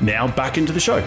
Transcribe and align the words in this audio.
now 0.00 0.28
back 0.28 0.58
into 0.58 0.72
the 0.72 0.80
show. 0.80 0.98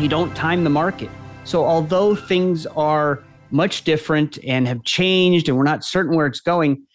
You 0.00 0.08
don't 0.08 0.34
time 0.34 0.64
the 0.64 0.70
market. 0.70 1.10
So 1.44 1.64
although 1.64 2.14
things 2.14 2.66
are 2.66 3.22
much 3.50 3.84
different 3.84 4.38
and 4.44 4.66
have 4.66 4.82
changed 4.84 5.48
and 5.48 5.58
we're 5.58 5.64
not 5.64 5.84
certain 5.84 6.16
where 6.16 6.26
it's 6.26 6.40
going, 6.40 6.86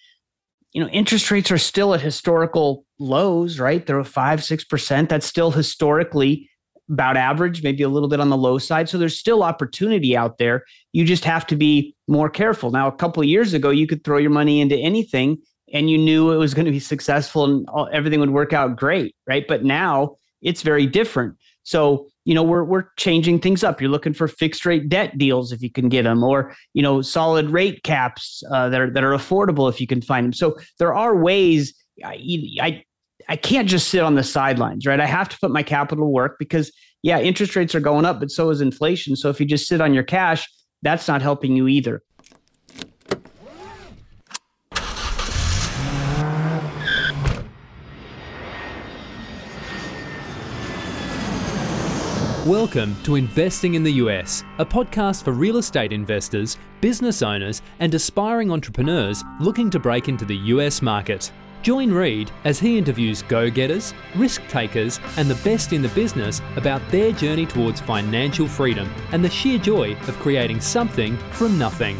you 0.72 0.82
know, 0.82 0.90
interest 0.90 1.30
rates 1.30 1.52
are 1.52 1.58
still 1.58 1.94
at 1.94 2.02
historical 2.02 2.86
lows, 3.00 3.60
right? 3.60 3.86
They're 3.86 4.04
five, 4.04 4.44
six 4.44 4.64
percent. 4.64 5.10
That's 5.10 5.26
still 5.26 5.52
historically 5.52 6.50
about 6.90 7.18
average, 7.18 7.64
maybe 7.64 7.84
a 7.84 7.90
little 7.90 8.10
bit 8.10 8.20
on 8.20 8.30
the 8.30 8.38
low 8.38 8.58
side. 8.58 8.88
So 8.88 8.98
there's 8.98 9.18
still 9.18 9.44
opportunity 9.44 10.16
out 10.16 10.38
there. 10.38 10.64
You 10.94 11.06
just 11.06 11.26
have 11.26 11.48
to 11.48 11.56
be 11.56 11.96
more 12.08 12.30
careful. 12.30 12.72
Now, 12.72 12.88
a 12.88 12.92
couple 12.92 13.24
years 13.24 13.54
ago, 13.54 13.70
you 13.70 13.88
could 13.88 14.04
throw 14.04 14.18
your 14.18 14.32
money 14.32 14.62
into 14.62 14.78
anything 14.78 15.38
and 15.74 15.90
you 15.90 15.98
knew 15.98 16.32
it 16.32 16.38
was 16.38 16.54
going 16.54 16.66
to 16.66 16.72
be 16.72 16.80
successful 16.80 17.44
and 17.44 17.68
all, 17.70 17.90
everything 17.92 18.20
would 18.20 18.30
work 18.30 18.54
out 18.54 18.76
great, 18.76 19.16
right? 19.28 19.46
But 19.48 19.64
now 19.64 20.18
it's 20.42 20.62
very 20.62 20.86
different. 20.86 21.36
So, 21.64 22.08
you 22.26 22.36
know, 22.36 22.44
we're 22.44 22.64
we're 22.64 22.86
changing 22.98 23.40
things 23.40 23.64
up. 23.64 23.82
You're 23.82 23.90
looking 23.90 24.14
for 24.14 24.28
fixed 24.28 24.66
rate 24.66 24.88
debt 24.88 25.18
deals 25.18 25.52
if 25.52 25.62
you 25.62 25.72
can 25.72 25.90
get 25.90 26.04
them, 26.04 26.24
or 26.24 26.56
you 26.74 26.84
know, 26.84 27.02
solid 27.02 27.50
rate 27.50 27.84
caps 27.84 28.44
uh, 28.52 28.70
that 28.70 28.82
are 28.82 28.92
that 28.92 29.04
are 29.04 29.12
affordable 29.12 29.70
if 29.70 29.82
you 29.82 29.88
can 29.88 30.02
find 30.02 30.26
them. 30.26 30.34
So 30.34 30.58
there 30.78 30.94
are 30.94 31.16
ways. 31.16 31.74
I, 32.04 32.20
I 32.62 32.84
I 33.28 33.36
can't 33.36 33.68
just 33.68 33.88
sit 33.88 34.04
on 34.04 34.14
the 34.14 34.24
sidelines, 34.24 34.86
right? 34.86 35.00
I 35.00 35.08
have 35.08 35.28
to 35.30 35.38
put 35.40 35.50
my 35.50 35.64
capital 35.64 36.06
to 36.06 36.10
work 36.10 36.36
because, 36.38 36.72
yeah, 37.02 37.20
interest 37.20 37.56
rates 37.56 37.74
are 37.74 37.80
going 37.80 38.06
up, 38.06 38.20
but 38.20 38.30
so 38.30 38.52
is 38.52 38.62
inflation. 38.62 39.16
So 39.16 39.32
if 39.32 39.40
you 39.40 39.48
just 39.48 39.68
sit 39.68 39.82
on 39.82 39.96
your 39.96 40.04
cash, 40.04 40.48
that's 40.84 41.08
not 41.08 41.24
helping 41.24 41.56
you 41.56 41.68
either. 41.68 42.04
Welcome 52.46 52.96
to 53.06 53.16
Investing 53.16 53.74
in 53.74 53.82
the 53.82 53.94
US, 53.94 54.44
a 54.60 54.66
podcast 54.66 55.24
for 55.24 55.32
real 55.32 55.58
estate 55.58 55.92
investors, 55.92 56.58
business 56.80 57.24
owners, 57.24 57.64
and 57.80 57.92
aspiring 57.96 58.52
entrepreneurs 58.52 59.24
looking 59.40 59.72
to 59.72 59.80
break 59.80 60.10
into 60.10 60.26
the 60.26 60.36
US 60.36 60.84
market. 60.84 61.32
Join 61.66 61.92
Reed 61.92 62.30
as 62.44 62.60
he 62.60 62.78
interviews 62.78 63.24
go 63.24 63.50
getters, 63.50 63.96
risk 64.16 64.48
takers, 64.48 65.00
and 65.18 65.28
the 65.28 65.44
best 65.44 65.74
in 65.74 65.82
the 65.82 65.90
business 65.90 66.40
about 66.58 66.80
their 66.92 67.12
journey 67.12 67.48
towards 67.48 67.82
financial 67.82 68.48
freedom 68.48 68.88
and 69.12 69.26
the 69.26 69.32
sheer 69.32 69.58
joy 69.58 69.94
of 70.08 70.16
creating 70.20 70.62
something 70.62 71.18
from 71.32 71.58
nothing. 71.58 72.00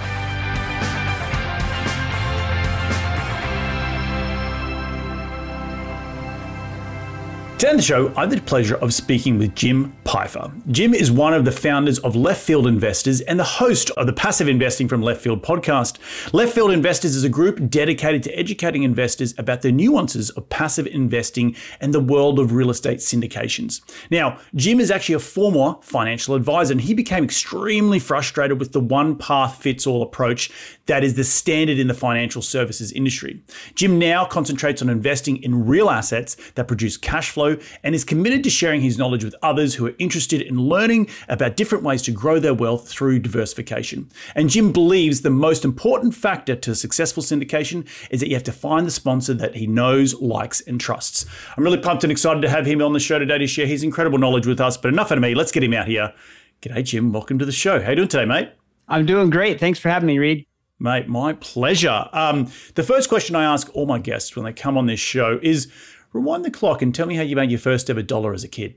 Today 7.61 7.69
on 7.69 7.77
the 7.77 7.83
show, 7.83 8.11
I 8.17 8.21
had 8.21 8.31
the 8.31 8.41
pleasure 8.41 8.77
of 8.77 8.91
speaking 8.91 9.37
with 9.37 9.53
Jim 9.53 9.95
Pfeiffer. 10.03 10.51
Jim 10.71 10.95
is 10.95 11.11
one 11.11 11.35
of 11.35 11.45
the 11.45 11.51
founders 11.51 11.99
of 11.99 12.15
Left 12.15 12.41
Field 12.41 12.65
Investors 12.65 13.21
and 13.21 13.39
the 13.39 13.43
host 13.43 13.91
of 13.91 14.07
the 14.07 14.13
Passive 14.13 14.47
Investing 14.47 14.87
from 14.87 15.03
Left 15.03 15.21
Field 15.21 15.43
podcast. 15.43 15.99
Left 16.33 16.55
Field 16.55 16.71
Investors 16.71 17.15
is 17.15 17.23
a 17.23 17.29
group 17.29 17.69
dedicated 17.69 18.23
to 18.23 18.35
educating 18.35 18.81
investors 18.81 19.35
about 19.37 19.61
the 19.61 19.71
nuances 19.71 20.31
of 20.31 20.49
passive 20.49 20.87
investing 20.87 21.55
and 21.81 21.93
the 21.93 21.99
world 21.99 22.39
of 22.39 22.53
real 22.53 22.71
estate 22.71 22.97
syndications. 22.97 23.81
Now, 24.09 24.39
Jim 24.55 24.79
is 24.79 24.89
actually 24.89 25.13
a 25.13 25.19
former 25.19 25.75
financial 25.83 26.33
advisor 26.33 26.71
and 26.71 26.81
he 26.81 26.95
became 26.95 27.23
extremely 27.23 27.99
frustrated 27.99 28.59
with 28.59 28.71
the 28.71 28.79
one 28.79 29.15
path 29.15 29.61
fits 29.61 29.85
all 29.85 30.01
approach 30.01 30.49
that 30.87 31.03
is 31.03 31.13
the 31.13 31.23
standard 31.23 31.77
in 31.77 31.87
the 31.87 31.93
financial 31.93 32.41
services 32.41 32.91
industry. 32.91 33.39
Jim 33.75 33.99
now 33.99 34.25
concentrates 34.25 34.81
on 34.81 34.89
investing 34.89 35.37
in 35.43 35.67
real 35.67 35.91
assets 35.91 36.35
that 36.55 36.67
produce 36.67 36.97
cash 36.97 37.29
flow 37.29 37.50
and 37.83 37.95
is 37.95 38.03
committed 38.03 38.43
to 38.43 38.49
sharing 38.49 38.81
his 38.81 38.97
knowledge 38.97 39.23
with 39.23 39.35
others 39.41 39.75
who 39.75 39.87
are 39.87 39.93
interested 39.99 40.41
in 40.41 40.59
learning 40.59 41.09
about 41.29 41.55
different 41.55 41.83
ways 41.83 42.01
to 42.03 42.11
grow 42.11 42.39
their 42.39 42.53
wealth 42.53 42.87
through 42.87 43.19
diversification. 43.19 44.09
And 44.35 44.49
Jim 44.49 44.71
believes 44.71 45.21
the 45.21 45.29
most 45.29 45.65
important 45.65 46.15
factor 46.15 46.55
to 46.55 46.75
successful 46.75 47.23
syndication 47.23 47.87
is 48.09 48.19
that 48.19 48.29
you 48.29 48.35
have 48.35 48.43
to 48.43 48.51
find 48.51 48.85
the 48.85 48.91
sponsor 48.91 49.33
that 49.35 49.55
he 49.55 49.67
knows, 49.67 50.13
likes, 50.21 50.61
and 50.61 50.79
trusts. 50.79 51.25
I'm 51.55 51.63
really 51.63 51.77
pumped 51.77 52.03
and 52.03 52.11
excited 52.11 52.41
to 52.41 52.49
have 52.49 52.65
him 52.65 52.81
on 52.81 52.93
the 52.93 52.99
show 52.99 53.19
today 53.19 53.37
to 53.37 53.47
share 53.47 53.67
his 53.67 53.83
incredible 53.83 54.17
knowledge 54.17 54.47
with 54.47 54.59
us. 54.59 54.77
But 54.77 54.93
enough 54.93 55.11
out 55.11 55.17
of 55.17 55.21
me. 55.21 55.35
Let's 55.35 55.51
get 55.51 55.63
him 55.63 55.73
out 55.73 55.87
here. 55.87 56.13
G'day, 56.61 56.83
Jim. 56.83 57.11
Welcome 57.11 57.39
to 57.39 57.45
the 57.45 57.51
show. 57.51 57.81
How 57.81 57.89
you 57.89 57.95
doing 57.95 58.07
today, 58.07 58.25
mate? 58.25 58.51
I'm 58.87 59.05
doing 59.05 59.29
great. 59.29 59.59
Thanks 59.59 59.79
for 59.79 59.89
having 59.89 60.07
me, 60.07 60.19
Reed. 60.19 60.45
Mate, 60.79 61.07
my 61.07 61.33
pleasure. 61.33 62.07
Um, 62.11 62.51
the 62.75 62.83
first 62.83 63.07
question 63.07 63.35
I 63.35 63.43
ask 63.43 63.69
all 63.75 63.85
my 63.85 63.99
guests 63.99 64.35
when 64.35 64.45
they 64.45 64.53
come 64.53 64.77
on 64.77 64.87
this 64.87 64.99
show 64.99 65.39
is 65.41 65.71
Rewind 66.13 66.45
the 66.45 66.51
clock 66.51 66.81
and 66.81 66.93
tell 66.93 67.07
me 67.07 67.15
how 67.15 67.23
you 67.23 67.35
made 67.35 67.51
your 67.51 67.59
first 67.59 67.89
ever 67.89 68.01
dollar 68.01 68.33
as 68.33 68.43
a 68.43 68.47
kid. 68.47 68.75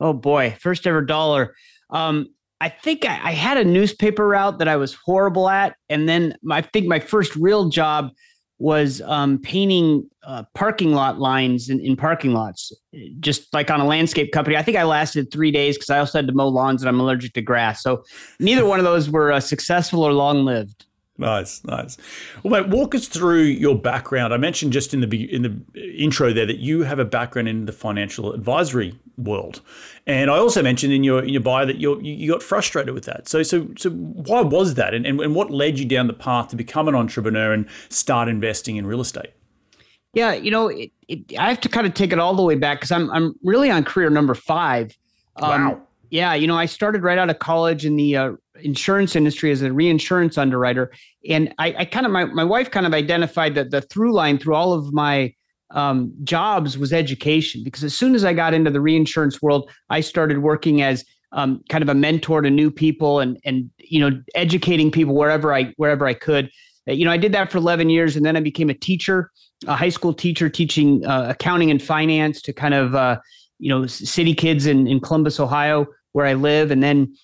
Oh 0.00 0.12
boy, 0.12 0.56
first 0.60 0.86
ever 0.86 1.02
dollar. 1.02 1.54
Um, 1.90 2.28
I 2.60 2.68
think 2.68 3.04
I, 3.04 3.20
I, 3.22 3.32
had 3.32 3.58
a 3.58 3.64
newspaper 3.64 4.26
route 4.26 4.58
that 4.58 4.68
I 4.68 4.76
was 4.76 4.94
horrible 4.94 5.48
at, 5.48 5.76
and 5.88 6.08
then 6.08 6.36
I 6.50 6.62
think 6.62 6.86
my 6.86 7.00
first 7.00 7.34
real 7.36 7.68
job 7.68 8.12
was 8.62 9.00
um, 9.02 9.40
painting 9.40 10.08
uh, 10.22 10.44
parking 10.54 10.92
lot 10.92 11.18
lines 11.18 11.68
in, 11.68 11.80
in, 11.80 11.96
parking 11.96 12.32
lots, 12.32 12.72
just 13.18 13.52
like 13.52 13.68
on 13.72 13.80
a 13.80 13.84
landscape 13.84 14.30
company. 14.30 14.56
I 14.56 14.62
think 14.62 14.76
I 14.76 14.84
lasted 14.84 15.32
three 15.32 15.50
days 15.50 15.76
because 15.76 15.90
I 15.90 15.98
also 15.98 16.18
had 16.18 16.28
to 16.28 16.32
mow 16.32 16.46
lawns 16.46 16.80
and 16.80 16.88
I'm 16.88 17.00
allergic 17.00 17.32
to 17.32 17.42
grass. 17.42 17.82
So 17.82 18.04
neither 18.38 18.64
one 18.64 18.78
of 18.78 18.84
those 18.84 19.10
were 19.10 19.32
uh, 19.32 19.40
successful 19.40 20.04
or 20.04 20.12
long 20.12 20.44
lived. 20.44 20.86
Nice, 21.18 21.62
nice. 21.64 21.98
Well, 22.42 22.62
mate, 22.62 22.70
walk 22.70 22.94
us 22.94 23.06
through 23.06 23.42
your 23.42 23.78
background. 23.78 24.32
I 24.32 24.38
mentioned 24.38 24.72
just 24.72 24.94
in 24.94 25.00
the 25.00 25.34
in 25.34 25.42
the 25.42 25.94
intro 25.96 26.32
there 26.32 26.46
that 26.46 26.58
you 26.58 26.82
have 26.84 26.98
a 26.98 27.04
background 27.04 27.48
in 27.48 27.66
the 27.66 27.72
financial 27.72 28.32
advisory 28.32 28.98
world, 29.18 29.60
and 30.06 30.30
I 30.30 30.38
also 30.38 30.62
mentioned 30.62 30.92
in 30.92 31.04
your 31.04 31.22
in 31.22 31.28
your 31.28 31.42
bio 31.42 31.66
that 31.66 31.76
you 31.76 32.00
you 32.00 32.32
got 32.32 32.42
frustrated 32.42 32.94
with 32.94 33.04
that. 33.04 33.28
So 33.28 33.42
so 33.42 33.68
so 33.76 33.90
why 33.90 34.40
was 34.40 34.74
that, 34.74 34.94
and, 34.94 35.06
and 35.06 35.20
and 35.20 35.34
what 35.34 35.50
led 35.50 35.78
you 35.78 35.84
down 35.84 36.06
the 36.06 36.14
path 36.14 36.48
to 36.48 36.56
become 36.56 36.88
an 36.88 36.94
entrepreneur 36.94 37.52
and 37.52 37.68
start 37.90 38.28
investing 38.28 38.76
in 38.76 38.86
real 38.86 39.02
estate? 39.02 39.32
Yeah, 40.14 40.32
you 40.32 40.50
know, 40.50 40.68
it, 40.68 40.92
it, 41.08 41.38
I 41.38 41.48
have 41.48 41.60
to 41.60 41.68
kind 41.68 41.86
of 41.86 41.92
take 41.94 42.12
it 42.12 42.18
all 42.18 42.34
the 42.34 42.42
way 42.42 42.54
back 42.54 42.78
because 42.78 42.90
I'm 42.90 43.10
I'm 43.10 43.34
really 43.42 43.70
on 43.70 43.84
career 43.84 44.08
number 44.08 44.34
five. 44.34 44.96
Um, 45.36 45.64
wow. 45.66 45.82
Yeah, 46.12 46.34
you 46.34 46.46
know, 46.46 46.58
I 46.58 46.66
started 46.66 47.02
right 47.04 47.16
out 47.16 47.30
of 47.30 47.38
college 47.38 47.86
in 47.86 47.96
the 47.96 48.18
uh, 48.18 48.32
insurance 48.60 49.16
industry 49.16 49.50
as 49.50 49.62
a 49.62 49.72
reinsurance 49.72 50.36
underwriter, 50.36 50.92
and 51.26 51.54
I, 51.58 51.74
I 51.78 51.84
kind 51.86 52.04
of 52.04 52.12
my 52.12 52.26
my 52.26 52.44
wife 52.44 52.70
kind 52.70 52.84
of 52.84 52.92
identified 52.92 53.54
that 53.54 53.70
the 53.70 53.80
through 53.80 54.12
line 54.12 54.36
through 54.36 54.54
all 54.54 54.74
of 54.74 54.92
my 54.92 55.32
um, 55.70 56.12
jobs 56.22 56.76
was 56.76 56.92
education 56.92 57.62
because 57.64 57.82
as 57.82 57.94
soon 57.94 58.14
as 58.14 58.26
I 58.26 58.34
got 58.34 58.52
into 58.52 58.70
the 58.70 58.80
reinsurance 58.82 59.40
world, 59.40 59.70
I 59.88 60.02
started 60.02 60.40
working 60.40 60.82
as 60.82 61.02
um, 61.32 61.62
kind 61.70 61.80
of 61.80 61.88
a 61.88 61.94
mentor 61.94 62.42
to 62.42 62.50
new 62.50 62.70
people 62.70 63.20
and 63.20 63.38
and 63.46 63.70
you 63.78 63.98
know 63.98 64.20
educating 64.34 64.90
people 64.90 65.14
wherever 65.14 65.54
I 65.54 65.72
wherever 65.78 66.06
I 66.06 66.12
could. 66.12 66.50
Uh, 66.86 66.92
you 66.92 67.06
know, 67.06 67.10
I 67.10 67.16
did 67.16 67.32
that 67.32 67.50
for 67.50 67.56
11 67.56 67.88
years, 67.88 68.16
and 68.16 68.26
then 68.26 68.36
I 68.36 68.40
became 68.40 68.68
a 68.68 68.74
teacher, 68.74 69.30
a 69.66 69.76
high 69.76 69.88
school 69.88 70.12
teacher, 70.12 70.50
teaching 70.50 71.06
uh, 71.06 71.28
accounting 71.30 71.70
and 71.70 71.80
finance 71.80 72.42
to 72.42 72.52
kind 72.52 72.74
of 72.74 72.94
uh, 72.94 73.18
you 73.58 73.70
know 73.70 73.86
city 73.86 74.34
kids 74.34 74.66
in 74.66 74.86
in 74.86 75.00
Columbus, 75.00 75.40
Ohio, 75.40 75.86
where 76.12 76.26
I 76.26 76.34
live, 76.34 76.70
and 76.70 76.82
then 76.82 77.14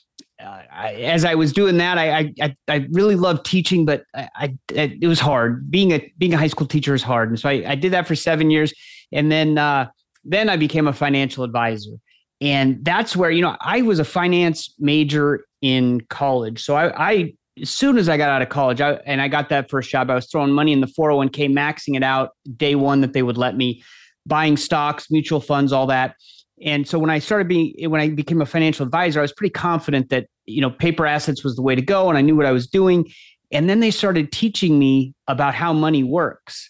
uh, 0.42 0.62
I, 0.72 0.94
as 0.94 1.24
I 1.24 1.34
was 1.34 1.52
doing 1.52 1.78
that, 1.78 1.98
I, 1.98 2.32
I 2.40 2.56
I 2.68 2.86
really 2.92 3.16
loved 3.16 3.44
teaching, 3.44 3.84
but 3.84 4.04
I, 4.14 4.28
I, 4.36 4.54
it 4.70 5.08
was 5.08 5.20
hard. 5.20 5.70
Being 5.70 5.92
a 5.92 6.12
being 6.18 6.34
a 6.34 6.38
high 6.38 6.46
school 6.48 6.66
teacher 6.66 6.94
is 6.94 7.02
hard, 7.02 7.28
and 7.30 7.38
so 7.38 7.48
I, 7.48 7.64
I 7.66 7.74
did 7.74 7.92
that 7.92 8.06
for 8.06 8.14
seven 8.14 8.50
years, 8.50 8.72
and 9.12 9.30
then 9.32 9.58
uh, 9.58 9.88
then 10.24 10.48
I 10.48 10.56
became 10.56 10.86
a 10.86 10.92
financial 10.92 11.44
advisor, 11.44 11.92
and 12.40 12.84
that's 12.84 13.16
where 13.16 13.30
you 13.30 13.42
know 13.42 13.56
I 13.60 13.82
was 13.82 13.98
a 13.98 14.04
finance 14.04 14.74
major 14.78 15.44
in 15.60 16.02
college, 16.02 16.62
so 16.62 16.76
I, 16.76 17.10
I 17.10 17.32
as 17.62 17.70
soon 17.70 17.98
as 17.98 18.08
I 18.08 18.16
got 18.16 18.30
out 18.30 18.42
of 18.42 18.48
college, 18.48 18.80
I, 18.80 18.92
and 19.06 19.20
I 19.20 19.28
got 19.28 19.48
that 19.48 19.70
first 19.70 19.90
job, 19.90 20.10
I 20.10 20.14
was 20.14 20.26
throwing 20.30 20.52
money 20.52 20.72
in 20.72 20.80
the 20.80 20.86
401k, 20.86 21.52
maxing 21.52 21.96
it 21.96 22.02
out 22.02 22.30
day 22.56 22.74
one 22.74 23.00
that 23.00 23.12
they 23.12 23.22
would 23.22 23.36
let 23.36 23.56
me, 23.56 23.82
buying 24.26 24.56
stocks, 24.56 25.10
mutual 25.10 25.40
funds, 25.40 25.72
all 25.72 25.86
that. 25.86 26.14
And 26.62 26.88
so 26.88 26.98
when 26.98 27.10
I 27.10 27.18
started 27.18 27.48
being 27.48 27.74
when 27.90 28.00
I 28.00 28.08
became 28.08 28.40
a 28.40 28.46
financial 28.46 28.84
advisor, 28.84 29.20
I 29.20 29.22
was 29.22 29.32
pretty 29.32 29.52
confident 29.52 30.10
that 30.10 30.26
you 30.46 30.60
know 30.60 30.70
paper 30.70 31.06
assets 31.06 31.44
was 31.44 31.56
the 31.56 31.62
way 31.62 31.74
to 31.74 31.82
go, 31.82 32.08
and 32.08 32.18
I 32.18 32.20
knew 32.20 32.36
what 32.36 32.46
I 32.46 32.52
was 32.52 32.66
doing. 32.66 33.06
And 33.50 33.68
then 33.68 33.80
they 33.80 33.90
started 33.90 34.30
teaching 34.30 34.78
me 34.78 35.14
about 35.26 35.54
how 35.54 35.72
money 35.72 36.02
works. 36.02 36.68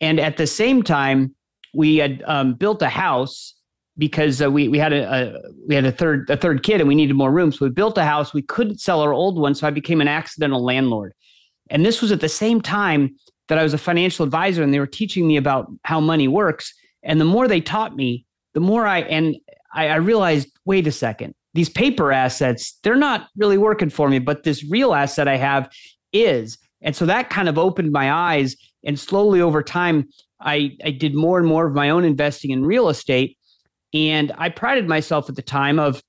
And 0.00 0.20
at 0.20 0.36
the 0.36 0.46
same 0.46 0.82
time, 0.82 1.34
we 1.74 1.96
had 1.96 2.22
um, 2.26 2.54
built 2.54 2.82
a 2.82 2.88
house 2.88 3.54
because 3.98 4.40
uh, 4.40 4.50
we 4.50 4.68
we 4.68 4.78
had 4.78 4.92
a, 4.92 5.12
a, 5.12 5.50
we 5.66 5.74
had 5.74 5.84
a 5.84 5.92
third 5.92 6.28
a 6.30 6.36
third 6.36 6.62
kid 6.62 6.80
and 6.80 6.88
we 6.88 6.94
needed 6.94 7.14
more 7.14 7.32
room. 7.32 7.52
So 7.52 7.66
we 7.66 7.70
built 7.70 7.98
a 7.98 8.04
house. 8.04 8.32
We 8.32 8.42
couldn't 8.42 8.80
sell 8.80 9.00
our 9.00 9.12
old 9.12 9.38
one, 9.38 9.54
so 9.54 9.66
I 9.66 9.70
became 9.70 10.00
an 10.00 10.08
accidental 10.08 10.64
landlord. 10.64 11.14
And 11.70 11.84
this 11.84 12.02
was 12.02 12.10
at 12.12 12.20
the 12.20 12.28
same 12.28 12.60
time 12.60 13.14
that 13.48 13.58
I 13.58 13.62
was 13.62 13.74
a 13.74 13.78
financial 13.78 14.24
advisor, 14.24 14.62
and 14.62 14.72
they 14.72 14.78
were 14.78 14.86
teaching 14.86 15.26
me 15.26 15.36
about 15.36 15.70
how 15.84 16.00
money 16.00 16.28
works. 16.28 16.72
And 17.02 17.20
the 17.20 17.24
more 17.24 17.48
they 17.48 17.60
taught 17.60 17.96
me, 17.96 18.24
the 18.54 18.60
more 18.60 18.86
I 18.86 19.00
and 19.00 19.36
I, 19.72 19.88
I 19.88 19.96
realized, 19.96 20.48
wait 20.64 20.86
a 20.86 20.92
second, 20.92 21.34
these 21.54 21.68
paper 21.68 22.12
assets, 22.12 22.78
they're 22.82 22.96
not 22.96 23.28
really 23.36 23.58
working 23.58 23.90
for 23.90 24.08
me, 24.08 24.18
but 24.18 24.42
this 24.42 24.64
real 24.64 24.94
asset 24.94 25.28
I 25.28 25.36
have 25.36 25.70
is. 26.12 26.58
And 26.82 26.94
so 26.94 27.06
that 27.06 27.30
kind 27.30 27.48
of 27.48 27.58
opened 27.58 27.92
my 27.92 28.12
eyes. 28.12 28.56
And 28.84 28.98
slowly 28.98 29.40
over 29.40 29.62
time, 29.62 30.08
I, 30.40 30.76
I 30.84 30.90
did 30.90 31.14
more 31.14 31.38
and 31.38 31.46
more 31.46 31.66
of 31.66 31.74
my 31.74 31.90
own 31.90 32.04
investing 32.04 32.50
in 32.50 32.64
real 32.64 32.88
estate. 32.88 33.36
And 33.92 34.32
I 34.38 34.48
prided 34.48 34.88
myself 34.88 35.28
at 35.28 35.36
the 35.36 35.42
time 35.42 35.78
of 35.78 36.02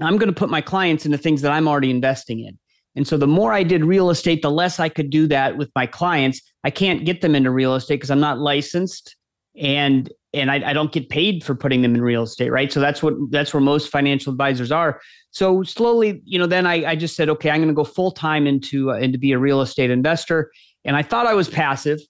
I'm 0.00 0.18
going 0.18 0.32
to 0.32 0.38
put 0.38 0.50
my 0.50 0.60
clients 0.60 1.06
into 1.06 1.16
things 1.16 1.42
that 1.42 1.52
I'm 1.52 1.68
already 1.68 1.90
investing 1.90 2.40
in. 2.40 2.58
And 2.96 3.06
so 3.06 3.16
the 3.16 3.26
more 3.26 3.52
I 3.52 3.62
did 3.62 3.84
real 3.84 4.10
estate, 4.10 4.42
the 4.42 4.50
less 4.50 4.80
I 4.80 4.88
could 4.88 5.10
do 5.10 5.26
that 5.28 5.56
with 5.56 5.70
my 5.74 5.86
clients. 5.86 6.40
I 6.64 6.70
can't 6.70 7.04
get 7.04 7.20
them 7.20 7.34
into 7.34 7.50
real 7.50 7.74
estate 7.74 7.96
because 7.96 8.10
I'm 8.10 8.20
not 8.20 8.38
licensed 8.38 9.16
and 9.56 10.10
and 10.36 10.50
I, 10.50 10.70
I, 10.70 10.72
don't 10.72 10.92
get 10.92 11.08
paid 11.08 11.42
for 11.42 11.54
putting 11.54 11.82
them 11.82 11.94
in 11.94 12.02
real 12.02 12.22
estate, 12.22 12.50
right? 12.50 12.70
So 12.72 12.78
that's 12.78 13.02
what 13.02 13.14
that's 13.30 13.54
where 13.54 13.60
most 13.60 13.90
financial 13.90 14.30
advisors 14.30 14.70
are. 14.70 15.00
So 15.30 15.62
slowly, 15.62 16.22
you 16.24 16.38
know, 16.38 16.46
then 16.46 16.66
I, 16.66 16.90
I 16.90 16.96
just 16.96 17.16
said, 17.16 17.28
okay, 17.30 17.50
I'm 17.50 17.58
going 17.58 17.68
to 17.68 17.74
go 17.74 17.84
full 17.84 18.12
time 18.12 18.46
into 18.46 18.90
uh, 18.90 18.96
into 18.96 19.18
be 19.18 19.32
a 19.32 19.38
real 19.38 19.60
estate 19.60 19.90
investor, 19.90 20.50
and 20.84 20.94
I 20.94 21.02
thought 21.02 21.26
I 21.26 21.34
was 21.34 21.48
passive 21.48 22.00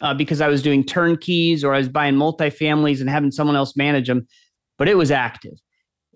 uh, 0.00 0.14
because 0.14 0.40
I 0.40 0.48
was 0.48 0.62
doing 0.62 0.84
turnkeys 0.84 1.62
or 1.64 1.74
I 1.74 1.78
was 1.78 1.88
buying 1.88 2.14
multifamilies 2.14 3.00
and 3.00 3.10
having 3.10 3.30
someone 3.30 3.56
else 3.56 3.76
manage 3.76 4.08
them, 4.08 4.26
but 4.78 4.88
it 4.88 4.96
was 4.96 5.10
active. 5.10 5.54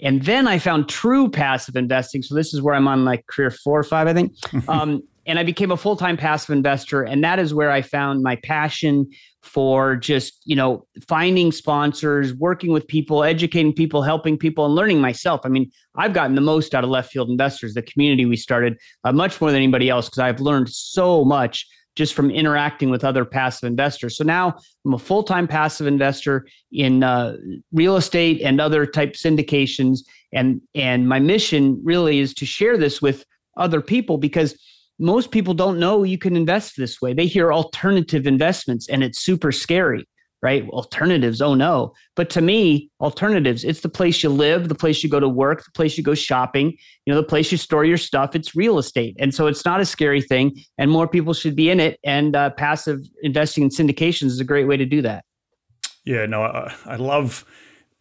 And 0.03 0.23
then 0.23 0.49
I 0.49 0.59
found 0.59 0.89
true 0.89 1.31
passive 1.31 1.77
investing. 1.77 2.23
So 2.23 2.35
this 2.35 2.55
is 2.55 2.63
where 2.63 2.75
I'm 2.75 2.89
on 2.89 3.05
like 3.05 3.27
career 3.27 3.51
four 3.51 3.79
or 3.79 3.85
five, 3.85 4.07
I 4.07 4.15
think. 4.15 4.33
Um, 4.69 5.03
and 5.31 5.39
I 5.39 5.45
became 5.45 5.71
a 5.71 5.77
full 5.77 5.97
time 5.97 6.17
passive 6.17 6.51
investor. 6.51 7.05
And 7.05 7.23
that 7.23 7.39
is 7.39 7.55
where 7.55 7.71
I 7.71 7.83
found 7.83 8.25
my 8.25 8.35
passion 8.35 9.09
for 9.43 9.95
just, 9.95 10.43
you 10.45 10.57
know, 10.57 10.85
finding 11.07 11.53
sponsors, 11.53 12.35
working 12.35 12.73
with 12.73 12.87
people, 12.89 13.23
educating 13.23 13.73
people, 13.73 14.03
helping 14.03 14.37
people, 14.37 14.67
and 14.67 14.75
learning 14.75 15.01
myself. 15.01 15.43
I 15.45 15.49
mean, 15.49 15.71
I've 15.95 16.13
gotten 16.13 16.35
the 16.35 16.41
most 16.41 16.75
out 16.75 16.83
of 16.83 16.91
left 16.91 17.13
field 17.13 17.31
investors, 17.31 17.75
the 17.75 17.83
community 17.83 18.27
we 18.27 18.37
started, 18.37 18.77
uh, 19.05 19.13
much 19.13 19.41
more 19.41 19.53
than 19.53 19.63
anybody 19.63 19.89
else, 19.89 20.09
because 20.09 20.19
I've 20.19 20.41
learned 20.41 20.69
so 20.69 21.25
much 21.25 21.65
just 21.95 22.13
from 22.13 22.33
interacting 22.33 22.91
with 22.91 23.05
other 23.05 23.25
passive 23.25 23.69
investors. 23.69 24.17
So 24.17 24.25
now 24.25 24.57
I'm 24.85 24.95
a 24.95 24.99
full 24.99 25.23
time 25.23 25.47
passive 25.47 25.87
investor 25.87 26.45
in 26.73 27.05
uh, 27.05 27.37
real 27.73 27.97
estate 27.97 28.43
and 28.43 28.61
other 28.61 28.85
type 28.85 29.13
syndications. 29.13 30.01
And, 30.33 30.61
and 30.75 31.09
my 31.09 31.21
mission 31.21 31.81
really 31.85 32.19
is 32.19 32.35
to 32.35 32.47
share 32.47 32.77
this 32.77 33.01
with 33.01 33.25
other 33.57 33.81
people 33.81 34.19
because 34.19 34.57
most 35.01 35.31
people 35.31 35.55
don't 35.55 35.79
know 35.79 36.03
you 36.03 36.19
can 36.19 36.37
invest 36.37 36.77
this 36.77 37.01
way. 37.01 37.15
They 37.15 37.27
hear 37.27 37.53
alternative 37.53 38.27
investments 38.27 38.89
and 38.89 39.03
it's 39.03 39.19
super 39.19 39.51
scary, 39.51 40.07
right? 40.43 40.69
Alternatives, 40.69 41.41
oh 41.41 41.55
no. 41.55 41.95
But 42.17 42.29
to 42.31 42.43
me, 42.43 42.91
alternatives, 43.01 43.65
it's 43.65 43.81
the 43.81 43.89
place 43.89 44.23
you 44.23 44.29
live, 44.29 44.69
the 44.69 44.75
place 44.75 45.03
you 45.03 45.09
go 45.09 45.19
to 45.19 45.29
work, 45.29 45.65
the 45.65 45.71
place 45.73 45.97
you 45.97 46.05
go 46.05 46.15
shopping, 46.15 46.77
you 47.07 47.15
know, 47.15 47.21
the 47.21 47.27
place 47.27 47.51
you 47.51 47.57
store 47.57 47.85
your 47.85 47.97
stuff. 47.97 48.37
It's 48.37 48.55
real 48.55 48.79
estate. 48.79 49.17
And 49.19 49.35
so 49.35 49.47
it's 49.47 49.65
not 49.65 49.81
a 49.81 49.87
scary 49.87 50.21
thing. 50.21 50.63
And 50.77 50.91
more 50.91 51.09
people 51.09 51.33
should 51.33 51.57
be 51.57 51.71
in 51.71 51.81
it. 51.81 51.99
And 52.05 52.37
uh, 52.37 52.51
passive 52.51 53.01
investing 53.23 53.65
in 53.65 53.71
syndications 53.71 54.27
is 54.27 54.41
a 54.41 54.45
great 54.45 54.69
way 54.69 54.77
to 54.77 54.85
do 54.85 55.01
that. 55.03 55.25
Yeah, 56.05 56.27
no, 56.27 56.43
I, 56.43 56.75
I 56.85 56.97
love 56.97 57.47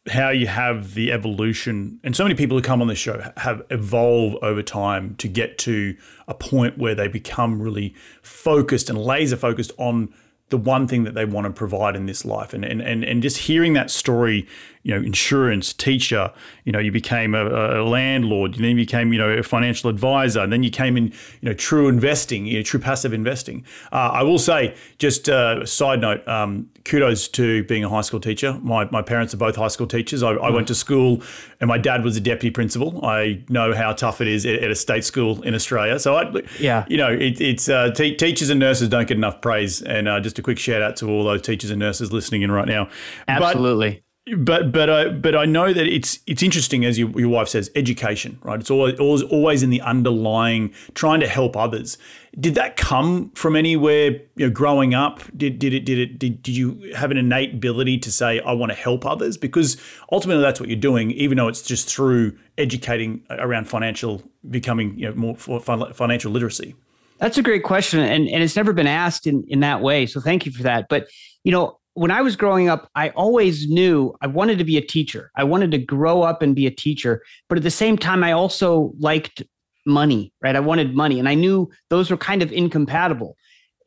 how 0.10 0.30
you 0.30 0.48
have 0.48 0.94
the 0.94 1.12
evolution 1.12 2.00
and 2.04 2.16
so 2.16 2.24
many 2.24 2.36
people 2.36 2.58
who 2.58 2.62
come 2.62 2.82
on 2.82 2.88
this 2.88 2.98
show 2.98 3.32
have 3.38 3.62
evolved 3.70 4.38
over 4.42 4.62
time 4.62 5.16
to 5.16 5.28
get 5.28 5.58
to 5.60 5.96
a 6.28 6.34
point 6.34 6.78
where 6.78 6.96
they 6.96 7.08
become 7.08 7.62
really 7.62 7.94
focused 8.22 8.90
and 8.90 8.98
laser 8.98 9.38
focused 9.38 9.72
on 9.78 10.14
the 10.50 10.58
one 10.58 10.88
thing 10.88 11.04
that 11.04 11.14
they 11.14 11.26
want 11.26 11.46
to 11.46 11.54
provide 11.54 11.96
in 11.96 12.06
this 12.06 12.26
life. 12.26 12.54
And 12.54 12.66
and 12.66 12.82
and, 12.82 13.04
and 13.04 13.22
just 13.22 13.38
hearing 13.38 13.74
that 13.74 13.90
story 13.90 14.48
you 14.84 14.96
know, 14.96 15.06
insurance, 15.06 15.74
teacher, 15.74 16.32
you 16.64 16.72
know, 16.72 16.80
you 16.80 16.92
became 16.92 17.36
a, 17.36 17.82
a 17.82 17.84
landlord, 17.84 18.56
and 18.56 18.64
then 18.64 18.72
you 18.72 18.86
became, 18.86 19.12
you 19.12 19.20
know, 19.20 19.30
a 19.30 19.44
financial 19.44 19.90
advisor, 19.90 20.40
and 20.40 20.54
then 20.54 20.64
you 20.64 20.72
came 20.72 20.96
in, 20.96 21.08
you 21.08 21.50
know, 21.50 21.54
true 21.54 21.88
investing, 21.88 22.46
you 22.46 22.58
know, 22.58 22.64
true 22.64 22.80
passive 22.80 23.14
investing. 23.14 23.66
Uh, 23.92 24.12
I 24.14 24.24
will 24.24 24.40
say, 24.40 24.76
just 24.98 25.28
a 25.28 25.66
side 25.66 26.02
note, 26.02 26.26
um, 26.28 26.70
kudos 26.86 27.28
to 27.30 27.64
being 27.66 27.84
a 27.84 27.90
high 27.90 28.02
school 28.02 28.20
teacher. 28.20 28.58
My, 28.62 28.86
my 28.90 29.02
parents 29.02 29.34
are 29.34 29.38
both 29.38 29.56
high 29.56 29.68
school 29.68 29.88
teachers. 29.88 30.24
I, 30.24 30.32
I 30.32 30.50
went 30.50 30.68
to 30.70 30.76
school, 30.76 31.22
and 31.60 31.68
my 31.68 31.78
dad 31.78 32.04
was 32.04 32.16
a 32.16 32.22
deputy 32.22 32.52
principal. 32.52 33.06
I 33.06 33.44
know 33.50 33.74
how 33.74 33.94
tough 33.94 34.22
it 34.22 34.28
is 34.28 34.46
at, 34.46 34.56
at 34.56 34.72
a 34.72 34.76
state 34.76 35.04
school 35.04 35.42
in 35.44 35.54
Australia. 35.54 36.00
So 36.00 36.16
I, 36.16 36.32
yeah, 36.60 36.86
you 36.88 36.98
know, 36.98 37.12
it, 37.12 37.42
it's 37.42 37.68
uh, 37.68 37.92
te- 37.92 38.16
teachers 38.16 38.50
and 38.50 38.60
nurses 38.60 38.90
don't 38.90 39.08
get 39.08 39.18
enough 39.18 39.42
praise. 39.42 39.82
And 39.82 40.08
uh, 40.08 40.20
just 40.20 40.40
a 40.40 40.42
quick 40.42 40.58
shout 40.58 40.82
out 40.82 40.96
to 40.98 41.10
all 41.10 41.24
those 41.24 41.42
teachers 41.42 41.70
and 41.70 41.80
nurses 41.80 42.14
listening 42.14 42.44
in 42.44 42.52
right 42.52 42.68
now. 42.68 42.90
Absolutely. 43.28 43.92
But, 43.92 44.04
but 44.38 44.72
but 44.72 44.90
I 44.90 45.10
but 45.10 45.36
I 45.36 45.46
know 45.46 45.74
that 45.74 45.88
it's 45.88 46.20
it's 46.28 46.44
interesting 46.44 46.86
as 46.86 47.00
your, 47.00 47.10
your 47.20 47.30
wife 47.30 47.48
says 47.48 47.70
education 47.76 48.40
right? 48.44 48.60
It's 48.60 48.72
always, 48.72 49.00
always 49.00 49.24
always 49.24 49.64
in 49.64 49.70
the 49.70 49.82
underlying 49.82 50.74
trying 50.94 51.20
to 51.22 51.28
help 51.28 51.56
others. 51.56 51.98
Did 52.40 52.56
that 52.56 52.78
come 52.78 53.32
from 53.32 53.56
anywhere 53.56 54.12
you 54.36 54.48
know 54.48 54.50
growing 54.50 54.94
up? 54.94 55.22
Did 55.36 55.60
did 55.60 55.74
it 55.74 55.86
did 55.86 55.98
it 55.98 56.20
did, 56.20 56.42
did 56.42 56.56
you 56.56 56.92
have 56.96 57.12
an 57.12 57.18
innate 57.18 57.56
ability 57.56 57.98
to 58.00 58.12
say 58.12 58.40
I 58.42 58.54
want 58.54 58.72
to 58.72 58.78
help 58.78 59.06
others 59.06 59.38
because 59.38 59.78
ultimately 60.12 60.42
that's 60.42 60.60
what 60.60 60.70
you're 60.70 60.80
doing 60.80 61.12
even 61.12 61.38
though 61.38 61.48
it's 61.48 61.62
just 61.62 61.90
through 61.94 62.38
educating 62.58 63.24
around 63.30 63.68
financial 63.68 64.22
becoming 64.50 64.98
you 64.98 65.08
know 65.08 65.16
more 65.16 65.36
financial 65.36 66.32
literacy. 66.32 66.76
That's 67.20 67.38
a 67.38 67.44
great 67.44 67.64
question 67.64 68.00
and 68.00 68.28
and 68.28 68.44
it's 68.44 68.56
never 68.56 68.74
been 68.74 68.88
asked 68.88 69.28
in 69.28 69.44
in 69.48 69.62
that 69.62 69.82
way 69.82 70.06
so 70.06 70.20
thank 70.20 70.46
you 70.46 70.52
for 70.52 70.64
that. 70.64 70.88
But 70.90 71.08
you 71.44 71.52
know 71.52 71.79
when 72.00 72.12
I 72.12 72.22
was 72.22 72.38
growing 72.38 72.70
up, 72.70 72.90
I 72.96 73.10
always 73.10 73.68
knew 73.68 74.16
I 74.22 74.28
wanted 74.28 74.58
to 74.60 74.64
be 74.64 74.78
a 74.78 74.82
teacher. 74.82 75.32
I 75.36 75.44
wanted 75.44 75.72
to 75.72 75.78
grow 75.78 76.22
up 76.22 76.42
and 76.42 76.56
be 76.56 76.66
a 76.66 76.72
teacher. 76.72 77.22
But 77.50 77.58
at 77.58 77.66
the 77.66 77.70
same 77.70 77.98
time, 77.98 78.24
I 78.24 78.32
also 78.32 78.94
liked 79.00 79.44
money, 79.86 80.32
right? 80.42 80.56
I 80.56 80.62
wanted 80.62 80.96
money. 80.96 81.20
And 81.20 81.28
I 81.28 81.36
knew 81.36 81.70
those 81.90 82.10
were 82.10 82.16
kind 82.16 82.42
of 82.42 82.54
incompatible. 82.54 83.36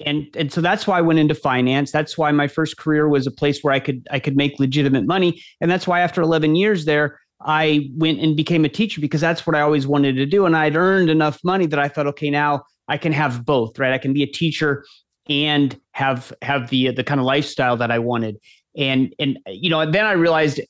And, 0.04 0.26
and 0.36 0.52
so 0.52 0.60
that's 0.60 0.86
why 0.86 0.98
I 0.98 1.00
went 1.00 1.20
into 1.20 1.34
finance. 1.34 1.90
That's 1.90 2.18
why 2.18 2.30
my 2.32 2.48
first 2.48 2.76
career 2.76 3.08
was 3.08 3.26
a 3.26 3.30
place 3.30 3.62
where 3.62 3.72
I 3.72 3.80
could 3.80 4.06
I 4.10 4.18
could 4.18 4.36
make 4.36 4.60
legitimate 4.60 5.06
money. 5.06 5.42
And 5.62 5.70
that's 5.70 5.86
why 5.86 6.00
after 6.00 6.20
11 6.20 6.54
years 6.54 6.84
there, 6.84 7.18
I 7.40 7.88
went 7.96 8.20
and 8.20 8.36
became 8.36 8.66
a 8.66 8.68
teacher 8.68 9.00
because 9.00 9.22
that's 9.22 9.46
what 9.46 9.56
I 9.56 9.62
always 9.62 9.86
wanted 9.86 10.16
to 10.16 10.26
do. 10.26 10.44
And 10.44 10.54
I'd 10.54 10.76
earned 10.76 11.08
enough 11.08 11.38
money 11.44 11.64
that 11.64 11.78
I 11.78 11.88
thought, 11.88 12.08
okay, 12.08 12.28
now 12.28 12.64
I 12.88 12.98
can 12.98 13.12
have 13.12 13.46
both, 13.46 13.78
right? 13.78 13.94
I 13.94 13.98
can 13.98 14.12
be 14.12 14.22
a 14.22 14.30
teacher 14.30 14.84
and 15.28 15.78
have 15.92 16.32
have 16.42 16.70
the 16.70 16.90
the 16.90 17.04
kind 17.04 17.20
of 17.20 17.26
lifestyle 17.26 17.76
that 17.76 17.90
I 17.90 17.98
wanted. 17.98 18.38
And 18.76 19.14
and 19.18 19.38
you 19.46 19.70
know, 19.70 19.88
then 19.90 20.04
I 20.04 20.12
realized 20.12 20.60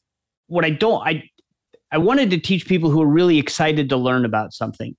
what 0.46 0.64
I 0.64 0.70
don't 0.70 1.06
I 1.06 1.24
I 1.90 1.98
wanted 1.98 2.30
to 2.30 2.38
teach 2.38 2.66
people 2.66 2.90
who 2.90 3.02
are 3.02 3.06
really 3.06 3.38
excited 3.38 3.88
to 3.90 3.96
learn 3.96 4.24
about 4.24 4.52
something. 4.52 4.96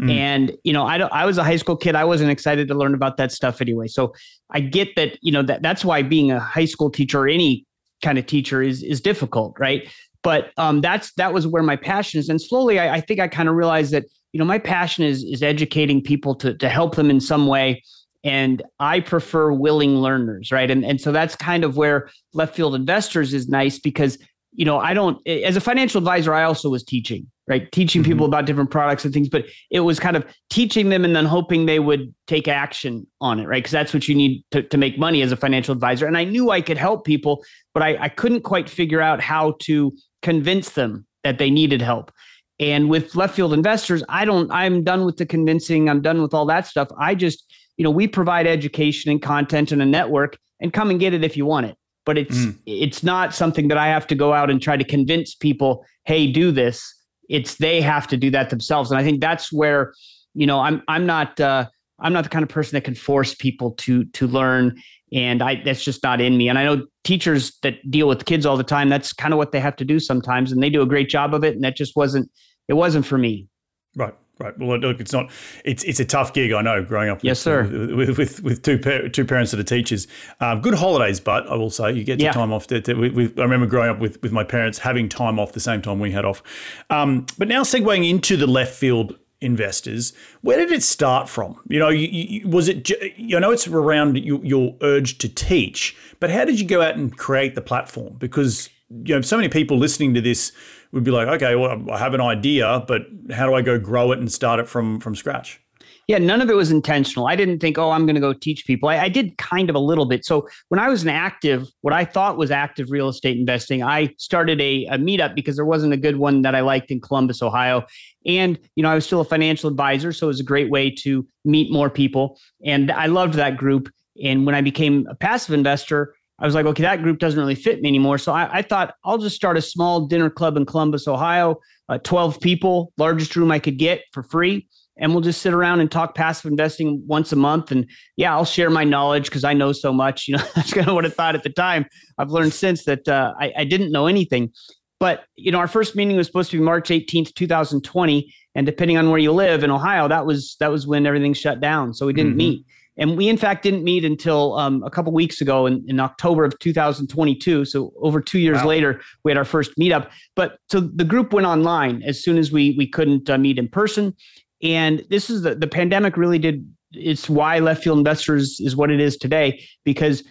Mm. 0.00 0.10
And 0.10 0.52
you 0.62 0.72
know, 0.72 0.84
I 0.84 0.98
don't, 0.98 1.12
I 1.12 1.24
was 1.24 1.38
a 1.38 1.44
high 1.44 1.56
school 1.56 1.76
kid. 1.76 1.94
I 1.94 2.04
wasn't 2.04 2.30
excited 2.30 2.68
to 2.68 2.74
learn 2.74 2.94
about 2.94 3.16
that 3.16 3.32
stuff 3.32 3.60
anyway. 3.60 3.88
So 3.88 4.14
I 4.50 4.60
get 4.60 4.94
that. 4.96 5.18
You 5.22 5.32
know 5.32 5.42
that 5.42 5.62
that's 5.62 5.84
why 5.84 6.02
being 6.02 6.30
a 6.30 6.38
high 6.38 6.66
school 6.66 6.90
teacher 6.90 7.20
or 7.20 7.28
any 7.28 7.64
kind 8.02 8.18
of 8.18 8.26
teacher 8.26 8.62
is 8.62 8.82
is 8.82 9.00
difficult, 9.00 9.56
right? 9.58 9.88
But 10.22 10.50
um, 10.58 10.82
that's 10.82 11.12
that 11.14 11.32
was 11.32 11.46
where 11.46 11.62
my 11.62 11.76
passion 11.76 12.20
is. 12.20 12.28
And 12.28 12.40
slowly, 12.40 12.78
I, 12.78 12.96
I 12.96 13.00
think 13.00 13.20
I 13.20 13.28
kind 13.28 13.48
of 13.48 13.54
realized 13.54 13.92
that 13.92 14.04
you 14.32 14.38
know 14.38 14.44
my 14.44 14.58
passion 14.58 15.04
is 15.04 15.24
is 15.24 15.42
educating 15.42 16.02
people 16.02 16.34
to 16.36 16.54
to 16.54 16.68
help 16.68 16.96
them 16.96 17.08
in 17.10 17.20
some 17.20 17.46
way. 17.46 17.82
And 18.26 18.62
I 18.80 19.00
prefer 19.00 19.52
willing 19.52 19.96
learners, 19.96 20.50
right? 20.50 20.70
And 20.70 20.84
and 20.84 21.00
so 21.00 21.12
that's 21.12 21.36
kind 21.36 21.64
of 21.64 21.76
where 21.76 22.10
left 22.34 22.56
field 22.56 22.74
investors 22.74 23.32
is 23.32 23.48
nice 23.48 23.78
because 23.78 24.18
you 24.56 24.64
know, 24.64 24.78
I 24.78 24.94
don't, 24.94 25.24
as 25.28 25.54
a 25.54 25.60
financial 25.60 25.98
advisor, 25.98 26.32
I 26.32 26.44
also 26.44 26.70
was 26.70 26.82
teaching, 26.82 27.30
right? 27.46 27.70
Teaching 27.72 28.02
mm-hmm. 28.02 28.12
people 28.12 28.26
about 28.26 28.46
different 28.46 28.70
products 28.70 29.04
and 29.04 29.12
things, 29.12 29.28
but 29.28 29.44
it 29.70 29.80
was 29.80 30.00
kind 30.00 30.16
of 30.16 30.24
teaching 30.48 30.88
them 30.88 31.04
and 31.04 31.14
then 31.14 31.26
hoping 31.26 31.66
they 31.66 31.78
would 31.78 32.12
take 32.26 32.48
action 32.48 33.06
on 33.20 33.38
it, 33.38 33.46
right? 33.46 33.58
Because 33.58 33.72
that's 33.72 33.92
what 33.92 34.08
you 34.08 34.14
need 34.14 34.42
to, 34.52 34.62
to 34.62 34.78
make 34.78 34.98
money 34.98 35.20
as 35.20 35.30
a 35.30 35.36
financial 35.36 35.72
advisor. 35.72 36.06
And 36.06 36.16
I 36.16 36.24
knew 36.24 36.50
I 36.50 36.62
could 36.62 36.78
help 36.78 37.04
people, 37.04 37.44
but 37.74 37.82
I, 37.82 38.04
I 38.04 38.08
couldn't 38.08 38.42
quite 38.42 38.68
figure 38.68 39.02
out 39.02 39.20
how 39.20 39.56
to 39.60 39.92
convince 40.22 40.70
them 40.70 41.06
that 41.22 41.38
they 41.38 41.50
needed 41.50 41.82
help. 41.82 42.10
And 42.58 42.88
with 42.88 43.14
left 43.14 43.36
field 43.36 43.52
investors, 43.52 44.02
I 44.08 44.24
don't, 44.24 44.50
I'm 44.50 44.82
done 44.82 45.04
with 45.04 45.18
the 45.18 45.26
convincing, 45.26 45.90
I'm 45.90 46.00
done 46.00 46.22
with 46.22 46.32
all 46.32 46.46
that 46.46 46.66
stuff. 46.66 46.88
I 46.98 47.14
just, 47.14 47.44
you 47.76 47.84
know, 47.84 47.90
we 47.90 48.06
provide 48.06 48.46
education 48.46 49.10
and 49.10 49.20
content 49.20 49.72
and 49.72 49.82
a 49.82 49.86
network 49.86 50.38
and 50.60 50.72
come 50.72 50.90
and 50.90 50.98
get 50.98 51.14
it 51.14 51.24
if 51.24 51.36
you 51.36 51.44
want 51.44 51.66
it 51.66 51.76
but 52.06 52.16
it's 52.16 52.38
mm. 52.38 52.56
it's 52.64 53.02
not 53.02 53.34
something 53.34 53.68
that 53.68 53.76
I 53.76 53.88
have 53.88 54.06
to 54.06 54.14
go 54.14 54.32
out 54.32 54.48
and 54.48 54.62
try 54.62 54.78
to 54.78 54.84
convince 54.84 55.34
people, 55.34 55.84
hey, 56.04 56.30
do 56.30 56.50
this. 56.50 56.94
It's 57.28 57.56
they 57.56 57.82
have 57.82 58.06
to 58.06 58.16
do 58.16 58.30
that 58.30 58.48
themselves, 58.48 58.90
and 58.90 58.98
I 58.98 59.02
think 59.02 59.20
that's 59.20 59.52
where, 59.52 59.92
you 60.32 60.46
know, 60.46 60.60
I'm 60.60 60.82
I'm 60.88 61.04
not 61.04 61.38
uh, 61.38 61.66
I'm 61.98 62.14
not 62.14 62.24
the 62.24 62.30
kind 62.30 62.44
of 62.44 62.48
person 62.48 62.76
that 62.76 62.84
can 62.84 62.94
force 62.94 63.34
people 63.34 63.72
to 63.72 64.04
to 64.04 64.26
learn, 64.28 64.80
and 65.12 65.42
I 65.42 65.60
that's 65.62 65.84
just 65.84 66.02
not 66.02 66.20
in 66.20 66.38
me. 66.38 66.48
And 66.48 66.58
I 66.58 66.64
know 66.64 66.86
teachers 67.02 67.58
that 67.62 67.90
deal 67.90 68.08
with 68.08 68.24
kids 68.24 68.46
all 68.46 68.56
the 68.56 68.64
time. 68.64 68.88
That's 68.88 69.12
kind 69.12 69.34
of 69.34 69.38
what 69.38 69.50
they 69.50 69.60
have 69.60 69.76
to 69.76 69.84
do 69.84 69.98
sometimes, 69.98 70.52
and 70.52 70.62
they 70.62 70.70
do 70.70 70.82
a 70.82 70.86
great 70.86 71.10
job 71.10 71.34
of 71.34 71.42
it. 71.42 71.54
And 71.56 71.64
that 71.64 71.76
just 71.76 71.96
wasn't 71.96 72.30
it 72.68 72.74
wasn't 72.74 73.04
for 73.04 73.18
me. 73.18 73.48
Right. 73.96 74.14
Right. 74.38 74.56
Well, 74.58 74.78
look, 74.78 75.00
it's 75.00 75.14
not. 75.14 75.30
It's 75.64 75.82
it's 75.84 75.98
a 75.98 76.04
tough 76.04 76.34
gig. 76.34 76.52
I 76.52 76.60
know. 76.60 76.84
Growing 76.84 77.08
up, 77.08 77.18
with, 77.18 77.24
yes, 77.24 77.40
sir, 77.40 77.62
with 77.62 78.18
with, 78.18 78.42
with 78.42 78.62
two 78.62 78.78
par- 78.78 79.08
two 79.08 79.24
parents 79.24 79.50
that 79.52 79.60
are 79.60 79.64
teachers. 79.64 80.06
Um, 80.40 80.60
good 80.60 80.74
holidays, 80.74 81.20
but 81.20 81.46
I 81.46 81.54
will 81.54 81.70
say 81.70 81.92
you 81.92 82.04
get 82.04 82.20
yeah. 82.20 82.32
time 82.32 82.52
off. 82.52 82.66
To, 82.66 82.80
to, 82.82 82.94
with, 82.94 83.38
I 83.38 83.42
remember 83.42 83.66
growing 83.66 83.88
up 83.88 83.98
with 83.98 84.20
with 84.22 84.32
my 84.32 84.44
parents 84.44 84.78
having 84.78 85.08
time 85.08 85.38
off 85.38 85.52
the 85.52 85.60
same 85.60 85.80
time 85.80 86.00
we 86.00 86.12
had 86.12 86.26
off. 86.26 86.42
Um, 86.90 87.24
but 87.38 87.48
now 87.48 87.62
segueing 87.62 88.08
into 88.08 88.36
the 88.36 88.46
left 88.46 88.74
field 88.74 89.16
investors, 89.40 90.12
where 90.42 90.58
did 90.58 90.70
it 90.70 90.82
start 90.82 91.30
from? 91.30 91.58
You 91.68 91.78
know, 91.78 91.88
you, 91.88 92.06
you, 92.06 92.48
was 92.48 92.68
it? 92.68 92.90
You 93.16 93.40
know, 93.40 93.52
it's 93.52 93.66
around 93.66 94.18
your, 94.18 94.44
your 94.44 94.76
urge 94.82 95.16
to 95.18 95.30
teach, 95.30 95.96
but 96.20 96.28
how 96.28 96.44
did 96.44 96.60
you 96.60 96.66
go 96.66 96.82
out 96.82 96.96
and 96.96 97.16
create 97.16 97.54
the 97.54 97.62
platform? 97.62 98.16
Because 98.18 98.68
you 98.90 99.14
know, 99.14 99.20
so 99.20 99.36
many 99.36 99.48
people 99.48 99.78
listening 99.78 100.14
to 100.14 100.20
this 100.20 100.52
would 100.92 101.04
be 101.04 101.10
like, 101.10 101.28
okay, 101.28 101.54
well, 101.54 101.90
I 101.90 101.98
have 101.98 102.14
an 102.14 102.20
idea, 102.20 102.84
but 102.86 103.02
how 103.30 103.46
do 103.46 103.54
I 103.54 103.62
go 103.62 103.78
grow 103.78 104.12
it 104.12 104.18
and 104.18 104.30
start 104.30 104.60
it 104.60 104.68
from 104.68 105.00
from 105.00 105.14
scratch? 105.14 105.60
Yeah, 106.08 106.18
none 106.18 106.40
of 106.40 106.48
it 106.48 106.54
was 106.54 106.70
intentional. 106.70 107.26
I 107.26 107.34
didn't 107.34 107.58
think, 107.58 107.78
oh, 107.78 107.90
I'm 107.90 108.06
going 108.06 108.14
to 108.14 108.20
go 108.20 108.32
teach 108.32 108.64
people. 108.64 108.88
I, 108.88 108.98
I, 108.98 109.08
did 109.08 109.36
kind 109.38 109.68
of 109.68 109.74
a 109.74 109.80
little 109.80 110.06
bit. 110.06 110.24
So 110.24 110.48
when 110.68 110.78
I 110.78 110.88
was 110.88 111.02
an 111.02 111.08
active, 111.08 111.66
what 111.80 111.92
I 111.92 112.04
thought 112.04 112.38
was 112.38 112.52
active 112.52 112.92
real 112.92 113.08
estate 113.08 113.36
investing, 113.36 113.82
I 113.82 114.14
started 114.16 114.60
a, 114.60 114.86
a 114.86 114.98
meetup 114.98 115.34
because 115.34 115.56
there 115.56 115.64
wasn't 115.64 115.94
a 115.94 115.96
good 115.96 116.16
one 116.16 116.42
that 116.42 116.54
I 116.54 116.60
liked 116.60 116.92
in 116.92 117.00
Columbus, 117.00 117.42
Ohio. 117.42 117.84
And, 118.24 118.56
you 118.76 118.84
know, 118.84 118.90
I 118.90 118.94
was 118.94 119.04
still 119.04 119.20
a 119.20 119.24
financial 119.24 119.68
advisor. 119.68 120.12
So 120.12 120.26
it 120.26 120.28
was 120.28 120.40
a 120.40 120.44
great 120.44 120.70
way 120.70 120.90
to 120.90 121.26
meet 121.44 121.72
more 121.72 121.90
people. 121.90 122.38
And 122.64 122.92
I 122.92 123.06
loved 123.06 123.34
that 123.34 123.56
group. 123.56 123.88
And 124.22 124.46
when 124.46 124.54
I 124.54 124.60
became 124.60 125.08
a 125.10 125.16
passive 125.16 125.54
investor, 125.54 126.14
I 126.38 126.44
was 126.44 126.54
like, 126.54 126.66
okay, 126.66 126.82
that 126.82 127.02
group 127.02 127.18
doesn't 127.18 127.38
really 127.38 127.54
fit 127.54 127.80
me 127.80 127.88
anymore. 127.88 128.18
So 128.18 128.32
I, 128.32 128.58
I 128.58 128.62
thought 128.62 128.94
I'll 129.04 129.18
just 129.18 129.36
start 129.36 129.56
a 129.56 129.62
small 129.62 130.06
dinner 130.06 130.28
club 130.28 130.56
in 130.56 130.66
Columbus, 130.66 131.08
Ohio, 131.08 131.56
uh, 131.88 131.98
12 131.98 132.40
people, 132.40 132.92
largest 132.98 133.36
room 133.36 133.50
I 133.50 133.58
could 133.58 133.78
get 133.78 134.02
for 134.12 134.22
free. 134.22 134.68
And 134.98 135.12
we'll 135.12 135.22
just 135.22 135.42
sit 135.42 135.52
around 135.52 135.80
and 135.80 135.90
talk 135.90 136.14
passive 136.14 136.50
investing 136.50 137.02
once 137.06 137.32
a 137.32 137.36
month. 137.36 137.70
And 137.70 137.88
yeah, 138.16 138.34
I'll 138.34 138.46
share 138.46 138.70
my 138.70 138.84
knowledge 138.84 139.26
because 139.26 139.44
I 139.44 139.52
know 139.52 139.72
so 139.72 139.92
much. 139.92 140.26
You 140.26 140.36
know, 140.36 140.44
that's 140.54 140.72
kind 140.72 140.88
of 140.88 140.94
what 140.94 141.04
I 141.04 141.10
thought 141.10 141.34
at 141.34 141.42
the 141.42 141.50
time. 141.50 141.86
I've 142.18 142.30
learned 142.30 142.54
since 142.54 142.84
that 142.84 143.06
uh, 143.06 143.34
I, 143.38 143.52
I 143.58 143.64
didn't 143.64 143.92
know 143.92 144.06
anything. 144.06 144.52
But, 144.98 145.24
you 145.36 145.52
know, 145.52 145.58
our 145.58 145.68
first 145.68 145.94
meeting 145.94 146.16
was 146.16 146.26
supposed 146.26 146.50
to 146.50 146.56
be 146.56 146.62
March 146.62 146.88
18th, 146.88 147.34
2020. 147.34 148.32
And 148.54 148.64
depending 148.64 148.96
on 148.96 149.10
where 149.10 149.18
you 149.18 149.32
live 149.32 149.62
in 149.62 149.70
Ohio, 149.70 150.08
that 150.08 150.24
was 150.24 150.56
that 150.60 150.70
was 150.70 150.86
when 150.86 151.06
everything 151.06 151.34
shut 151.34 151.60
down. 151.60 151.92
So 151.92 152.06
we 152.06 152.14
didn't 152.14 152.32
mm-hmm. 152.32 152.38
meet. 152.38 152.66
And 152.98 153.16
we, 153.16 153.28
in 153.28 153.36
fact, 153.36 153.62
didn't 153.62 153.84
meet 153.84 154.04
until 154.04 154.56
um, 154.58 154.82
a 154.82 154.90
couple 154.90 155.12
weeks 155.12 155.40
ago 155.40 155.66
in, 155.66 155.84
in, 155.86 156.00
October 156.00 156.44
of 156.44 156.58
2022. 156.60 157.64
So 157.66 157.92
over 158.00 158.20
two 158.20 158.38
years 158.38 158.58
wow. 158.58 158.66
later, 158.66 159.00
we 159.22 159.30
had 159.30 159.36
our 159.36 159.44
first 159.44 159.76
meetup. 159.78 160.10
But 160.34 160.58
so 160.70 160.80
the 160.80 161.04
group 161.04 161.32
went 161.32 161.46
online 161.46 162.02
as 162.02 162.22
soon 162.22 162.38
as 162.38 162.50
we 162.50 162.74
we 162.78 162.86
couldn't 162.86 163.28
uh, 163.28 163.36
meet 163.38 163.58
in 163.58 163.68
person. 163.68 164.14
And 164.62 165.04
this 165.10 165.28
is 165.28 165.42
the 165.42 165.54
the 165.54 165.66
pandemic 165.66 166.16
really 166.16 166.38
did. 166.38 166.66
It's 166.92 167.28
why 167.28 167.58
left 167.58 167.84
field 167.84 167.98
investors 167.98 168.58
is 168.60 168.76
what 168.76 168.90
it 168.90 169.00
is 169.00 169.16
today 169.18 169.62
because 169.84 170.22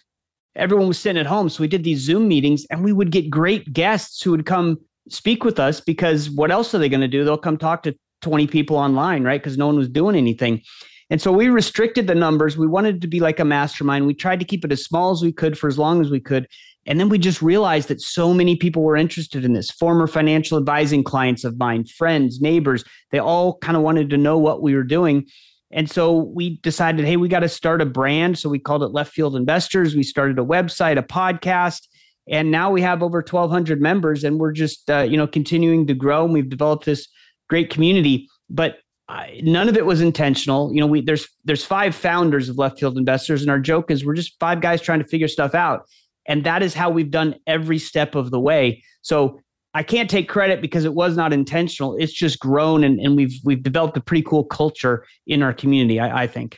everyone 0.56 0.88
was 0.88 0.98
sitting 0.98 1.20
at 1.20 1.28
home. 1.28 1.50
So 1.50 1.62
we 1.62 1.68
did 1.68 1.84
these 1.84 2.00
Zoom 2.00 2.28
meetings, 2.28 2.66
and 2.72 2.84
we 2.84 2.94
would 2.94 3.12
get 3.12 3.30
great 3.30 3.72
guests 3.74 4.22
who 4.22 4.32
would 4.32 4.46
come 4.46 4.80
speak 5.10 5.44
with 5.44 5.60
us 5.60 5.80
because 5.82 6.30
what 6.30 6.52
else 6.52 6.74
are 6.74 6.80
they 6.80 6.90
going 6.90 7.02
to 7.02 7.08
do? 7.08 7.24
They'll 7.24 7.38
come 7.38 7.58
talk 7.58 7.84
to 7.84 7.96
20 8.22 8.48
people 8.48 8.78
online, 8.78 9.24
right? 9.24 9.40
Because 9.40 9.58
no 9.58 9.68
one 9.68 9.78
was 9.78 9.90
doing 9.90 10.16
anything. 10.16 10.62
And 11.10 11.22
so 11.22 11.32
we 11.32 11.50
restricted 11.50 12.08
the 12.08 12.16
numbers. 12.16 12.58
We 12.58 12.68
wanted 12.68 13.02
to 13.02 13.08
be 13.08 13.20
like 13.20 13.40
a 13.40 13.46
mastermind. 13.46 14.08
We 14.08 14.16
tried 14.16 14.40
to 14.40 14.46
keep 14.46 14.66
it 14.66 14.72
as 14.72 14.84
small 14.84 15.12
as 15.12 15.22
we 15.22 15.32
could 15.32 15.58
for 15.58 15.68
as 15.68 15.78
long 15.78 16.02
as 16.02 16.10
we 16.10 16.20
could. 16.20 16.48
And 16.88 17.00
then 17.00 17.10
we 17.10 17.18
just 17.18 17.42
realized 17.42 17.88
that 17.90 18.02
so 18.02 18.34
many 18.34 18.56
people 18.56 18.84
were 18.84 18.96
interested 18.96 19.46
in 19.46 19.54
this. 19.54 19.72
Former 19.72 20.08
financial 20.08 20.58
advising 20.58 21.04
clients 21.04 21.44
of 21.44 21.58
mine, 21.58 21.86
friends, 21.86 22.42
neighbors, 22.42 22.84
they 23.12 23.20
all 23.20 23.58
kind 23.58 23.78
of 23.78 23.84
wanted 23.84 24.10
to 24.12 24.18
know 24.18 24.38
what 24.38 24.62
we 24.62 24.76
were 24.76 24.84
doing. 24.84 25.28
And 25.72 25.90
so 25.90 26.14
we 26.14 26.58
decided, 26.58 27.06
hey, 27.06 27.18
we 27.18 27.28
got 27.28 27.40
to 27.40 27.50
start 27.50 27.82
a 27.82 27.86
brand. 27.86 28.38
So 28.38 28.50
we 28.50 28.60
called 28.60 28.84
it 28.84 28.88
Left 28.88 29.12
Field 29.12 29.36
Investors. 29.36 29.96
We 29.96 30.04
started 30.04 30.40
a 30.40 30.44
website, 30.44 30.98
a 30.98 31.04
podcast, 31.04 31.88
and 32.28 32.50
now 32.50 32.72
we 32.72 32.82
have 32.82 33.04
over 33.04 33.20
1,200 33.20 33.82
members, 33.82 34.24
and 34.24 34.40
we're 34.40 34.52
just 34.52 34.90
uh, 34.90 35.02
you 35.02 35.18
know 35.18 35.28
continuing 35.28 35.86
to 35.88 35.94
grow. 35.94 36.24
And 36.26 36.34
we've 36.34 36.50
developed 36.50 36.86
this 36.86 37.08
great 37.50 37.70
community. 37.70 38.28
But 38.50 38.78
I, 39.08 39.40
none 39.44 39.70
of 39.70 39.78
it 39.78 39.86
was 39.86 40.02
intentional. 40.02 40.74
You 40.74 40.82
know, 40.82 40.88
we 40.88 41.02
there's 41.02 41.28
there's 41.44 41.64
five 41.64 41.94
founders 41.94 42.50
of 42.50 42.58
Left 42.58 42.80
Field 42.80 42.98
Investors, 42.98 43.42
and 43.42 43.52
our 43.52 43.60
joke 43.60 43.92
is 43.92 44.06
we're 44.06 44.16
just 44.16 44.36
five 44.40 44.62
guys 44.62 44.82
trying 44.82 45.00
to 45.00 45.08
figure 45.08 45.28
stuff 45.28 45.54
out, 45.54 45.84
and 46.28 46.44
that 46.44 46.64
is 46.64 46.74
how 46.74 46.90
we've 46.90 47.12
done 47.12 47.36
every 47.46 47.78
step 47.78 48.16
of 48.16 48.32
the 48.32 48.40
way. 48.40 48.84
So 49.02 49.40
I 49.76 49.84
can't 49.84 50.10
take 50.10 50.28
credit 50.28 50.62
because 50.62 50.86
it 50.86 50.94
was 50.94 51.16
not 51.18 51.34
intentional. 51.34 51.96
It's 51.98 52.14
just 52.14 52.40
grown, 52.40 52.84
and, 52.84 53.00
and 53.00 53.16
we've 53.16 53.40
we've 53.44 53.62
developed 53.62 53.98
a 53.98 54.02
pretty 54.02 54.24
cool 54.24 54.44
culture 54.44 55.06
in 55.28 55.44
our 55.44 55.54
community. 55.54 56.00
I, 56.00 56.24
I 56.24 56.28
think. 56.28 56.58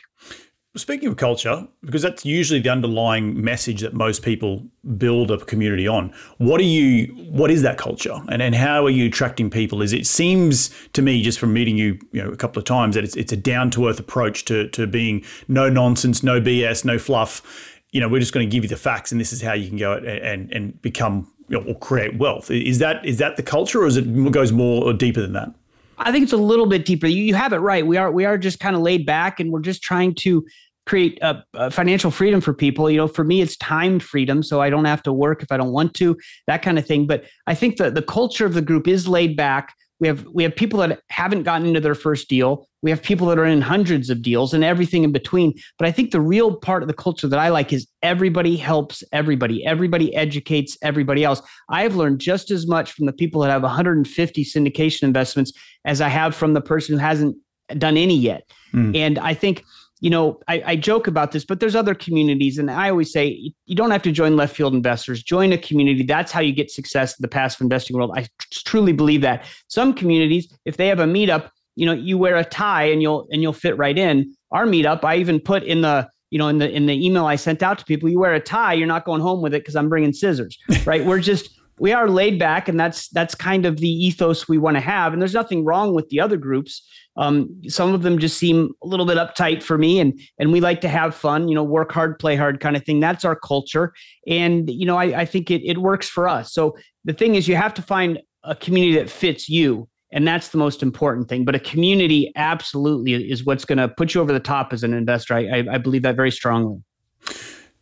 Speaking 0.78 1.08
of 1.08 1.16
culture, 1.16 1.66
because 1.84 2.02
that's 2.02 2.24
usually 2.24 2.60
the 2.60 2.68
underlying 2.70 3.42
message 3.42 3.80
that 3.80 3.94
most 3.94 4.22
people 4.22 4.64
build 4.96 5.30
a 5.30 5.38
community 5.38 5.88
on. 5.88 6.12
What 6.38 6.60
are 6.60 6.64
you? 6.64 7.06
What 7.30 7.50
is 7.50 7.62
that 7.62 7.78
culture, 7.78 8.16
and 8.28 8.40
and 8.40 8.54
how 8.54 8.86
are 8.86 8.90
you 8.90 9.06
attracting 9.06 9.50
people? 9.50 9.82
Is 9.82 9.92
it 9.92 10.06
seems 10.06 10.70
to 10.92 11.02
me 11.02 11.20
just 11.22 11.40
from 11.40 11.52
meeting 11.52 11.76
you, 11.76 11.98
you 12.12 12.22
know, 12.22 12.30
a 12.30 12.36
couple 12.36 12.60
of 12.60 12.64
times 12.64 12.94
that 12.94 13.02
it's 13.02 13.16
it's 13.16 13.32
a 13.32 13.36
down 13.36 13.70
to 13.72 13.88
earth 13.88 13.98
approach 13.98 14.44
to 14.46 14.68
to 14.68 14.86
being 14.86 15.24
no 15.48 15.68
nonsense, 15.68 16.22
no 16.22 16.40
BS, 16.40 16.84
no 16.84 16.98
fluff. 16.98 17.42
You 17.90 18.00
know, 18.00 18.08
we're 18.08 18.20
just 18.20 18.32
going 18.32 18.48
to 18.48 18.50
give 18.50 18.62
you 18.62 18.68
the 18.68 18.76
facts, 18.76 19.10
and 19.10 19.20
this 19.20 19.32
is 19.32 19.42
how 19.42 19.54
you 19.54 19.68
can 19.68 19.78
go 19.78 19.94
and 19.94 20.52
and 20.52 20.80
become 20.80 21.26
you 21.48 21.58
know, 21.58 21.66
or 21.66 21.78
create 21.78 22.18
wealth. 22.18 22.50
Is 22.50 22.78
that 22.78 23.04
is 23.04 23.18
that 23.18 23.36
the 23.36 23.42
culture, 23.42 23.82
or 23.82 23.86
is 23.86 23.96
it 23.96 24.04
goes 24.30 24.52
more 24.52 24.84
or 24.84 24.92
deeper 24.92 25.20
than 25.20 25.32
that? 25.32 25.52
I 26.00 26.12
think 26.12 26.22
it's 26.22 26.32
a 26.32 26.36
little 26.36 26.66
bit 26.66 26.84
deeper. 26.84 27.06
You, 27.06 27.22
you 27.22 27.34
have 27.34 27.52
it 27.52 27.58
right. 27.58 27.86
We 27.86 27.96
are 27.96 28.10
we 28.12 28.24
are 28.24 28.38
just 28.38 28.60
kind 28.60 28.76
of 28.76 28.82
laid 28.82 29.04
back, 29.04 29.40
and 29.40 29.50
we're 29.50 29.60
just 29.60 29.82
trying 29.82 30.14
to 30.16 30.46
create 30.88 31.18
a, 31.22 31.44
a, 31.54 31.70
financial 31.70 32.10
freedom 32.10 32.40
for 32.40 32.54
people. 32.54 32.90
You 32.90 32.96
know, 32.96 33.08
for 33.08 33.22
me, 33.22 33.40
it's 33.40 33.56
timed 33.58 34.02
freedom, 34.02 34.42
so 34.42 34.60
I 34.60 34.70
don't 34.70 34.86
have 34.86 35.02
to 35.04 35.12
work 35.12 35.42
if 35.42 35.52
I 35.52 35.56
don't 35.56 35.72
want 35.72 35.94
to, 35.94 36.16
that 36.46 36.62
kind 36.62 36.78
of 36.78 36.86
thing. 36.86 37.06
But 37.06 37.24
I 37.46 37.54
think 37.54 37.76
that 37.76 37.94
the 37.94 38.02
culture 38.02 38.46
of 38.46 38.54
the 38.54 38.62
group 38.62 38.88
is 38.88 39.06
laid 39.06 39.36
back. 39.36 39.74
We 40.00 40.06
have 40.08 40.24
we 40.32 40.44
have 40.44 40.54
people 40.54 40.78
that 40.80 41.00
haven't 41.10 41.42
gotten 41.42 41.66
into 41.66 41.80
their 41.80 41.96
first 41.96 42.28
deal. 42.28 42.66
we 42.82 42.90
have 42.90 43.02
people 43.02 43.26
that 43.26 43.38
are 43.38 43.44
in 43.44 43.60
hundreds 43.60 44.08
of 44.10 44.22
deals 44.22 44.54
and 44.54 44.62
everything 44.62 45.02
in 45.02 45.10
between. 45.10 45.52
But 45.76 45.88
I 45.88 45.92
think 45.92 46.12
the 46.12 46.20
real 46.20 46.56
part 46.56 46.82
of 46.82 46.88
the 46.88 46.94
culture 46.94 47.26
that 47.26 47.38
I 47.38 47.48
like 47.48 47.72
is 47.72 47.86
everybody 48.02 48.56
helps 48.56 49.02
everybody. 49.12 49.66
Everybody 49.66 50.14
educates 50.14 50.78
everybody 50.82 51.24
else. 51.24 51.42
I've 51.68 51.96
learned 51.96 52.20
just 52.20 52.52
as 52.52 52.66
much 52.66 52.92
from 52.92 53.06
the 53.06 53.12
people 53.12 53.40
that 53.42 53.50
have 53.50 53.62
150 53.62 54.44
syndication 54.44 55.02
investments 55.02 55.52
as 55.84 56.00
I 56.00 56.08
have 56.08 56.34
from 56.34 56.54
the 56.54 56.60
person 56.60 56.94
who 56.94 57.00
hasn't 57.00 57.36
done 57.76 57.96
any 57.96 58.16
yet. 58.16 58.48
Mm. 58.72 58.96
And 58.96 59.18
I 59.18 59.34
think 59.34 59.64
you 60.00 60.10
know, 60.10 60.40
I, 60.46 60.62
I, 60.64 60.76
joke 60.76 61.06
about 61.06 61.32
this, 61.32 61.44
but 61.44 61.58
there's 61.60 61.74
other 61.74 61.94
communities. 61.94 62.58
And 62.58 62.70
I 62.70 62.90
always 62.90 63.12
say 63.12 63.52
you 63.66 63.74
don't 63.74 63.90
have 63.90 64.02
to 64.02 64.12
join 64.12 64.36
left 64.36 64.54
field 64.54 64.74
investors, 64.74 65.22
join 65.22 65.52
a 65.52 65.58
community. 65.58 66.04
That's 66.04 66.30
how 66.30 66.40
you 66.40 66.52
get 66.52 66.70
success 66.70 67.18
in 67.18 67.22
the 67.22 67.28
passive 67.28 67.62
investing 67.62 67.96
world. 67.96 68.12
I 68.14 68.26
truly 68.52 68.92
believe 68.92 69.22
that. 69.22 69.44
Some 69.66 69.92
communities, 69.92 70.52
if 70.64 70.76
they 70.76 70.86
have 70.86 71.00
a 71.00 71.04
meetup, 71.04 71.50
you 71.74 71.86
know, 71.86 71.92
you 71.92 72.16
wear 72.18 72.36
a 72.36 72.44
tie 72.44 72.84
and 72.84 73.02
you'll 73.02 73.26
and 73.30 73.42
you'll 73.42 73.52
fit 73.52 73.76
right 73.76 73.96
in. 73.96 74.34
Our 74.50 74.66
meetup, 74.66 75.04
I 75.04 75.16
even 75.16 75.40
put 75.40 75.64
in 75.64 75.80
the 75.80 76.08
you 76.30 76.38
know 76.38 76.48
in 76.48 76.58
the 76.58 76.70
in 76.70 76.86
the 76.86 77.06
email 77.06 77.26
I 77.26 77.36
sent 77.36 77.62
out 77.62 77.78
to 77.78 77.84
people, 77.84 78.08
you 78.08 78.18
wear 78.18 78.34
a 78.34 78.40
tie, 78.40 78.74
you're 78.74 78.86
not 78.86 79.04
going 79.04 79.20
home 79.20 79.42
with 79.42 79.54
it 79.54 79.62
because 79.62 79.76
I'm 79.76 79.88
bringing 79.88 80.12
scissors, 80.12 80.58
right? 80.84 81.04
We're 81.04 81.20
just 81.20 81.57
we 81.78 81.92
are 81.92 82.08
laid 82.08 82.38
back, 82.38 82.68
and 82.68 82.78
that's 82.78 83.08
that's 83.08 83.34
kind 83.34 83.66
of 83.66 83.78
the 83.78 83.88
ethos 83.88 84.48
we 84.48 84.58
want 84.58 84.76
to 84.76 84.80
have. 84.80 85.12
And 85.12 85.20
there's 85.20 85.34
nothing 85.34 85.64
wrong 85.64 85.94
with 85.94 86.08
the 86.08 86.20
other 86.20 86.36
groups. 86.36 86.86
Um, 87.16 87.60
some 87.66 87.94
of 87.94 88.02
them 88.02 88.18
just 88.18 88.38
seem 88.38 88.70
a 88.82 88.86
little 88.86 89.06
bit 89.06 89.18
uptight 89.18 89.62
for 89.62 89.78
me, 89.78 90.00
and 90.00 90.18
and 90.38 90.52
we 90.52 90.60
like 90.60 90.80
to 90.82 90.88
have 90.88 91.14
fun, 91.14 91.48
you 91.48 91.54
know, 91.54 91.64
work 91.64 91.92
hard, 91.92 92.18
play 92.18 92.36
hard, 92.36 92.60
kind 92.60 92.76
of 92.76 92.84
thing. 92.84 93.00
That's 93.00 93.24
our 93.24 93.36
culture, 93.36 93.92
and 94.26 94.68
you 94.70 94.86
know, 94.86 94.96
I, 94.96 95.20
I 95.20 95.24
think 95.24 95.50
it 95.50 95.62
it 95.64 95.78
works 95.78 96.08
for 96.08 96.28
us. 96.28 96.52
So 96.52 96.76
the 97.04 97.12
thing 97.12 97.34
is, 97.34 97.48
you 97.48 97.56
have 97.56 97.74
to 97.74 97.82
find 97.82 98.20
a 98.44 98.54
community 98.54 98.96
that 98.98 99.10
fits 99.10 99.48
you 99.48 99.88
and 100.10 100.26
that's 100.26 100.48
the 100.48 100.58
most 100.58 100.82
important 100.82 101.28
thing. 101.28 101.44
But 101.44 101.54
a 101.54 101.60
community 101.60 102.32
absolutely 102.36 103.30
is 103.30 103.44
what's 103.44 103.64
going 103.64 103.78
to 103.78 103.88
put 103.88 104.14
you 104.14 104.20
over 104.20 104.32
the 104.32 104.40
top 104.40 104.72
as 104.72 104.82
an 104.82 104.94
investor. 104.94 105.34
I, 105.34 105.46
I, 105.46 105.64
I 105.72 105.78
believe 105.78 106.02
that 106.02 106.16
very 106.16 106.30
strongly. 106.30 106.82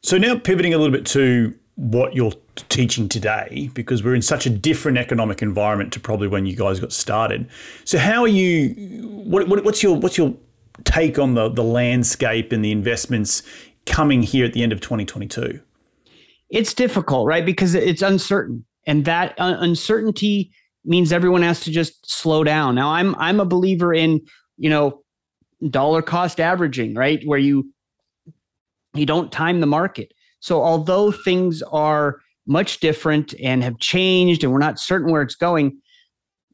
So 0.02 0.18
now 0.18 0.38
pivoting 0.38 0.74
a 0.74 0.78
little 0.78 0.92
bit 0.92 1.06
to 1.06 1.54
what 1.76 2.14
you're 2.14 2.32
teaching 2.68 3.08
today, 3.08 3.70
because 3.74 4.02
we're 4.02 4.14
in 4.14 4.22
such 4.22 4.46
a 4.46 4.50
different 4.50 4.98
economic 4.98 5.42
environment 5.42 5.92
to 5.92 6.00
probably 6.00 6.26
when 6.26 6.46
you 6.46 6.56
guys 6.56 6.80
got 6.80 6.92
started. 6.92 7.48
So 7.84 7.98
how 7.98 8.22
are 8.22 8.28
you? 8.28 8.70
What, 9.06 9.48
what, 9.48 9.64
what's 9.64 9.82
your 9.82 9.96
what's 9.96 10.18
your 10.18 10.34
take 10.84 11.18
on 11.18 11.34
the 11.34 11.48
the 11.48 11.62
landscape 11.62 12.50
and 12.52 12.64
the 12.64 12.72
investments 12.72 13.42
coming 13.84 14.22
here 14.22 14.44
at 14.44 14.54
the 14.54 14.62
end 14.62 14.72
of 14.72 14.80
2022? 14.80 15.60
It's 16.48 16.74
difficult, 16.74 17.26
right? 17.26 17.44
Because 17.44 17.74
it's 17.74 18.02
uncertain, 18.02 18.64
and 18.86 19.04
that 19.04 19.34
uh, 19.38 19.56
uncertainty 19.58 20.52
means 20.84 21.12
everyone 21.12 21.42
has 21.42 21.60
to 21.60 21.70
just 21.70 22.10
slow 22.10 22.42
down. 22.42 22.74
Now 22.74 22.90
I'm 22.90 23.14
I'm 23.16 23.38
a 23.38 23.44
believer 23.44 23.92
in, 23.92 24.22
you 24.56 24.70
know, 24.70 25.02
dollar 25.68 26.00
cost 26.00 26.40
averaging, 26.40 26.94
right? 26.94 27.20
Where 27.26 27.38
you 27.38 27.70
you 28.94 29.04
don't 29.04 29.30
time 29.30 29.60
the 29.60 29.66
market. 29.66 30.12
So 30.46 30.62
although 30.62 31.10
things 31.10 31.60
are 31.72 32.20
much 32.46 32.78
different 32.78 33.34
and 33.42 33.64
have 33.64 33.80
changed 33.80 34.44
and 34.44 34.52
we're 34.52 34.60
not 34.60 34.78
certain 34.78 35.10
where 35.10 35.22
it's 35.22 35.34
going, 35.34 35.76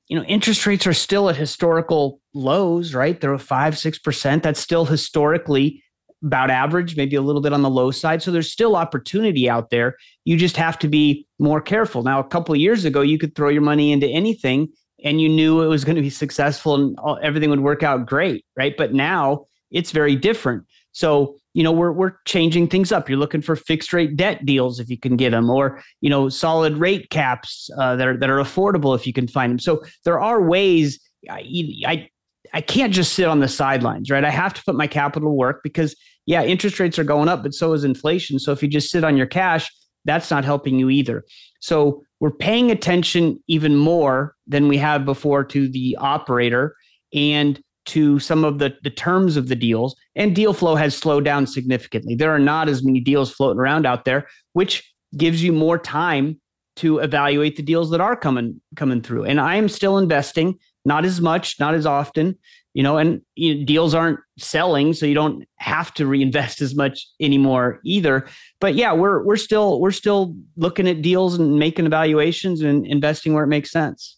you 0.09 0.17
know, 0.17 0.25
interest 0.25 0.65
rates 0.65 0.87
are 0.87 0.95
still 0.95 1.29
at 1.29 1.37
historical 1.37 2.19
lows, 2.33 2.95
right? 2.95 3.21
They're 3.21 3.37
5 3.37 3.75
6%. 3.75 4.43
That's 4.43 4.61
still 4.61 4.87
historically 4.87 5.85
about 6.25 6.49
average, 6.49 6.97
maybe 6.97 7.17
a 7.17 7.21
little 7.21 7.43
bit 7.43 7.53
on 7.53 7.61
the 7.61 7.69
low 7.69 7.91
side. 7.91 8.23
So 8.23 8.31
there's 8.31 8.51
still 8.51 8.77
opportunity 8.77 9.51
out 9.51 9.69
there. 9.69 9.97
You 10.25 10.39
just 10.39 10.57
have 10.57 10.79
to 10.79 10.89
be 10.89 11.27
more 11.39 11.61
careful. 11.61 12.03
Now, 12.03 12.19
a 12.19 12.25
couple 12.25 12.55
of 12.55 12.61
years 12.63 12.87
ago, 12.87 13.03
you 13.03 13.19
could 13.19 13.35
throw 13.35 13.51
your 13.51 13.61
money 13.61 13.93
into 13.93 14.09
anything 14.09 14.69
and 15.05 15.21
you 15.21 15.29
knew 15.29 15.61
it 15.61 15.67
was 15.67 15.85
going 15.85 15.97
to 15.97 16.03
be 16.03 16.09
successful 16.09 16.77
and 16.77 16.99
everything 17.23 17.51
would 17.51 17.61
work 17.61 17.83
out 17.83 18.07
great, 18.07 18.47
right? 18.57 18.75
But 18.75 18.95
now 18.95 19.49
it's 19.71 19.91
very 19.91 20.17
different. 20.17 20.65
So, 20.93 21.37
you 21.55 21.63
know, 21.63 21.73
we're 21.73 21.93
we're 21.93 22.15
changing 22.27 22.69
things 22.69 22.93
up. 22.93 23.09
You're 23.09 23.19
looking 23.19 23.43
for 23.43 23.57
fixed 23.57 23.93
rate 23.93 24.17
debt 24.17 24.45
deals 24.47 24.81
if 24.81 24.89
you 24.89 24.99
can 24.99 25.17
get 25.17 25.31
them, 25.31 25.51
or 25.51 25.83
you 26.01 26.09
know, 26.09 26.29
solid 26.29 26.79
rate 26.79 27.11
caps 27.11 27.69
uh, 27.79 27.97
that 27.97 28.09
are 28.09 28.17
that 28.17 28.31
are 28.31 28.39
affordable 28.39 28.97
if 28.97 29.07
you 29.07 29.13
can 29.13 29.29
find 29.29 29.51
them. 29.51 29.59
So 29.59 29.83
there 30.05 30.21
are 30.21 30.43
ways. 30.43 30.99
I, 31.31 31.45
I 31.87 32.09
I 32.55 32.61
can't 32.61 32.93
just 32.93 33.13
sit 33.13 33.27
on 33.27 33.41
the 33.41 33.49
sidelines, 33.49 34.11
right? 34.11 34.25
I 34.25 34.31
have 34.31 34.55
to 34.55 34.63
put 34.65 34.75
my 34.75 34.87
capital 34.87 35.31
to 35.31 35.35
work 35.35 35.61
because 35.63 35.95
yeah, 36.27 36.43
interest 36.43 36.79
rates 36.79 36.99
are 36.99 37.05
going 37.05 37.29
up, 37.29 37.43
but 37.43 37.55
so 37.55 37.73
is 37.73 37.85
inflation. 37.85 38.39
So 38.39 38.53
if 38.53 38.63
you 38.63 38.69
just 38.69 38.91
sit 38.91 39.05
on 39.05 39.17
your 39.17 39.27
cash, 39.27 39.71
that's 40.05 40.31
not 40.31 40.45
helping 40.45 40.79
you 40.79 40.91
either. 40.91 41.25
So 41.61 42.03
we're 42.21 42.31
paying 42.31 42.71
attention 42.71 43.43
even 43.49 43.77
more 43.77 44.35
than 44.47 44.69
we 44.69 44.79
have 44.79 45.05
before 45.05 45.45
to 45.45 45.69
the 45.69 45.97
operator 46.01 46.77
and 47.13 47.61
to 47.87 48.19
some 48.19 48.45
of 48.45 48.59
the, 48.59 48.75
the 48.83 48.91
terms 48.91 49.37
of 49.37 49.49
the 49.49 49.57
deals. 49.57 49.97
And 50.15 50.35
deal 50.35 50.53
flow 50.53 50.75
has 50.75 50.97
slowed 50.97 51.25
down 51.25 51.47
significantly. 51.47 52.15
There 52.15 52.31
are 52.31 52.39
not 52.39 52.69
as 52.69 52.85
many 52.85 53.01
deals 53.01 53.33
floating 53.33 53.61
around 53.61 53.87
out 53.87 54.05
there, 54.05 54.29
which 54.53 54.93
gives 55.17 55.43
you 55.43 55.53
more 55.53 55.79
time 55.79 56.41
to 56.77 56.99
evaluate 56.99 57.57
the 57.57 57.63
deals 57.63 57.91
that 57.91 58.01
are 58.01 58.17
coming 58.17 58.61
coming 58.77 59.03
through. 59.03 59.25
And 59.25 59.41
I 59.41 59.57
am 59.57 59.69
still 59.69 59.99
investing, 59.99 60.59
not 60.85 61.05
as 61.05 61.21
much, 61.21 61.61
not 61.61 61.75
as 61.75 61.85
often, 61.85 62.39
you 62.75 62.83
know, 62.83 62.97
and 62.97 63.21
you 63.35 63.55
know, 63.55 63.65
deals 63.65 63.95
aren't 63.95 64.21
selling, 64.39 64.95
so 64.95 65.05
you 65.05 65.15
don't 65.15 65.45
have 65.57 65.93
to 65.95 66.07
reinvest 66.07 66.63
as 66.63 66.75
much 66.75 67.07
anymore 67.21 67.81
either. 67.85 68.27
But 68.61 68.75
yeah, 68.75 68.93
we're 68.93 69.23
we're 69.23 69.37
still 69.37 69.81
we're 69.81 69.91
still 69.91 70.35
looking 70.57 70.89
at 70.89 71.03
deals 71.03 71.39
and 71.39 71.59
making 71.59 71.87
evaluations 71.87 72.63
and 72.63 72.87
investing 72.87 73.35
where 73.35 73.45
it 73.45 73.49
makes 73.49 73.71
sense. 73.71 74.17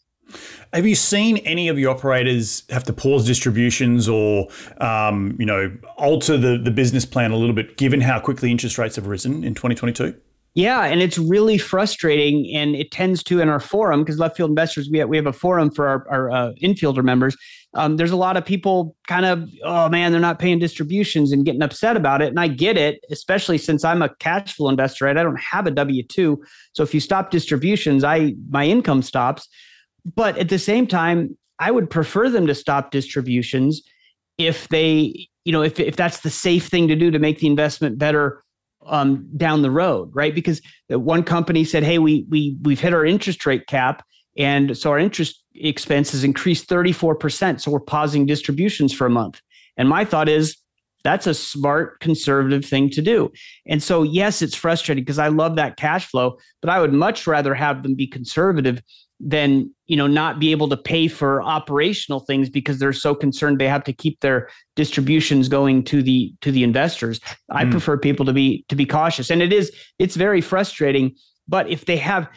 Have 0.72 0.86
you 0.86 0.94
seen 0.94 1.36
any 1.38 1.68
of 1.68 1.78
your 1.78 1.90
operators 1.90 2.64
have 2.70 2.84
to 2.84 2.92
pause 2.92 3.26
distributions 3.26 4.08
or, 4.08 4.48
um, 4.78 5.36
you 5.38 5.46
know, 5.46 5.70
alter 5.96 6.36
the, 6.36 6.58
the 6.58 6.70
business 6.70 7.04
plan 7.04 7.30
a 7.30 7.36
little 7.36 7.54
bit, 7.54 7.76
given 7.76 8.00
how 8.00 8.18
quickly 8.18 8.50
interest 8.50 8.78
rates 8.78 8.96
have 8.96 9.06
risen 9.06 9.44
in 9.44 9.54
2022? 9.54 10.14
Yeah, 10.56 10.84
and 10.84 11.02
it's 11.02 11.18
really 11.18 11.58
frustrating, 11.58 12.48
and 12.54 12.76
it 12.76 12.92
tends 12.92 13.24
to 13.24 13.40
in 13.40 13.48
our 13.48 13.58
forum 13.58 14.02
because 14.04 14.20
left 14.20 14.36
field 14.36 14.50
investors 14.50 14.88
we 14.88 14.98
have, 14.98 15.08
we 15.08 15.16
have 15.16 15.26
a 15.26 15.32
forum 15.32 15.68
for 15.68 15.88
our, 15.88 16.06
our 16.08 16.30
uh, 16.30 16.52
infielder 16.62 17.02
members. 17.02 17.36
Um, 17.74 17.96
there's 17.96 18.12
a 18.12 18.16
lot 18.16 18.36
of 18.36 18.44
people 18.44 18.94
kind 19.08 19.26
of 19.26 19.48
oh 19.64 19.88
man 19.88 20.12
they're 20.12 20.20
not 20.20 20.38
paying 20.38 20.60
distributions 20.60 21.32
and 21.32 21.44
getting 21.44 21.62
upset 21.62 21.96
about 21.96 22.22
it, 22.22 22.28
and 22.28 22.38
I 22.38 22.46
get 22.46 22.76
it, 22.76 23.00
especially 23.10 23.58
since 23.58 23.84
I'm 23.84 24.00
a 24.00 24.14
cash 24.20 24.54
flow 24.54 24.68
investor. 24.68 25.06
Right, 25.06 25.16
I 25.16 25.24
don't 25.24 25.40
have 25.40 25.66
a 25.66 25.72
W 25.72 26.04
two, 26.04 26.40
so 26.72 26.84
if 26.84 26.94
you 26.94 27.00
stop 27.00 27.32
distributions, 27.32 28.04
I 28.04 28.34
my 28.48 28.64
income 28.64 29.02
stops. 29.02 29.48
But 30.04 30.38
at 30.38 30.48
the 30.48 30.58
same 30.58 30.86
time, 30.86 31.36
I 31.58 31.70
would 31.70 31.88
prefer 31.88 32.28
them 32.28 32.46
to 32.46 32.54
stop 32.54 32.90
distributions 32.90 33.82
if 34.38 34.68
they 34.68 35.28
you 35.44 35.52
know 35.52 35.62
if 35.62 35.78
if 35.78 35.96
that's 35.96 36.20
the 36.20 36.30
safe 36.30 36.66
thing 36.66 36.88
to 36.88 36.96
do 36.96 37.10
to 37.10 37.18
make 37.18 37.38
the 37.38 37.46
investment 37.46 37.98
better 37.98 38.42
um, 38.86 39.28
down 39.36 39.62
the 39.62 39.70
road, 39.70 40.10
right? 40.12 40.34
Because 40.34 40.60
one 40.88 41.22
company 41.22 41.64
said, 41.64 41.84
"Hey, 41.84 41.98
we 41.98 42.26
we 42.28 42.56
we've 42.62 42.80
hit 42.80 42.94
our 42.94 43.04
interest 43.04 43.46
rate 43.46 43.66
cap, 43.66 44.04
and 44.36 44.76
so 44.76 44.90
our 44.90 44.98
interest 44.98 45.42
expense 45.54 46.10
has 46.12 46.24
increased 46.24 46.68
34 46.68 47.14
percent. 47.16 47.62
So 47.62 47.70
we're 47.70 47.80
pausing 47.80 48.26
distributions 48.26 48.92
for 48.92 49.06
a 49.06 49.10
month." 49.10 49.40
And 49.76 49.88
my 49.88 50.04
thought 50.04 50.28
is, 50.28 50.56
that's 51.04 51.26
a 51.26 51.34
smart 51.34 52.00
conservative 52.00 52.64
thing 52.64 52.90
to 52.90 53.02
do. 53.02 53.30
And 53.66 53.82
so, 53.82 54.02
yes, 54.02 54.40
it's 54.40 54.54
frustrating 54.54 55.02
because 55.02 55.18
I 55.18 55.28
love 55.28 55.56
that 55.56 55.76
cash 55.76 56.06
flow, 56.06 56.38
but 56.60 56.70
I 56.70 56.80
would 56.80 56.92
much 56.92 57.26
rather 57.26 57.54
have 57.54 57.82
them 57.82 57.94
be 57.94 58.06
conservative 58.06 58.82
than 59.26 59.74
you 59.86 59.96
know 59.96 60.06
not 60.06 60.38
be 60.38 60.50
able 60.50 60.68
to 60.68 60.76
pay 60.76 61.08
for 61.08 61.42
operational 61.42 62.20
things 62.20 62.50
because 62.50 62.78
they're 62.78 62.92
so 62.92 63.14
concerned 63.14 63.58
they 63.58 63.68
have 63.68 63.84
to 63.84 63.92
keep 63.92 64.20
their 64.20 64.48
distributions 64.76 65.48
going 65.48 65.82
to 65.84 66.02
the 66.02 66.32
to 66.42 66.52
the 66.52 66.62
investors. 66.62 67.20
I 67.50 67.64
mm. 67.64 67.70
prefer 67.70 67.96
people 67.96 68.26
to 68.26 68.32
be 68.32 68.64
to 68.68 68.76
be 68.76 68.86
cautious. 68.86 69.30
And 69.30 69.42
it 69.42 69.52
is 69.52 69.72
it's 69.98 70.16
very 70.16 70.40
frustrating 70.40 71.14
but 71.48 71.68
if 71.68 71.84
they 71.86 71.96
have 71.96 72.28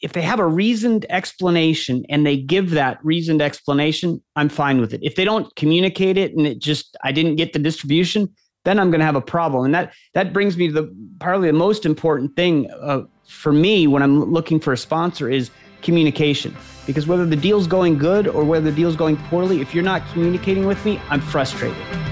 if 0.00 0.12
they 0.12 0.22
have 0.22 0.40
a 0.40 0.46
reasoned 0.46 1.06
explanation 1.10 2.04
and 2.08 2.26
they 2.26 2.36
give 2.36 2.70
that 2.70 2.98
reasoned 3.04 3.42
explanation 3.42 4.22
i'm 4.36 4.48
fine 4.48 4.80
with 4.80 4.92
it. 4.94 5.00
If 5.02 5.16
they 5.16 5.24
don't 5.24 5.54
communicate 5.56 6.16
it 6.16 6.36
and 6.36 6.46
it 6.46 6.58
just 6.58 6.96
i 7.02 7.12
didn't 7.12 7.36
get 7.36 7.52
the 7.52 7.58
distribution 7.58 8.28
then 8.64 8.78
i'm 8.78 8.90
going 8.90 9.00
to 9.00 9.06
have 9.06 9.16
a 9.16 9.20
problem. 9.20 9.64
And 9.64 9.74
that 9.74 9.92
that 10.14 10.32
brings 10.32 10.56
me 10.56 10.68
to 10.68 10.72
the 10.72 10.96
probably 11.18 11.48
the 11.48 11.54
most 11.54 11.84
important 11.84 12.36
thing 12.36 12.70
uh, 12.80 13.02
for 13.24 13.52
me 13.52 13.86
when 13.86 14.02
i'm 14.02 14.24
looking 14.32 14.60
for 14.60 14.72
a 14.72 14.76
sponsor 14.76 15.30
is 15.30 15.50
communication. 15.82 16.56
Because 16.86 17.06
whether 17.06 17.26
the 17.26 17.36
deal's 17.36 17.66
going 17.66 17.98
good 17.98 18.26
or 18.26 18.44
whether 18.44 18.70
the 18.70 18.76
deal's 18.76 18.96
going 18.96 19.16
poorly, 19.16 19.60
if 19.60 19.74
you're 19.74 19.84
not 19.84 20.06
communicating 20.12 20.66
with 20.66 20.84
me, 20.84 21.00
I'm 21.10 21.20
frustrated. 21.20 22.11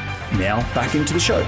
Now, 0.33 0.61
back 0.73 0.95
into 0.95 1.13
the 1.13 1.19
show. 1.19 1.39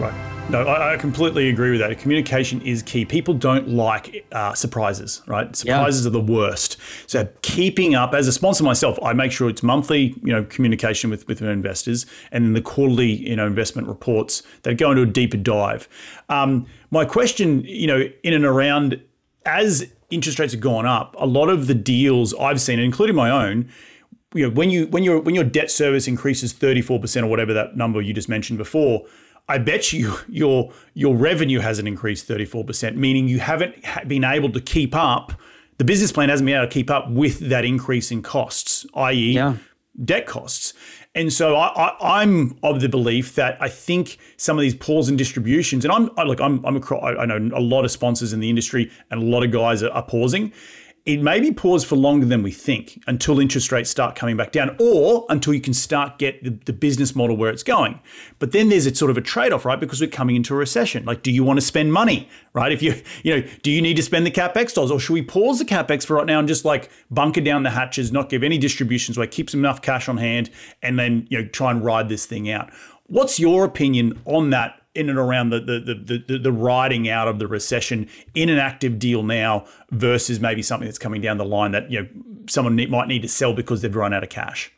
Right. 0.00 0.48
No, 0.50 0.62
I, 0.66 0.94
I 0.94 0.96
completely 0.96 1.48
agree 1.48 1.70
with 1.70 1.80
that. 1.80 1.98
Communication 1.98 2.60
is 2.62 2.82
key. 2.82 3.04
People 3.04 3.34
don't 3.34 3.68
like 3.68 4.26
uh, 4.32 4.54
surprises, 4.54 5.22
right? 5.26 5.54
Surprises 5.56 6.04
yeah. 6.04 6.08
are 6.08 6.12
the 6.12 6.20
worst. 6.20 6.76
So 7.06 7.28
keeping 7.42 7.94
up, 7.94 8.14
as 8.14 8.28
a 8.28 8.32
sponsor 8.32 8.62
myself, 8.62 8.98
I 9.02 9.12
make 9.12 9.32
sure 9.32 9.48
it's 9.48 9.62
monthly, 9.62 10.14
you 10.22 10.32
know, 10.32 10.44
communication 10.44 11.10
with 11.10 11.26
with 11.26 11.40
investors, 11.42 12.06
and 12.30 12.44
then 12.44 12.52
the 12.52 12.60
quarterly, 12.60 13.10
you 13.10 13.36
know, 13.36 13.46
investment 13.46 13.88
reports 13.88 14.42
that 14.62 14.74
go 14.74 14.90
into 14.90 15.02
a 15.02 15.06
deeper 15.06 15.38
dive. 15.38 15.88
Um, 16.28 16.66
my 16.90 17.04
question, 17.04 17.64
you 17.64 17.86
know, 17.86 18.08
in 18.22 18.34
and 18.34 18.44
around 18.44 19.00
as 19.46 19.90
interest 20.10 20.38
rates 20.38 20.52
have 20.52 20.60
gone 20.60 20.86
up, 20.86 21.16
a 21.18 21.26
lot 21.26 21.48
of 21.48 21.66
the 21.66 21.74
deals 21.74 22.34
I've 22.34 22.60
seen, 22.60 22.78
including 22.78 23.16
my 23.16 23.30
own, 23.30 23.70
you 24.34 24.46
know, 24.46 24.54
when 24.54 24.70
you 24.70 24.86
when 24.88 25.02
your 25.02 25.20
when 25.20 25.34
your 25.34 25.44
debt 25.44 25.70
service 25.70 26.06
increases 26.06 26.52
thirty 26.52 26.82
four 26.82 27.00
percent 27.00 27.24
or 27.24 27.28
whatever 27.28 27.52
that 27.54 27.76
number 27.76 28.02
you 28.02 28.12
just 28.12 28.28
mentioned 28.28 28.58
before 28.58 29.06
I 29.48 29.58
bet 29.58 29.92
you 29.92 30.14
your 30.28 30.72
your 30.94 31.14
revenue 31.14 31.60
hasn't 31.60 31.86
increased 31.86 32.28
34%, 32.28 32.96
meaning 32.96 33.28
you 33.28 33.40
haven't 33.40 33.76
been 34.06 34.24
able 34.24 34.50
to 34.52 34.60
keep 34.60 34.94
up. 34.94 35.32
The 35.78 35.84
business 35.84 36.12
plan 36.12 36.28
hasn't 36.28 36.46
been 36.46 36.56
able 36.56 36.66
to 36.66 36.72
keep 36.72 36.90
up 36.90 37.10
with 37.10 37.40
that 37.40 37.64
increase 37.64 38.10
in 38.10 38.22
costs, 38.22 38.86
i.e., 38.94 39.32
yeah. 39.32 39.56
debt 40.04 40.26
costs. 40.26 40.72
And 41.16 41.32
so 41.32 41.56
I, 41.56 42.22
am 42.22 42.56
of 42.62 42.80
the 42.80 42.88
belief 42.88 43.34
that 43.34 43.56
I 43.60 43.68
think 43.68 44.18
some 44.36 44.56
of 44.56 44.62
these 44.62 44.74
pause 44.74 45.08
and 45.08 45.18
distributions, 45.18 45.84
and 45.84 45.92
I'm 45.92 46.10
I, 46.16 46.22
look, 46.24 46.40
I'm, 46.40 46.64
I'm 46.64 46.76
a, 46.76 47.00
I 47.00 47.26
know 47.26 47.50
a 47.54 47.60
lot 47.60 47.84
of 47.84 47.90
sponsors 47.90 48.32
in 48.32 48.40
the 48.40 48.48
industry, 48.48 48.90
and 49.10 49.22
a 49.22 49.26
lot 49.26 49.44
of 49.44 49.50
guys 49.50 49.82
are, 49.82 49.90
are 49.90 50.02
pausing 50.02 50.52
it 51.06 51.20
may 51.20 51.38
be 51.38 51.52
paused 51.52 51.86
for 51.86 51.96
longer 51.96 52.24
than 52.24 52.42
we 52.42 52.50
think 52.50 53.02
until 53.06 53.38
interest 53.38 53.70
rates 53.70 53.90
start 53.90 54.16
coming 54.16 54.38
back 54.38 54.52
down 54.52 54.74
or 54.80 55.26
until 55.28 55.52
you 55.52 55.60
can 55.60 55.74
start 55.74 56.18
get 56.18 56.42
the, 56.42 56.50
the, 56.64 56.72
business 56.72 57.14
model 57.14 57.36
where 57.36 57.50
it's 57.50 57.62
going. 57.62 58.00
But 58.38 58.52
then 58.52 58.70
there's 58.70 58.86
a 58.86 58.94
sort 58.94 59.10
of 59.10 59.18
a 59.18 59.20
trade-off 59.20 59.66
right? 59.66 59.78
Because 59.78 60.00
we're 60.00 60.08
coming 60.08 60.34
into 60.34 60.54
a 60.54 60.56
recession. 60.56 61.04
Like 61.04 61.22
do 61.22 61.30
you 61.30 61.44
want 61.44 61.58
to 61.58 61.64
spend 61.64 61.92
money 61.92 62.28
right? 62.54 62.72
If 62.72 62.82
you 62.82 62.94
you 63.22 63.36
know 63.36 63.46
do 63.62 63.70
you 63.70 63.82
need 63.82 63.96
to 63.96 64.02
spend 64.02 64.26
the 64.26 64.30
capex 64.30 64.72
dollars 64.72 64.90
or 64.90 64.98
should 64.98 65.12
we 65.12 65.22
pause 65.22 65.58
the 65.58 65.64
capex 65.64 66.06
for 66.06 66.14
right 66.14 66.26
now 66.26 66.38
and 66.38 66.48
just 66.48 66.64
like 66.64 66.90
bunker 67.10 67.42
down 67.42 67.64
the 67.64 67.70
hatches 67.70 68.10
not 68.10 68.30
give 68.30 68.42
any 68.42 68.56
distributions 68.56 69.18
where 69.18 69.26
keep 69.26 69.50
some 69.50 69.60
enough 69.60 69.82
cash 69.82 70.08
on 70.08 70.16
hand 70.16 70.50
and 70.82 70.98
then 70.98 71.26
you 71.28 71.40
know 71.40 71.48
try 71.48 71.70
and 71.70 71.84
ride 71.84 72.08
this 72.08 72.24
thing 72.24 72.50
out? 72.50 72.72
What's 73.06 73.38
your 73.38 73.66
opinion 73.66 74.18
on 74.24 74.50
that 74.50 74.80
in 74.94 75.08
and 75.08 75.18
around 75.18 75.50
the 75.50 75.60
the, 75.60 75.80
the 75.80 76.24
the 76.26 76.38
the 76.38 76.52
riding 76.52 77.08
out 77.08 77.28
of 77.28 77.38
the 77.38 77.46
recession 77.46 78.08
in 78.34 78.48
an 78.48 78.58
active 78.58 78.98
deal 78.98 79.22
now 79.22 79.66
versus 79.90 80.40
maybe 80.40 80.62
something 80.62 80.86
that's 80.86 80.98
coming 80.98 81.20
down 81.20 81.36
the 81.36 81.44
line 81.44 81.72
that 81.72 81.90
you 81.90 82.02
know 82.02 82.08
someone 82.48 82.76
might 82.90 83.08
need 83.08 83.22
to 83.22 83.28
sell 83.28 83.52
because 83.54 83.82
they've 83.82 83.94
run 83.94 84.12
out 84.12 84.22
of 84.22 84.28
cash. 84.28 84.70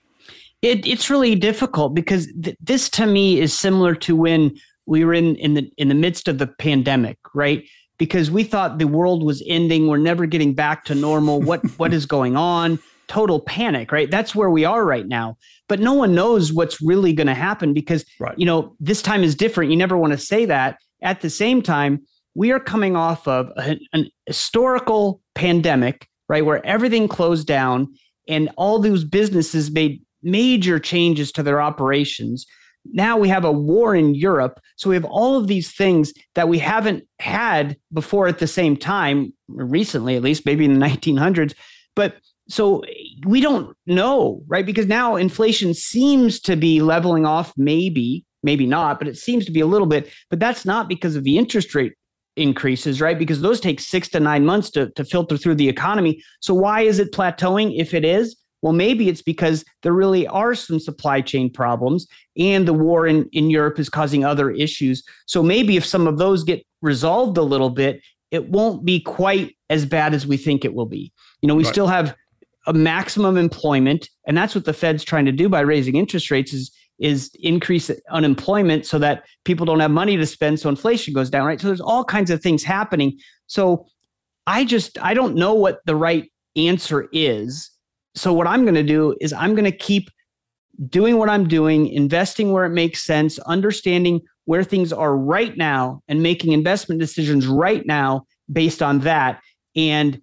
It, 0.63 0.87
it's 0.87 1.11
really 1.11 1.35
difficult 1.35 1.95
because 1.95 2.29
th- 2.43 2.57
this 2.61 2.89
to 2.91 3.07
me 3.07 3.41
is 3.41 3.57
similar 3.57 3.95
to 3.97 4.17
when 4.17 4.57
we 4.87 5.05
were 5.05 5.15
in 5.15 5.37
in 5.37 5.55
the 5.55 5.71
in 5.77 5.89
the 5.89 5.95
midst 5.95 6.29
of 6.29 6.39
the 6.39 6.47
pandemic, 6.47 7.19
right? 7.35 7.65
Because 7.99 8.31
we 8.31 8.45
thought 8.45 8.79
the 8.79 8.87
world 8.87 9.25
was 9.25 9.43
ending, 9.47 9.87
we're 9.87 9.97
never 9.97 10.27
getting 10.27 10.55
back 10.55 10.85
to 10.87 10.95
normal. 10.95 11.41
What 11.41 11.61
what 11.79 11.93
is 11.93 12.07
going 12.07 12.37
on? 12.37 12.79
Total 13.09 13.41
panic, 13.41 13.93
right? 13.93 14.11
That's 14.11 14.35
where 14.35 14.51
we 14.51 14.65
are 14.65 14.85
right 14.85 15.07
now 15.07 15.37
but 15.69 15.81
no 15.81 15.93
one 15.93 16.15
knows 16.15 16.53
what's 16.53 16.81
really 16.81 17.13
going 17.13 17.27
to 17.27 17.35
happen 17.35 17.73
because 17.73 18.05
right. 18.19 18.39
you 18.39 18.47
know 18.47 18.75
this 18.81 19.03
time 19.03 19.23
is 19.23 19.35
different 19.35 19.71
you 19.71 19.77
never 19.77 19.97
want 19.97 20.13
to 20.13 20.19
say 20.19 20.45
that 20.45 20.79
at 21.03 21.21
the 21.21 21.31
same 21.31 21.63
time 21.63 22.01
we 22.35 22.53
are 22.53 22.61
coming 22.61 22.97
off 22.97 23.27
of 23.27 23.51
a, 23.57 23.79
an 23.93 24.09
historical 24.27 25.21
pandemic 25.35 26.09
right 26.29 26.45
where 26.45 26.65
everything 26.67 27.09
closed 27.09 27.47
down 27.47 27.93
and 28.29 28.51
all 28.57 28.79
those 28.79 29.05
businesses 29.05 29.71
made 29.71 30.03
major 30.23 30.79
changes 30.79 31.31
to 31.33 31.43
their 31.43 31.61
operations 31.61 32.47
now 32.93 33.17
we 33.17 33.29
have 33.29 33.45
a 33.45 33.51
war 33.51 33.97
in 33.97 34.15
Europe. 34.15 34.61
So 34.77 34.89
we 34.89 34.95
have 34.95 35.05
all 35.05 35.37
of 35.37 35.49
these 35.49 35.73
things 35.73 36.13
that 36.37 36.49
we 36.49 36.61
haven't 36.61 37.03
had 37.19 37.77
before 37.93 38.29
at 38.29 38.39
the 38.39 38.47
same 38.47 38.77
time, 38.77 39.33
recently 39.49 40.15
at 40.15 40.23
least, 40.23 40.47
maybe 40.47 40.65
in 40.65 40.79
the 40.79 40.87
1900s. 40.87 41.53
But 41.97 42.15
so 42.49 42.83
we 43.25 43.41
don't 43.41 43.77
know, 43.87 44.43
right? 44.47 44.65
Because 44.65 44.87
now 44.87 45.17
inflation 45.17 45.75
seems 45.75 46.41
to 46.41 46.57
be 46.57 46.81
leveling 46.81 47.27
off, 47.27 47.53
maybe, 47.57 48.25
maybe 48.43 48.67
not, 48.67 48.99
but 48.99 49.09
it 49.09 49.17
seems 49.17 49.45
to 49.47 49.53
be 49.53 49.61
a 49.61 49.67
little 49.67 49.87
bit. 49.87 50.11
But 50.31 50.39
that's 50.39 50.65
not 50.65 50.89
because 50.89 51.17
of 51.17 51.25
the 51.25 51.39
interest 51.39 51.75
rate 51.75 51.95
increases, 52.37 53.01
right? 53.01 53.19
Because 53.19 53.41
those 53.41 53.61
take 53.61 53.81
six 53.81 54.09
to 54.11 54.21
nine 54.21 54.45
months 54.45 54.71
to, 54.71 54.91
to 54.91 55.05
filter 55.05 55.37
through 55.37 55.57
the 55.57 55.69
economy. 55.69 56.23
So 56.41 56.55
why 56.55 56.83
is 56.83 56.99
it 56.99 57.13
plateauing 57.13 57.79
if 57.79 57.95
it 57.95 58.05
is? 58.05 58.37
Well, 58.63 58.73
maybe 58.73 59.09
it's 59.09 59.23
because 59.23 59.65
there 59.83 59.93
really 59.93 60.27
are 60.27 60.55
some 60.55 60.81
supply 60.81 61.21
chain 61.21 61.53
problems 61.53 62.07
and 62.39 62.67
the 62.67 62.73
war 62.73 63.07
in, 63.07 63.29
in 63.33 63.51
Europe 63.51 63.79
is 63.79 63.89
causing 63.89 64.25
other 64.25 64.51
issues. 64.51 65.03
So 65.27 65.43
maybe 65.43 65.77
if 65.77 65.85
some 65.85 66.07
of 66.07 66.19
those 66.19 66.43
get 66.43 66.65
resolved 66.83 67.39
a 67.39 67.43
little 67.43 67.71
bit, 67.71 68.01
it 68.31 68.49
won't 68.49 68.85
be 68.85 69.01
quite 69.01 69.57
as 69.71 69.85
bad 69.87 70.15
as 70.15 70.27
we 70.27 70.37
think 70.37 70.65
it 70.65 70.75
will 70.75 70.87
be. 70.87 71.13
You 71.43 71.49
know, 71.49 71.55
we 71.55 71.65
right. 71.65 71.73
still 71.73 71.87
have 71.87 72.15
a 72.67 72.73
maximum 72.73 73.37
employment, 73.37 74.09
and 74.27 74.37
that's 74.37 74.55
what 74.55 74.65
the 74.65 74.73
Fed's 74.73 75.05
trying 75.05 75.25
to 75.27 75.33
do 75.33 75.49
by 75.49 75.61
raising 75.61 75.97
interest 75.97 76.31
rates 76.31 76.53
is 76.53 76.71
is 76.99 77.31
increase 77.41 77.91
unemployment 78.11 78.87
so 78.87 78.99
that 78.99 79.25
people 79.45 79.67
don't 79.67 79.81
have 79.81 79.91
money 79.91 80.17
to 80.17 80.25
spend 80.25 80.59
so 80.59 80.71
inflation 80.71 81.13
goes 81.13 81.29
down 81.29 81.47
right? 81.47 81.61
So 81.61 81.67
there's 81.67 81.81
all 81.81 82.05
kinds 82.05 82.31
of 82.31 82.43
things 82.43 82.65
happening. 82.65 83.19
So 83.49 83.87
i 84.47 84.65
just 84.65 84.97
i 85.03 85.13
don't 85.13 85.35
know 85.35 85.53
what 85.53 85.81
the 85.85 85.95
right 85.95 86.33
answer 86.57 87.07
is. 87.13 87.71
So 88.15 88.33
what 88.33 88.47
i'm 88.47 88.63
going 88.63 88.77
to 88.77 88.83
do 88.83 89.15
is 89.21 89.35
i'm 89.35 89.55
going 89.55 89.71
to 89.71 89.77
keep 89.77 90.09
doing 90.89 91.19
what 91.19 91.29
i'm 91.29 91.47
doing 91.47 91.89
investing 91.89 92.53
where 92.53 92.65
it 92.65 92.71
makes 92.71 93.03
sense 93.03 93.39
understanding 93.41 94.23
where 94.47 94.65
things 94.65 94.93
are 94.93 95.17
right 95.17 95.57
now 95.57 96.03
and 96.09 96.23
making 96.23 96.53
investment 96.53 97.01
decisions 97.01 97.47
right 97.47 97.85
now 97.85 98.25
based 98.51 98.83
on 98.83 99.01
that. 99.01 99.41
And 99.75 100.21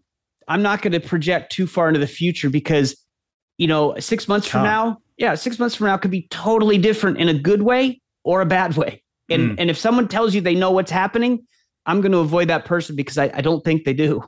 I'm 0.48 0.62
not 0.62 0.82
going 0.82 0.94
to 0.94 1.00
project 1.00 1.52
too 1.52 1.68
far 1.68 1.88
into 1.88 2.00
the 2.00 2.08
future 2.08 2.50
because, 2.50 2.96
you 3.58 3.68
know, 3.68 3.98
six 4.00 4.28
months 4.28 4.48
from 4.48 4.64
now, 4.64 4.98
yeah, 5.18 5.36
six 5.36 5.60
months 5.60 5.76
from 5.76 5.88
now 5.88 5.98
could 5.98 6.12
be 6.12 6.28
totally 6.30 6.78
different 6.78 7.18
in 7.18 7.30
a 7.30 7.34
good 7.34 7.62
way 7.62 8.02
or 8.24 8.42
a 8.42 8.46
bad 8.46 8.76
way. 8.76 9.04
And 9.30 9.52
mm. 9.52 9.56
and 9.58 9.70
if 9.70 9.78
someone 9.78 10.08
tells 10.08 10.36
you 10.36 10.42
they 10.42 10.56
know 10.56 10.72
what's 10.72 10.92
happening, 10.92 11.46
I'm 11.86 12.02
going 12.02 12.12
to 12.12 12.20
avoid 12.20 12.50
that 12.50 12.66
person 12.66 12.96
because 12.96 13.18
I, 13.18 13.32
I 13.34 13.42
don't 13.42 13.64
think 13.64 13.84
they 13.84 13.94
do 13.94 14.24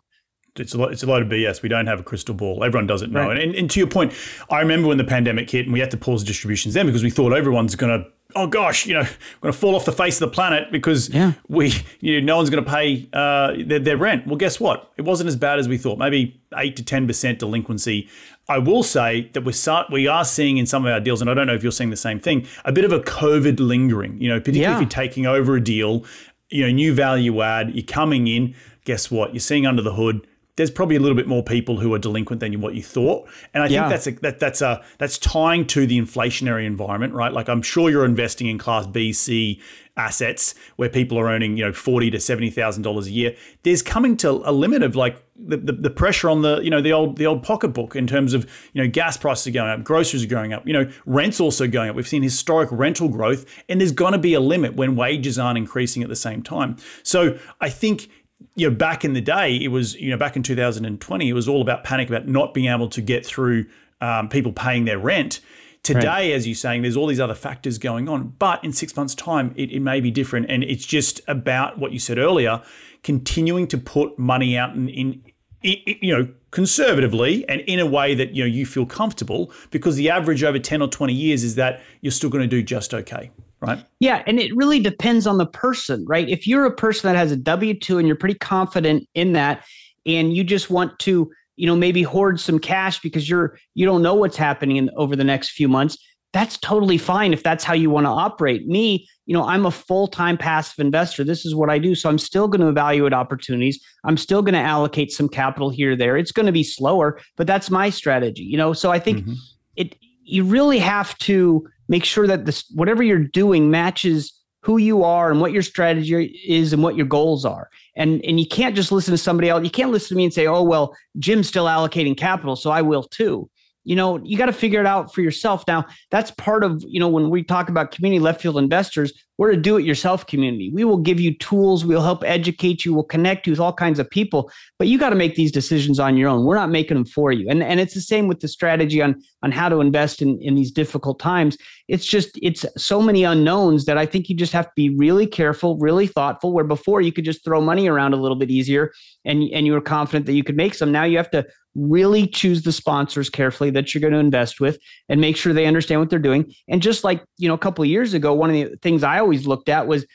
it's 0.57 0.73
a 0.73 0.77
lot, 0.77 0.91
it's 0.91 1.03
a 1.03 1.05
lot 1.05 1.21
of 1.21 1.27
BS. 1.27 1.61
We 1.61 1.69
don't 1.69 1.87
have 1.87 1.99
a 1.99 2.03
crystal 2.03 2.33
ball. 2.33 2.63
Everyone 2.63 2.87
doesn't 2.87 3.11
know. 3.11 3.27
Right. 3.27 3.39
And, 3.39 3.55
and, 3.55 3.69
to 3.71 3.79
your 3.79 3.87
point, 3.87 4.13
I 4.49 4.59
remember 4.59 4.87
when 4.87 4.97
the 4.97 5.03
pandemic 5.03 5.49
hit 5.49 5.65
and 5.65 5.73
we 5.73 5.79
had 5.79 5.91
to 5.91 5.97
pause 5.97 6.23
distributions 6.23 6.73
then 6.73 6.85
because 6.85 7.03
we 7.03 7.09
thought 7.09 7.33
everyone's 7.33 7.75
going 7.75 8.01
to 8.01 8.09
oh 8.35 8.47
gosh, 8.47 8.85
you 8.85 8.93
know, 8.93 9.01
we're 9.01 9.41
going 9.41 9.53
to 9.53 9.57
fall 9.57 9.75
off 9.75 9.85
the 9.85 9.91
face 9.91 10.21
of 10.21 10.29
the 10.29 10.33
planet 10.33 10.71
because 10.71 11.09
yeah. 11.09 11.33
we, 11.47 11.73
you 12.01 12.19
know, 12.19 12.25
no 12.25 12.37
one's 12.37 12.49
going 12.49 12.63
to 12.63 12.69
pay 12.69 13.07
uh, 13.13 13.53
their, 13.65 13.79
their, 13.79 13.97
rent. 13.97 14.27
Well, 14.27 14.35
guess 14.35 14.59
what? 14.59 14.91
It 14.97 15.03
wasn't 15.03 15.27
as 15.27 15.35
bad 15.35 15.57
as 15.57 15.67
we 15.67 15.77
thought. 15.77 15.97
Maybe 15.97 16.39
eight 16.57 16.75
to 16.75 16.83
ten 16.83 17.07
percent 17.07 17.39
delinquency. 17.39 18.09
I 18.47 18.59
will 18.59 18.83
say 18.83 19.29
that 19.33 19.43
we're 19.43 19.53
start, 19.53 19.91
we 19.91 20.07
are 20.07 20.25
seeing 20.25 20.57
in 20.57 20.65
some 20.65 20.85
of 20.85 20.91
our 20.91 20.99
deals, 20.99 21.21
and 21.21 21.29
I 21.29 21.33
don't 21.33 21.47
know 21.47 21.55
if 21.55 21.63
you're 21.63 21.71
seeing 21.71 21.89
the 21.89 21.97
same 21.97 22.19
thing, 22.19 22.45
a 22.63 22.71
bit 22.71 22.85
of 22.85 22.91
a 22.91 22.99
COVID 22.99 23.59
lingering. 23.59 24.21
You 24.21 24.29
know, 24.29 24.39
particularly 24.39 24.71
yeah. 24.71 24.75
if 24.75 24.81
you're 24.81 24.89
taking 24.89 25.25
over 25.25 25.55
a 25.55 25.63
deal, 25.63 26.05
you 26.49 26.63
know, 26.63 26.71
new 26.71 26.93
value 26.93 27.41
add, 27.41 27.73
you're 27.73 27.85
coming 27.85 28.27
in. 28.27 28.55
Guess 28.83 29.09
what? 29.09 29.33
You're 29.33 29.39
seeing 29.39 29.65
under 29.65 29.81
the 29.81 29.93
hood 29.93 30.27
there's 30.55 30.71
probably 30.71 30.95
a 30.95 30.99
little 30.99 31.15
bit 31.15 31.27
more 31.27 31.43
people 31.43 31.77
who 31.77 31.93
are 31.93 31.99
delinquent 31.99 32.39
than 32.39 32.61
what 32.61 32.75
you 32.75 32.83
thought, 32.83 33.27
and 33.53 33.63
I 33.63 33.67
yeah. 33.67 33.81
think 33.81 33.89
that's 33.89 34.07
a, 34.07 34.11
that, 34.21 34.39
that's 34.39 34.61
a 34.61 34.83
that's 34.97 35.17
tying 35.17 35.67
to 35.67 35.85
the 35.85 35.99
inflationary 35.99 36.65
environment, 36.65 37.13
right? 37.13 37.33
Like 37.33 37.49
I'm 37.49 37.61
sure 37.61 37.89
you're 37.89 38.05
investing 38.05 38.47
in 38.47 38.57
Class 38.57 38.87
B, 38.87 39.11
C 39.11 39.61
assets 39.97 40.55
where 40.75 40.89
people 40.89 41.17
are 41.17 41.27
earning 41.27 41.55
you 41.55 41.65
know 41.65 41.73
forty 41.73 42.09
to 42.11 42.19
seventy 42.19 42.49
thousand 42.49 42.83
dollars 42.83 43.07
a 43.07 43.11
year. 43.11 43.35
There's 43.63 43.81
coming 43.81 44.17
to 44.17 44.29
a 44.49 44.51
limit 44.51 44.83
of 44.83 44.95
like 44.95 45.21
the, 45.37 45.57
the, 45.57 45.73
the 45.73 45.89
pressure 45.89 46.29
on 46.29 46.41
the 46.41 46.59
you 46.59 46.69
know 46.69 46.81
the 46.81 46.93
old 46.93 47.17
the 47.17 47.25
old 47.25 47.43
pocketbook 47.43 47.95
in 47.95 48.07
terms 48.07 48.33
of 48.33 48.49
you 48.73 48.81
know 48.81 48.89
gas 48.89 49.17
prices 49.17 49.47
are 49.47 49.51
going 49.51 49.69
up, 49.69 49.83
groceries 49.83 50.23
are 50.23 50.27
going 50.27 50.53
up, 50.53 50.65
you 50.65 50.73
know 50.73 50.89
rents 51.05 51.39
also 51.41 51.67
going 51.67 51.89
up. 51.89 51.95
We've 51.95 52.07
seen 52.07 52.23
historic 52.23 52.69
rental 52.71 53.09
growth, 53.09 53.45
and 53.67 53.81
there's 53.81 53.91
going 53.91 54.13
to 54.13 54.19
be 54.19 54.33
a 54.33 54.39
limit 54.39 54.75
when 54.75 54.95
wages 54.95 55.37
aren't 55.37 55.57
increasing 55.57 56.03
at 56.03 56.09
the 56.09 56.15
same 56.15 56.41
time. 56.41 56.77
So 57.03 57.37
I 57.59 57.69
think 57.69 58.09
you 58.55 58.69
know, 58.69 58.75
back 58.75 59.05
in 59.05 59.13
the 59.13 59.21
day, 59.21 59.55
it 59.55 59.69
was, 59.69 59.95
you 59.95 60.09
know, 60.09 60.17
back 60.17 60.35
in 60.35 60.43
2020, 60.43 61.29
it 61.29 61.33
was 61.33 61.47
all 61.47 61.61
about 61.61 61.83
panic 61.83 62.09
about 62.09 62.27
not 62.27 62.53
being 62.53 62.71
able 62.71 62.89
to 62.89 63.01
get 63.01 63.25
through 63.25 63.65
um, 64.01 64.29
people 64.29 64.51
paying 64.51 64.85
their 64.85 64.99
rent. 64.99 65.39
Today, 65.83 66.31
right. 66.31 66.31
as 66.31 66.47
you're 66.47 66.55
saying, 66.55 66.81
there's 66.81 66.97
all 66.97 67.05
these 67.05 67.19
other 67.19 67.35
factors 67.35 67.77
going 67.77 68.09
on. 68.09 68.33
But 68.39 68.63
in 68.63 68.73
six 68.73 68.95
months' 68.95 69.13
time, 69.13 69.53
it, 69.55 69.71
it 69.71 69.81
may 69.81 70.01
be 70.01 70.09
different. 70.09 70.47
And 70.49 70.63
it's 70.63 70.85
just 70.85 71.21
about 71.27 71.77
what 71.77 71.91
you 71.91 71.99
said 71.99 72.17
earlier 72.17 72.61
continuing 73.03 73.67
to 73.67 73.77
put 73.77 74.17
money 74.17 74.57
out 74.57 74.75
in, 74.75 74.89
in, 74.89 75.23
in 75.61 75.77
you 76.01 76.17
know, 76.17 76.27
conservatively 76.49 77.47
and 77.47 77.61
in 77.61 77.79
a 77.79 77.85
way 77.85 78.15
that 78.15 78.33
you 78.33 78.41
know 78.41 78.47
you 78.47 78.65
feel 78.65 78.85
comfortable 78.85 79.51
because 79.71 79.95
the 79.95 80.09
average 80.09 80.41
over 80.41 80.57
10 80.57 80.81
or 80.81 80.87
20 80.87 81.13
years 81.13 81.43
is 81.43 81.55
that 81.55 81.81
you're 82.01 82.11
still 82.11 82.29
going 82.29 82.41
to 82.41 82.47
do 82.47 82.63
just 82.63 82.93
okay 82.93 83.29
right? 83.65 83.85
Yeah 83.99 84.23
and 84.27 84.39
it 84.39 84.55
really 84.55 84.79
depends 84.79 85.27
on 85.27 85.37
the 85.37 85.45
person 85.45 86.05
right? 86.07 86.27
If 86.29 86.47
you're 86.47 86.65
a 86.65 86.75
person 86.75 87.11
that 87.11 87.17
has 87.17 87.31
a 87.31 87.37
w2 87.37 87.97
and 87.99 88.07
you're 88.07 88.15
pretty 88.15 88.39
confident 88.39 89.07
in 89.13 89.33
that 89.33 89.65
and 90.05 90.35
you 90.35 90.43
just 90.43 90.69
want 90.69 90.97
to 90.99 91.31
you 91.55 91.67
know 91.67 91.75
maybe 91.75 92.03
hoard 92.03 92.39
some 92.39 92.59
cash 92.59 92.99
because 92.99 93.29
you're 93.29 93.57
you 93.73 93.85
don't 93.85 94.01
know 94.01 94.15
what's 94.15 94.37
happening 94.37 94.77
in, 94.77 94.89
over 94.95 95.15
the 95.15 95.23
next 95.23 95.51
few 95.51 95.67
months 95.67 95.97
that's 96.35 96.57
totally 96.57 96.97
fine 96.97 97.31
if 97.31 97.43
that's 97.43 97.63
how 97.63 97.73
you 97.73 97.89
want 97.89 98.05
to 98.05 98.09
operate. 98.09 98.67
Me 98.67 99.07
you 99.25 99.33
know 99.33 99.45
i'm 99.45 99.65
a 99.65 99.71
full-time 99.71 100.37
passive 100.37 100.79
investor. 100.79 101.23
This 101.23 101.45
is 101.45 101.55
what 101.55 101.69
i 101.69 101.79
do 101.79 101.95
so 101.95 102.09
i'm 102.09 102.17
still 102.17 102.47
going 102.47 102.61
to 102.61 102.67
evaluate 102.67 103.13
opportunities. 103.13 103.79
I'm 104.03 104.17
still 104.17 104.41
going 104.41 104.53
to 104.53 104.59
allocate 104.59 105.11
some 105.11 105.29
capital 105.29 105.69
here 105.69 105.95
there. 105.95 106.17
It's 106.17 106.33
going 106.33 106.45
to 106.45 106.51
be 106.51 106.63
slower 106.63 107.19
but 107.37 107.47
that's 107.47 107.69
my 107.69 107.89
strategy 107.89 108.43
you 108.43 108.57
know? 108.57 108.73
So 108.73 108.91
i 108.91 108.99
think 108.99 109.19
mm-hmm. 109.19 109.33
it 109.77 109.95
you 110.23 110.43
really 110.43 110.79
have 110.79 111.17
to 111.19 111.67
make 111.87 112.03
sure 112.03 112.27
that 112.27 112.45
this 112.45 112.65
whatever 112.73 113.03
you're 113.03 113.19
doing 113.19 113.69
matches 113.69 114.33
who 114.61 114.77
you 114.77 115.03
are 115.03 115.29
and 115.29 115.39
what 115.39 115.51
your 115.51 115.61
strategy 115.61 116.41
is 116.47 116.73
and 116.73 116.81
what 116.81 116.95
your 116.95 117.05
goals 117.05 117.45
are. 117.45 117.69
And 117.95 118.23
and 118.25 118.39
you 118.39 118.47
can't 118.47 118.75
just 118.75 118.91
listen 118.91 119.11
to 119.11 119.17
somebody 119.17 119.49
else. 119.49 119.63
You 119.63 119.69
can't 119.69 119.91
listen 119.91 120.09
to 120.09 120.15
me 120.15 120.25
and 120.25 120.33
say, 120.33 120.47
"Oh, 120.47 120.63
well, 120.63 120.95
Jim's 121.19 121.47
still 121.47 121.65
allocating 121.65 122.17
capital, 122.17 122.55
so 122.55 122.71
I 122.71 122.81
will 122.81 123.03
too." 123.03 123.49
you 123.85 123.95
know, 123.95 124.19
you 124.23 124.37
got 124.37 124.47
to 124.47 124.53
figure 124.53 124.79
it 124.79 124.85
out 124.87 125.13
for 125.13 125.21
yourself. 125.21 125.63
Now, 125.67 125.85
that's 126.09 126.31
part 126.31 126.63
of, 126.63 126.83
you 126.87 126.99
know, 126.99 127.07
when 127.07 127.29
we 127.29 127.43
talk 127.43 127.69
about 127.69 127.91
community 127.91 128.19
left 128.19 128.41
field 128.41 128.57
investors, 128.57 129.13
we're 129.37 129.51
a 129.51 129.57
do 129.57 129.77
it 129.77 129.85
yourself 129.85 130.25
community. 130.27 130.71
We 130.73 130.83
will 130.83 130.97
give 130.97 131.19
you 131.19 131.37
tools, 131.37 131.83
we'll 131.85 132.01
help 132.01 132.23
educate 132.23 132.85
you, 132.85 132.93
we'll 132.93 133.03
connect 133.03 133.45
you 133.45 133.51
with 133.51 133.59
all 133.59 133.73
kinds 133.73 133.99
of 133.99 134.09
people, 134.09 134.51
but 134.79 134.87
you 134.87 134.97
got 134.97 135.09
to 135.09 135.15
make 135.15 135.35
these 135.35 135.51
decisions 135.51 135.99
on 135.99 136.17
your 136.17 136.29
own. 136.29 136.45
We're 136.45 136.55
not 136.55 136.69
making 136.69 136.95
them 136.95 137.05
for 137.05 137.31
you. 137.31 137.49
And 137.49 137.61
and 137.63 137.79
it's 137.79 137.93
the 137.93 138.01
same 138.01 138.27
with 138.27 138.39
the 138.39 138.47
strategy 138.47 139.01
on 139.01 139.21
on 139.43 139.51
how 139.51 139.69
to 139.69 139.81
invest 139.81 140.21
in 140.21 140.39
in 140.41 140.55
these 140.55 140.71
difficult 140.71 141.19
times. 141.19 141.57
It's 141.87 142.05
just 142.05 142.37
it's 142.41 142.65
so 142.77 143.01
many 143.01 143.23
unknowns 143.23 143.85
that 143.85 143.97
I 143.97 144.05
think 144.05 144.29
you 144.29 144.35
just 144.35 144.53
have 144.53 144.65
to 144.65 144.73
be 144.75 144.89
really 144.89 145.27
careful, 145.27 145.77
really 145.77 146.07
thoughtful 146.07 146.53
where 146.53 146.63
before 146.63 147.01
you 147.01 147.11
could 147.11 147.25
just 147.25 147.43
throw 147.43 147.61
money 147.61 147.87
around 147.87 148.13
a 148.13 148.17
little 148.17 148.37
bit 148.37 148.51
easier 148.51 148.91
and 149.25 149.43
and 149.51 149.65
you 149.65 149.73
were 149.73 149.81
confident 149.81 150.25
that 150.27 150.33
you 150.33 150.43
could 150.43 150.57
make 150.57 150.73
some. 150.73 150.91
Now 150.91 151.03
you 151.03 151.17
have 151.17 151.31
to 151.31 151.45
really 151.75 152.25
choose 152.25 152.63
the 152.63 152.71
sponsors 152.71 153.29
carefully 153.29 153.69
that 153.69 153.93
you're 153.93 154.01
going 154.01 154.13
to 154.13 154.19
invest 154.19 154.61
with 154.61 154.79
and 155.09 155.19
make 155.19 155.35
sure 155.35 155.53
they 155.53 155.65
understand 155.65 155.99
what 155.99 156.09
they're 156.09 156.17
doing 156.17 156.53
and 156.69 156.81
just 156.81 157.03
like 157.03 157.21
you 157.37 157.47
know 157.47 157.53
a 157.53 157.59
couple 157.59 157.83
of 157.83 157.89
years 157.89 158.13
ago 158.13 158.33
one 158.33 158.49
of 158.49 158.55
the 158.55 158.77
things 158.77 159.03
i 159.03 159.19
always 159.25 159.47
looked 159.47 159.69
at 159.69 159.87
was 159.87 160.05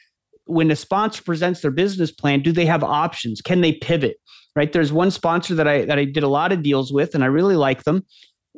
when 0.47 0.71
a 0.71 0.77
sponsor 0.77 1.23
presents 1.23 1.61
their 1.61 1.71
business 1.71 2.11
plan 2.11 2.41
do 2.41 2.53
they 2.53 2.67
have 2.67 2.83
options 2.83 3.41
can 3.41 3.61
they 3.61 3.73
pivot 3.73 4.17
right 4.57 4.73
there's 4.73 4.93
one 4.93 5.11
sponsor 5.11 5.55
that 5.55 5.69
i 5.69 5.85
that 5.85 5.99
i 5.99 6.05
did 6.05 6.23
a 6.23 6.29
lot 6.29 6.53
of 6.53 6.63
deals 6.63 6.93
with 6.93 7.15
and 7.15 7.23
i 7.23 7.27
really 7.27 7.57
like 7.57 7.85
them 7.85 8.05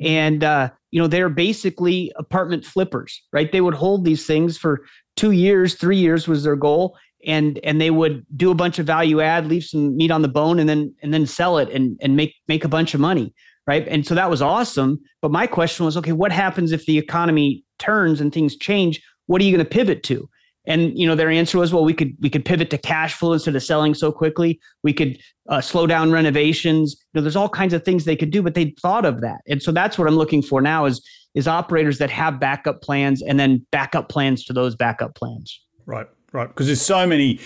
and 0.01 0.43
uh, 0.43 0.71
you 0.91 1.01
know 1.01 1.07
they're 1.07 1.29
basically 1.29 2.11
apartment 2.17 2.65
flippers 2.65 3.23
right 3.33 3.53
they 3.53 3.61
would 3.61 3.75
hold 3.75 4.05
these 4.05 4.27
things 4.27 4.57
for 4.57 4.85
two 5.17 5.33
years 5.33 5.75
three 5.75 5.99
years 5.99 6.27
was 6.27 6.45
their 6.45 6.57
goal 6.57 6.97
and 7.25 7.59
and 7.62 7.81
they 7.81 7.91
would 7.91 8.25
do 8.37 8.51
a 8.51 8.55
bunch 8.55 8.79
of 8.79 8.87
value 8.87 9.21
add, 9.21 9.47
leave 9.47 9.65
some 9.65 9.97
meat 9.97 10.11
on 10.11 10.23
the 10.23 10.29
bone, 10.29 10.59
and 10.59 10.69
then 10.69 10.95
and 11.03 11.12
then 11.12 11.27
sell 11.27 11.59
it 11.59 11.71
and 11.71 11.99
and 12.03 12.17
make 12.17 12.35
make 12.49 12.65
a 12.65 12.69
bunch 12.69 12.95
of 12.95 13.01
money, 13.01 13.33
right? 13.67 13.87
And 13.88 14.07
so 14.07 14.15
that 14.15 14.31
was 14.31 14.43
awesome. 14.43 15.01
But 15.21 15.31
my 15.31 15.47
question 15.47 15.87
was, 15.87 15.97
okay, 15.97 16.12
what 16.12 16.33
happens 16.33 16.73
if 16.73 16.87
the 16.87 16.99
economy 16.99 17.65
turns 17.79 18.21
and 18.21 18.33
things 18.33 18.57
change? 18.57 19.03
What 19.27 19.41
are 19.41 19.45
you 19.45 19.57
going 19.57 19.65
to 19.65 19.71
pivot 19.71 20.03
to? 20.05 20.29
And 20.66 20.96
you 20.96 21.07
know, 21.07 21.14
their 21.14 21.31
answer 21.31 21.59
was, 21.59 21.72
well, 21.72 21.85
we 21.85 21.94
could 21.94 22.16
we 22.20 22.31
could 22.31 22.44
pivot 22.44 22.70
to 22.70 22.79
cash 22.79 23.14
flow 23.14 23.33
instead 23.33 23.57
of 23.57 23.62
selling 23.62 23.94
so 23.94 24.12
quickly. 24.12 24.61
We 24.83 24.92
could 24.92 25.18
uh, 25.48 25.61
slow 25.61 25.87
down 25.87 26.12
renovations. 26.12 26.96
You 27.12 27.18
know, 27.18 27.22
there's 27.22 27.37
all 27.37 27.48
kinds 27.48 27.75
of 27.75 27.85
things 27.85 28.05
they 28.05 28.16
could 28.16 28.31
do, 28.31 28.42
but 28.42 28.55
they 28.55 28.75
thought 28.81 29.05
of 29.05 29.20
that. 29.22 29.40
And 29.48 29.62
so 29.62 29.72
that's 29.72 29.98
what 29.98 30.07
I'm 30.07 30.16
looking 30.16 30.42
for 30.42 30.61
now 30.61 30.85
is 30.85 31.05
is 31.35 31.48
operators 31.48 31.98
that 31.98 32.11
have 32.11 32.38
backup 32.38 32.83
plans 32.83 33.22
and 33.22 33.40
then 33.40 33.66
backup 33.72 34.09
plans 34.09 34.44
to 34.44 34.53
those 34.53 34.77
backup 34.77 35.14
plans. 35.14 35.61
Right 35.87 36.07
right? 36.33 36.48
Because 36.48 36.66
there's 36.66 36.83
so 36.83 37.07
many. 37.07 37.38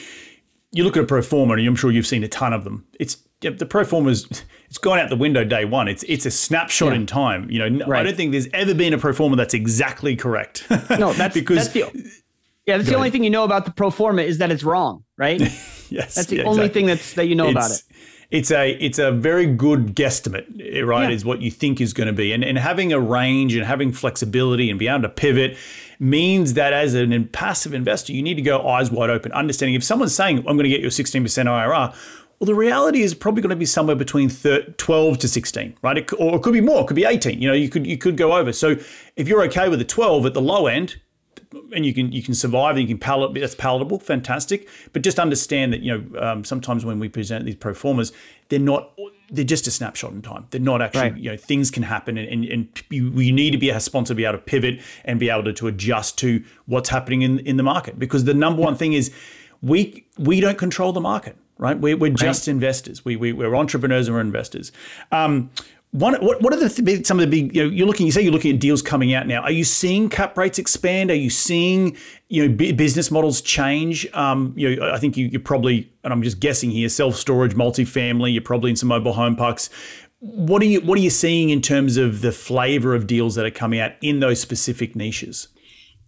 You 0.73 0.85
look 0.85 0.97
at 0.97 1.05
a 1.05 1.07
pro 1.07 1.23
forma, 1.23 1.55
and 1.55 1.67
I'm 1.67 1.77
sure 1.77 1.91
you've 1.91 2.07
seen 2.07 2.25
a 2.25 2.29
ton 2.29 2.53
of 2.53 2.65
them. 2.65 2.85
It's 2.99 3.19
the 3.41 3.67
pro 3.67 3.85
forma's 3.85 4.27
it's 4.69 4.79
gone 4.79 4.99
out 4.99 5.11
the 5.11 5.17
window 5.17 5.45
day 5.45 5.65
one. 5.65 5.89
It's 5.89 6.03
it's 6.05 6.27
a 6.27 6.31
snapshot 6.31 6.91
yeah. 6.91 6.97
in 6.97 7.07
time. 7.07 7.51
You 7.51 7.69
know, 7.69 7.87
right. 7.87 8.01
I 8.01 8.03
don't 8.03 8.17
think 8.17 8.33
there's 8.33 8.49
ever 8.53 8.75
been 8.75 8.95
a 8.95 8.99
pro 8.99 9.13
forma 9.13 9.37
that's 9.37 9.55
exactly 9.55 10.17
correct. 10.17 10.67
no, 10.91 11.13
that's 11.13 11.35
because 11.35 11.73
that's 11.73 11.93
the, 11.93 12.11
yeah, 12.67 12.77
that's 12.77 12.89
the 12.89 12.97
only 12.97 13.11
thing 13.11 13.25
you 13.25 13.31
know 13.31 13.45
about 13.45 13.65
the 13.65 13.71
pro 13.71 13.91
forma 13.91 14.23
is 14.23 14.39
that 14.39 14.51
it's 14.51 14.65
wrong, 14.65 15.05
right? 15.17 15.41
yes, 15.89 16.15
that's 16.15 16.27
the 16.27 16.37
yeah, 16.37 16.43
only 16.45 16.67
exactly. 16.67 16.69
thing 16.69 16.87
that's 16.87 17.15
that 17.15 17.27
you 17.27 17.35
know 17.35 17.47
it's, 17.47 17.53
about 17.53 17.71
it 17.71 17.83
it's 18.31 18.51
a 18.51 18.71
it's 18.71 18.99
a 18.99 19.13
very 19.13 19.47
good 19.47 19.95
guesstimate, 19.95 20.61
eh, 20.61 20.81
right? 20.81 21.09
Yeah. 21.09 21.15
Is 21.15 21.25
what 21.25 21.43
you 21.43 21.51
think 21.51 21.81
is 21.81 21.93
going 21.93 22.09
to 22.09 22.13
be, 22.13 22.33
and 22.33 22.43
and 22.43 22.59
having 22.59 22.93
a 22.93 23.01
range 23.01 23.55
and 23.55 23.65
having 23.65 23.93
flexibility 23.93 24.71
and 24.71 24.79
be 24.79 24.89
able 24.89 25.03
to 25.03 25.09
pivot 25.09 25.57
means 25.99 26.55
that 26.55 26.73
as 26.73 26.95
an 26.95 27.29
passive 27.29 27.73
investor, 27.73 28.13
you 28.13 28.23
need 28.23 28.35
to 28.35 28.43
go 28.43 28.67
eyes 28.67 28.91
wide 28.91 29.11
open, 29.11 29.33
understanding 29.33 29.75
if 29.75 29.85
someone's 29.85 30.15
saying 30.15 30.39
I'm 30.39 30.45
going 30.45 30.65
to 30.65 30.69
get 30.69 30.81
you 30.81 30.89
a 30.89 30.91
16% 30.91 31.23
IRR. 31.23 31.95
Well, 32.39 32.47
the 32.47 32.55
reality 32.55 33.01
is 33.01 33.15
probably 33.15 33.41
going 33.41 33.51
to 33.51 33.57
be 33.57 33.65
somewhere 33.65 33.97
between 33.97 34.29
12 34.29 35.19
to 35.19 35.27
16, 35.27 35.79
right? 35.81 35.97
It, 35.97 36.13
or 36.19 36.37
it 36.37 36.43
could 36.43 36.53
be 36.53 36.61
more. 36.61 36.83
It 36.83 36.89
could 36.89 36.97
be 36.97 37.07
18. 37.07 37.41
You 37.41 37.49
know, 37.49 37.55
you 37.55 37.71
could 37.71 37.87
you 37.87 37.97
could 37.97 38.19
go 38.19 38.37
over. 38.37 38.53
So 38.53 38.77
if 39.15 39.27
you're 39.27 39.43
okay 39.45 39.71
with 39.71 39.81
a 39.81 39.85
12 39.85 40.27
at 40.27 40.35
the 40.35 40.43
low 40.43 40.67
end, 40.67 40.97
and 41.73 41.85
you 41.85 41.95
can 41.95 42.13
you 42.13 42.23
can 42.23 42.35
survive 42.35 42.77
and 42.77 42.83
you 42.83 42.89
can 42.89 42.99
palate 42.99 43.35
that's 43.35 43.55
palatable, 43.55 43.99
fantastic. 43.99 44.69
But 44.93 45.03
just 45.03 45.19
understand 45.19 45.73
that 45.73 45.81
you 45.81 45.99
know 45.99 46.21
um, 46.21 46.45
sometimes 46.45 46.85
when 46.85 46.99
we 46.99 47.09
present 47.09 47.45
these 47.45 47.57
pro 47.57 47.75
formas 47.75 48.13
they're 48.49 48.59
not 48.59 48.93
they're 49.29 49.45
just 49.45 49.67
a 49.67 49.71
snapshot 49.71 50.13
in 50.13 50.23
time. 50.23 50.47
They're 50.51 50.61
not 50.61 50.81
actually 50.81 51.11
right. 51.11 51.17
you 51.17 51.31
know 51.31 51.37
things 51.37 51.71
can 51.71 51.83
happen 51.83 52.17
and, 52.17 52.29
and, 52.29 52.45
and 52.45 52.83
you, 52.91 53.11
you, 53.11 53.33
need 53.33 53.51
to 53.51 53.59
be 53.59 53.71
a 53.71 53.81
sponsor 53.81 54.13
to 54.13 54.15
be 54.15 54.25
able 54.25 54.39
to 54.39 54.45
pivot 54.45 54.81
and 55.05 55.19
be 55.19 55.31
able 55.31 55.45
to, 55.45 55.53
to 55.55 55.67
adjust 55.67 56.19
to 56.19 56.45
what's 56.67 56.89
happening 56.89 57.23
in 57.23 57.41
in 57.41 57.57
the 57.57 57.63
market 57.63 57.99
because 57.99 58.25
the 58.25 58.35
number 58.35 58.63
one 58.63 58.77
thing 58.77 58.93
is 58.93 59.13
we 59.63 60.07
we 60.19 60.41
don't 60.41 60.59
control 60.59 60.93
the 60.93 61.01
market 61.01 61.37
right? 61.59 61.79
We're, 61.79 61.97
we're 61.97 62.13
just 62.13 62.47
right. 62.47 62.53
investors. 62.53 63.05
We, 63.05 63.17
we, 63.17 63.33
we're 63.33 63.55
entrepreneurs 63.57 64.09
and 64.09 64.15
we're 64.15 64.21
investors. 64.21 64.73
Um, 65.11 65.51
what, 65.97 66.23
what, 66.23 66.43
what 66.43 66.53
are 66.53 66.57
the 66.57 66.69
th- 66.69 67.07
some 67.07 67.19
of 67.19 67.31
the 67.31 67.43
big 67.43 67.57
you 67.57 67.65
know 67.65 67.71
you're 67.71 67.87
looking 67.87 68.05
you 68.05 68.13
say 68.13 68.21
you're 68.21 68.33
looking 68.33 68.55
at 68.55 68.61
deals 68.61 68.83
coming 68.83 69.15
out 69.15 69.27
now. 69.27 69.41
Are 69.41 69.51
you 69.51 69.65
seeing 69.65 70.11
cap 70.11 70.37
rates 70.37 70.59
expand? 70.59 71.11
Are 71.11 71.15
you 71.15 71.31
seeing 71.31 71.97
you 72.29 72.47
know 72.47 72.55
b- 72.55 72.73
business 72.73 73.11
models 73.11 73.41
change? 73.41 74.07
Um, 74.13 74.53
you 74.57 74.77
know 74.77 74.93
I 74.93 74.99
think 74.99 75.17
you, 75.17 75.27
you're 75.27 75.41
probably 75.41 75.91
and 76.05 76.13
I'm 76.13 76.23
just 76.23 76.39
guessing 76.39 76.71
here 76.71 76.89
self 76.91 77.17
storage 77.17 77.55
multifamily 77.55 78.33
you're 78.33 78.43
probably 78.43 78.71
in 78.71 78.77
some 78.77 78.91
mobile 78.91 79.15
home 79.15 79.37
parks. 79.37 79.71
What 80.21 80.61
are 80.61 80.67
you 80.67 80.81
what 80.83 80.99
are 80.99 81.03
you 81.03 81.11
seeing 81.11 81.49
in 81.49 81.63
terms 81.63 81.97
of 81.97 82.21
the 82.21 82.33
flavor 82.33 82.95
of 82.95 83.07
deals 83.07 83.35
that 83.37 83.47
are 83.47 83.51
coming 83.51 83.81
out 83.81 83.93
in 84.03 84.21
those 84.21 84.39
specific 84.39 84.97
niches? 84.97 85.49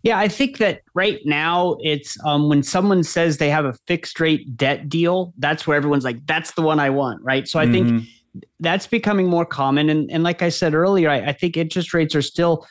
Yeah, 0.02 0.18
I 0.18 0.28
think 0.28 0.58
that 0.58 0.82
right 0.94 1.18
now 1.24 1.76
it's 1.80 2.16
um, 2.24 2.48
when 2.48 2.62
someone 2.62 3.02
says 3.02 3.38
they 3.38 3.50
have 3.50 3.64
a 3.64 3.72
fixed 3.86 4.20
rate 4.20 4.56
debt 4.56 4.88
deal, 4.88 5.34
that's 5.38 5.66
where 5.66 5.76
everyone's 5.76 6.04
like, 6.04 6.24
that's 6.24 6.52
the 6.52 6.62
one 6.62 6.78
I 6.78 6.90
want, 6.90 7.20
right? 7.22 7.48
So 7.48 7.58
I 7.58 7.66
mm-hmm. 7.66 7.98
think 7.98 8.08
that's 8.60 8.86
becoming 8.86 9.28
more 9.28 9.46
common. 9.46 9.88
And, 9.88 10.10
and 10.10 10.22
like 10.22 10.42
I 10.42 10.48
said 10.48 10.74
earlier, 10.74 11.10
I, 11.10 11.28
I 11.28 11.32
think 11.32 11.56
interest 11.56 11.94
rates 11.94 12.14
are 12.14 12.22
still, 12.22 12.66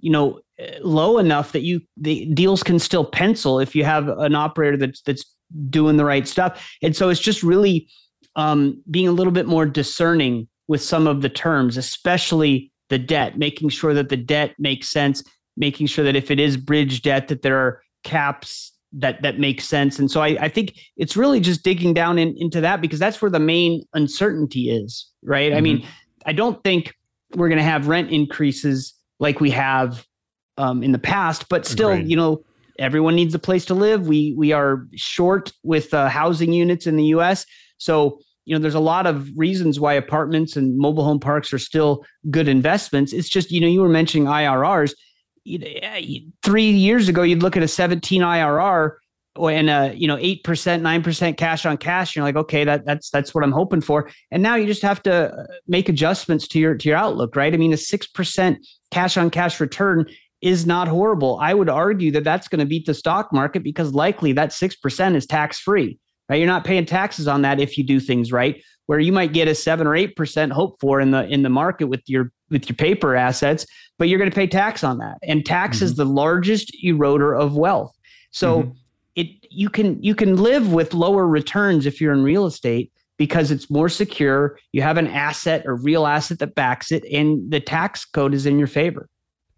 you 0.00 0.10
know, 0.10 0.40
low 0.80 1.18
enough 1.18 1.52
that 1.52 1.62
you 1.62 1.80
the 1.96 2.26
deals 2.26 2.62
can 2.62 2.78
still 2.78 3.04
pencil 3.04 3.58
if 3.58 3.74
you 3.74 3.84
have 3.84 4.08
an 4.08 4.34
operator 4.34 4.76
that's 4.76 5.02
that's 5.02 5.24
doing 5.68 5.96
the 5.96 6.04
right 6.04 6.26
stuff. 6.26 6.68
And 6.82 6.94
so 6.94 7.08
it's 7.08 7.20
just 7.20 7.42
really 7.42 7.88
um, 8.36 8.82
being 8.90 9.08
a 9.08 9.12
little 9.12 9.32
bit 9.32 9.46
more 9.46 9.66
discerning 9.66 10.48
with 10.68 10.82
some 10.82 11.06
of 11.06 11.22
the 11.22 11.28
terms, 11.28 11.76
especially 11.76 12.72
the 12.88 12.98
debt, 12.98 13.38
making 13.38 13.68
sure 13.68 13.94
that 13.94 14.08
the 14.08 14.16
debt 14.16 14.54
makes 14.58 14.88
sense, 14.88 15.22
making 15.56 15.86
sure 15.86 16.04
that 16.04 16.16
if 16.16 16.30
it 16.30 16.40
is 16.40 16.56
bridge 16.56 17.02
debt, 17.02 17.28
that 17.28 17.42
there 17.42 17.58
are 17.58 17.82
caps 18.04 18.72
that 18.92 19.22
that 19.22 19.38
makes 19.38 19.66
sense. 19.66 19.98
And 19.98 20.10
so 20.10 20.20
I, 20.20 20.36
I 20.40 20.48
think 20.48 20.78
it's 20.96 21.16
really 21.16 21.40
just 21.40 21.62
digging 21.62 21.94
down 21.94 22.18
in, 22.18 22.34
into 22.38 22.60
that 22.60 22.80
because 22.80 22.98
that's 22.98 23.22
where 23.22 23.30
the 23.30 23.40
main 23.40 23.84
uncertainty 23.94 24.70
is, 24.70 25.08
right? 25.22 25.50
Mm-hmm. 25.50 25.58
I 25.58 25.60
mean, 25.60 25.86
I 26.26 26.32
don't 26.32 26.62
think 26.62 26.94
we're 27.34 27.48
going 27.48 27.58
to 27.58 27.64
have 27.64 27.88
rent 27.88 28.10
increases 28.10 28.94
like 29.18 29.40
we 29.40 29.50
have 29.50 30.06
um, 30.58 30.82
in 30.82 30.92
the 30.92 30.98
past, 30.98 31.48
but 31.48 31.64
still, 31.64 31.96
you 31.96 32.16
know, 32.16 32.44
everyone 32.78 33.14
needs 33.14 33.34
a 33.34 33.38
place 33.38 33.64
to 33.66 33.74
live. 33.74 34.06
We 34.06 34.34
we 34.36 34.52
are 34.52 34.86
short 34.94 35.52
with 35.62 35.94
uh, 35.94 36.08
housing 36.08 36.52
units 36.52 36.86
in 36.86 36.96
the 36.96 37.04
U.S., 37.04 37.46
so 37.78 38.18
you 38.44 38.54
know 38.54 38.60
there's 38.60 38.74
a 38.74 38.80
lot 38.80 39.06
of 39.06 39.28
reasons 39.36 39.80
why 39.80 39.94
apartments 39.94 40.56
and 40.56 40.76
mobile 40.76 41.04
home 41.04 41.20
parks 41.20 41.52
are 41.52 41.58
still 41.58 42.04
good 42.30 42.48
investments. 42.48 43.12
It's 43.12 43.28
just 43.28 43.50
you 43.50 43.60
know 43.60 43.68
you 43.68 43.80
were 43.80 43.88
mentioning 43.88 44.26
IRRs 44.26 44.94
three 46.42 46.70
years 46.70 47.08
ago, 47.08 47.22
you'd 47.22 47.42
look 47.42 47.56
at 47.56 47.62
a 47.62 47.68
17 47.68 48.22
IRR 48.22 48.96
and 49.36 49.70
uh, 49.70 49.90
you 49.94 50.06
know, 50.06 50.18
eight 50.20 50.44
percent, 50.44 50.82
nine 50.82 51.02
percent 51.02 51.36
cash 51.38 51.64
on 51.64 51.76
cash. 51.76 52.14
You're 52.14 52.24
like, 52.24 52.36
okay, 52.36 52.64
that 52.64 52.84
that's 52.84 53.10
that's 53.10 53.34
what 53.34 53.42
I'm 53.42 53.52
hoping 53.52 53.80
for. 53.80 54.10
And 54.30 54.42
now 54.42 54.56
you 54.56 54.66
just 54.66 54.82
have 54.82 55.02
to 55.04 55.32
uh, 55.32 55.46
make 55.66 55.88
adjustments 55.88 56.46
to 56.48 56.58
your 56.58 56.74
to 56.76 56.88
your 56.88 56.98
outlook, 56.98 57.34
right? 57.34 57.52
I 57.52 57.56
mean, 57.56 57.72
a 57.72 57.78
six 57.78 58.06
percent 58.06 58.66
cash 58.90 59.16
on 59.16 59.30
cash 59.30 59.58
return 59.58 60.06
is 60.42 60.66
not 60.66 60.88
horrible. 60.88 61.38
I 61.40 61.54
would 61.54 61.68
argue 61.68 62.10
that 62.12 62.24
that's 62.24 62.48
going 62.48 62.58
to 62.58 62.66
beat 62.66 62.84
the 62.84 62.94
stock 62.94 63.32
market 63.32 63.62
because 63.62 63.94
likely 63.94 64.32
that 64.32 64.52
six 64.52 64.76
percent 64.76 65.16
is 65.16 65.26
tax 65.26 65.58
free. 65.58 65.98
Right? 66.28 66.36
You're 66.36 66.46
not 66.46 66.64
paying 66.64 66.86
taxes 66.86 67.28
on 67.28 67.42
that 67.42 67.60
if 67.60 67.78
you 67.78 67.84
do 67.84 68.00
things 68.00 68.32
right. 68.32 68.62
Where 68.86 68.98
you 68.98 69.12
might 69.12 69.32
get 69.32 69.48
a 69.48 69.54
seven 69.54 69.86
or 69.86 69.96
eight 69.96 70.16
percent 70.16 70.52
hope 70.52 70.78
for 70.80 71.00
in 71.00 71.12
the 71.12 71.26
in 71.26 71.42
the 71.42 71.48
market 71.48 71.86
with 71.86 72.02
your 72.06 72.32
with 72.50 72.68
your 72.68 72.76
paper 72.76 73.16
assets, 73.16 73.64
but 74.02 74.08
you're 74.08 74.18
going 74.18 74.28
to 74.28 74.34
pay 74.34 74.48
tax 74.48 74.82
on 74.82 74.98
that. 74.98 75.18
And 75.22 75.46
tax 75.46 75.76
mm-hmm. 75.76 75.84
is 75.84 75.94
the 75.94 76.04
largest 76.04 76.76
eroder 76.84 77.38
of 77.38 77.54
wealth. 77.54 77.96
So 78.32 78.62
mm-hmm 78.62 78.72
it 79.14 79.26
you 79.50 79.68
can 79.68 80.02
you 80.02 80.14
can 80.14 80.36
live 80.36 80.72
with 80.72 80.94
lower 80.94 81.26
returns 81.26 81.86
if 81.86 82.00
you're 82.00 82.12
in 82.12 82.22
real 82.22 82.46
estate 82.46 82.92
because 83.18 83.50
it's 83.50 83.70
more 83.70 83.88
secure. 83.88 84.58
You 84.72 84.82
have 84.82 84.96
an 84.96 85.06
asset 85.06 85.64
or 85.66 85.76
real 85.76 86.06
asset 86.06 86.38
that 86.38 86.54
backs 86.54 86.90
it, 86.90 87.04
and 87.12 87.50
the 87.50 87.60
tax 87.60 88.04
code 88.04 88.34
is 88.34 88.46
in 88.46 88.58
your 88.58 88.68
favor. 88.68 89.08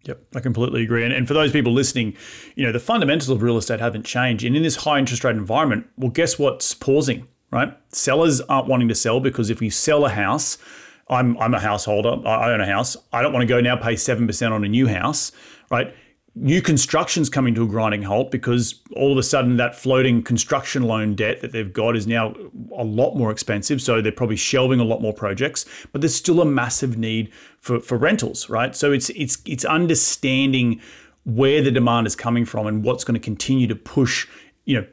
Yep, 0.03 0.21
I 0.35 0.39
completely 0.39 0.83
agree. 0.83 1.03
And, 1.03 1.11
and 1.11 1.27
for 1.27 1.33
those 1.33 1.51
people 1.51 1.73
listening, 1.73 2.15
you 2.55 2.63
know, 2.63 2.71
the 2.71 2.79
fundamentals 2.79 3.29
of 3.29 3.41
real 3.41 3.57
estate 3.57 3.79
haven't 3.79 4.05
changed. 4.05 4.45
And 4.45 4.55
in 4.55 4.61
this 4.61 4.75
high 4.75 4.99
interest 4.99 5.23
rate 5.23 5.35
environment, 5.35 5.87
well, 5.97 6.11
guess 6.11 6.37
what's 6.37 6.75
pausing, 6.75 7.27
right? 7.49 7.75
Sellers 7.91 8.39
aren't 8.41 8.67
wanting 8.67 8.87
to 8.89 8.95
sell 8.95 9.19
because 9.19 9.49
if 9.49 9.61
we 9.61 9.71
sell 9.71 10.05
a 10.05 10.09
house, 10.09 10.59
I'm, 11.07 11.37
I'm 11.37 11.53
a 11.53 11.59
householder, 11.59 12.27
I 12.27 12.51
own 12.51 12.61
a 12.61 12.65
house. 12.65 12.97
I 13.13 13.21
don't 13.21 13.31
want 13.31 13.43
to 13.43 13.47
go 13.47 13.61
now 13.61 13.75
pay 13.75 13.93
7% 13.93 14.51
on 14.51 14.63
a 14.63 14.67
new 14.67 14.87
house, 14.87 15.31
right? 15.69 15.93
new 16.35 16.61
construction's 16.61 17.29
coming 17.29 17.55
to 17.55 17.63
a 17.63 17.67
grinding 17.67 18.01
halt 18.01 18.29
because 18.29 18.81
all 18.95 19.11
of 19.11 19.17
a 19.17 19.23
sudden 19.23 19.55
that 19.55 19.73
floating 19.73 20.21
construction 20.21 20.83
loan 20.83 21.15
debt 21.15 21.39
that 21.41 21.53
they've 21.53 21.71
got 21.71 21.95
is 21.95 22.05
now 22.05 22.35
a 22.77 22.83
lot 22.83 23.15
more 23.15 23.31
expensive. 23.31 23.81
So 23.81 24.01
they're 24.01 24.11
probably 24.11 24.35
shelving 24.35 24.81
a 24.81 24.83
lot 24.83 25.01
more 25.01 25.13
projects, 25.13 25.65
but 25.93 26.01
there's 26.01 26.15
still 26.15 26.41
a 26.41 26.45
massive 26.45 26.97
need 26.97 27.31
for, 27.61 27.79
for 27.79 27.97
rentals, 27.97 28.49
right? 28.49 28.75
So 28.75 28.91
it's 28.91 29.09
it's 29.11 29.37
it's 29.45 29.63
understanding 29.63 30.81
where 31.23 31.61
the 31.61 31.71
demand 31.71 32.05
is 32.05 32.15
coming 32.15 32.45
from 32.45 32.67
and 32.67 32.83
what's 32.83 33.03
going 33.03 33.15
to 33.19 33.23
continue 33.23 33.67
to 33.67 33.75
push, 33.75 34.27
you 34.65 34.79
know, 34.79 34.85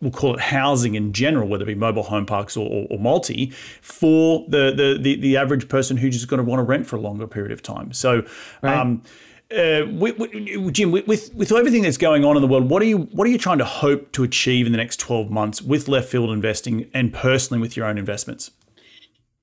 we'll 0.00 0.10
call 0.10 0.34
it 0.34 0.40
housing 0.40 0.94
in 0.94 1.12
general, 1.12 1.48
whether 1.48 1.64
it 1.64 1.66
be 1.66 1.74
mobile 1.74 2.02
home 2.02 2.26
parks 2.26 2.56
or, 2.56 2.68
or, 2.68 2.86
or 2.90 2.98
multi, 2.98 3.50
for 3.80 4.44
the, 4.48 4.72
the, 4.72 4.98
the 5.00 5.20
the 5.20 5.36
average 5.36 5.68
person 5.68 5.96
who's 5.96 6.14
just 6.14 6.28
going 6.28 6.38
to 6.38 6.44
want 6.44 6.60
to 6.60 6.64
rent 6.64 6.86
for 6.86 6.96
a 6.96 7.00
longer 7.00 7.26
period 7.26 7.52
of 7.52 7.62
time. 7.62 7.92
So. 7.92 8.24
Right. 8.62 8.78
Um, 8.78 9.02
uh, 9.50 9.86
Jim, 10.72 10.92
with, 10.92 11.06
with, 11.06 11.32
with 11.34 11.50
everything 11.52 11.80
that's 11.80 11.96
going 11.96 12.22
on 12.22 12.36
in 12.36 12.42
the 12.42 12.48
world, 12.48 12.68
what 12.68 12.82
are 12.82 12.84
you 12.84 12.98
what 13.12 13.26
are 13.26 13.30
you 13.30 13.38
trying 13.38 13.56
to 13.56 13.64
hope 13.64 14.12
to 14.12 14.22
achieve 14.22 14.66
in 14.66 14.72
the 14.72 14.76
next 14.76 15.00
twelve 15.00 15.30
months 15.30 15.62
with 15.62 15.88
left 15.88 16.10
field 16.10 16.30
investing 16.30 16.90
and 16.92 17.14
personally 17.14 17.58
with 17.58 17.74
your 17.74 17.86
own 17.86 17.96
investments? 17.96 18.50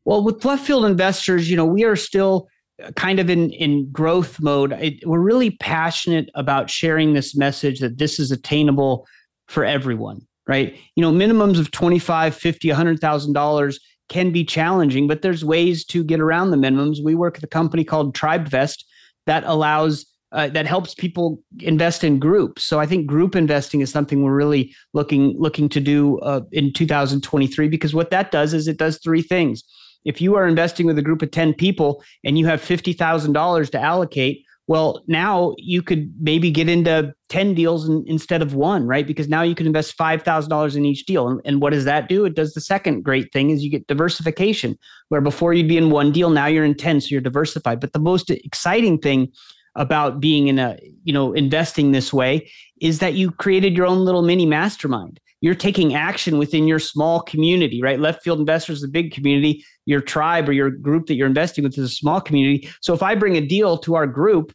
Well, 0.03 0.23
with 0.23 0.45
left 0.45 0.63
field 0.63 0.85
investors, 0.85 1.49
you 1.49 1.57
know, 1.57 1.65
we 1.65 1.85
are 1.85 1.95
still 1.95 2.47
kind 2.95 3.19
of 3.19 3.31
in 3.31 3.49
in 3.49 3.89
growth 3.91 4.39
mode. 4.39 4.73
It, 4.73 5.03
we're 5.07 5.19
really 5.19 5.49
passionate 5.49 6.29
about 6.35 6.69
sharing 6.69 7.13
this 7.13 7.35
message 7.35 7.79
that 7.79 7.97
this 7.97 8.19
is 8.19 8.31
attainable 8.31 9.07
for 9.47 9.65
everyone, 9.65 10.21
right? 10.47 10.77
You 10.95 11.01
know, 11.01 11.11
minimums 11.11 11.59
of 11.59 11.71
25, 11.71 12.35
50, 12.35 12.69
100,000 12.69 13.33
dollars 13.33 13.79
can 14.07 14.31
be 14.31 14.43
challenging, 14.43 15.07
but 15.07 15.21
there's 15.21 15.43
ways 15.43 15.83
to 15.85 16.03
get 16.03 16.19
around 16.19 16.51
the 16.51 16.57
minimums. 16.57 17.03
We 17.03 17.15
work 17.15 17.37
at 17.37 17.43
a 17.43 17.47
company 17.47 17.83
called 17.83 18.15
TribeVest 18.15 18.83
that 19.25 19.43
allows 19.45 20.05
uh, 20.31 20.49
that 20.49 20.65
helps 20.65 20.93
people 20.93 21.41
invest 21.59 22.03
in 22.03 22.19
groups. 22.19 22.63
So 22.63 22.79
I 22.79 22.85
think 22.85 23.07
group 23.07 23.35
investing 23.35 23.79
is 23.79 23.89
something 23.89 24.21
we're 24.21 24.35
really 24.35 24.75
looking 24.93 25.33
looking 25.39 25.69
to 25.69 25.79
do 25.79 26.19
uh, 26.19 26.41
in 26.51 26.73
2023 26.73 27.69
because 27.69 27.93
what 27.93 28.09
that 28.09 28.31
does 28.31 28.53
is 28.53 28.67
it 28.67 28.77
does 28.77 28.99
three 28.99 29.21
things. 29.21 29.63
If 30.03 30.21
you 30.21 30.35
are 30.35 30.47
investing 30.47 30.85
with 30.85 30.99
a 30.99 31.01
group 31.01 31.21
of 31.21 31.31
10 31.31 31.53
people 31.53 32.03
and 32.23 32.37
you 32.37 32.45
have 32.45 32.61
$50,000 32.61 33.69
to 33.71 33.79
allocate, 33.79 34.44
well, 34.67 35.03
now 35.07 35.53
you 35.57 35.83
could 35.83 36.11
maybe 36.19 36.49
get 36.49 36.67
into 36.67 37.13
10 37.29 37.53
deals 37.53 37.87
in, 37.87 38.03
instead 38.07 38.41
of 38.41 38.55
one, 38.55 38.87
right? 38.87 39.05
Because 39.05 39.27
now 39.27 39.43
you 39.43 39.53
can 39.53 39.67
invest 39.67 39.97
$5,000 39.97 40.75
in 40.75 40.85
each 40.85 41.05
deal. 41.05 41.27
And, 41.27 41.39
and, 41.45 41.61
what 41.61 41.71
does 41.71 41.85
that 41.85 42.09
do? 42.09 42.25
It 42.25 42.35
does 42.35 42.53
the 42.53 42.61
second 42.61 43.03
great 43.03 43.31
thing 43.31 43.51
is 43.51 43.63
you 43.63 43.69
get 43.69 43.85
diversification, 43.87 44.77
where 45.09 45.21
before 45.21 45.53
you'd 45.53 45.67
be 45.67 45.77
in 45.77 45.91
one 45.91 46.11
deal, 46.11 46.31
now 46.31 46.47
you're 46.47 46.65
in 46.65 46.75
10, 46.75 47.01
so 47.01 47.07
you're 47.09 47.21
diversified. 47.21 47.79
But 47.79 47.93
the 47.93 47.99
most 47.99 48.31
exciting 48.31 48.97
thing 48.97 49.31
about 49.75 50.19
being 50.19 50.47
in 50.47 50.57
a, 50.57 50.77
you 51.03 51.13
know, 51.13 51.33
investing 51.33 51.91
this 51.91 52.11
way 52.11 52.49
is 52.81 52.99
that 52.99 53.13
you 53.13 53.31
created 53.31 53.75
your 53.77 53.85
own 53.85 53.99
little 53.99 54.23
mini 54.23 54.45
mastermind. 54.45 55.19
You're 55.45 55.55
taking 55.55 55.93
action 55.93 56.39
within 56.39 56.67
your 56.67 56.79
small 56.79 57.21
community, 57.21 57.81
right? 57.81 57.99
Left 57.99 58.23
field 58.23 58.39
investors 58.39 58.79
is 58.79 58.83
a 58.83 58.87
big 58.87 59.13
community 59.13 59.63
your 59.85 60.01
tribe 60.01 60.49
or 60.49 60.51
your 60.51 60.71
group 60.71 61.05
that 61.07 61.15
you're 61.15 61.27
investing 61.27 61.63
with 61.63 61.77
is 61.77 61.91
a 61.91 61.93
small 61.93 62.19
community. 62.19 62.67
So 62.81 62.93
if 62.93 63.03
I 63.03 63.15
bring 63.15 63.37
a 63.37 63.41
deal 63.45 63.77
to 63.79 63.95
our 63.95 64.07
group, 64.07 64.51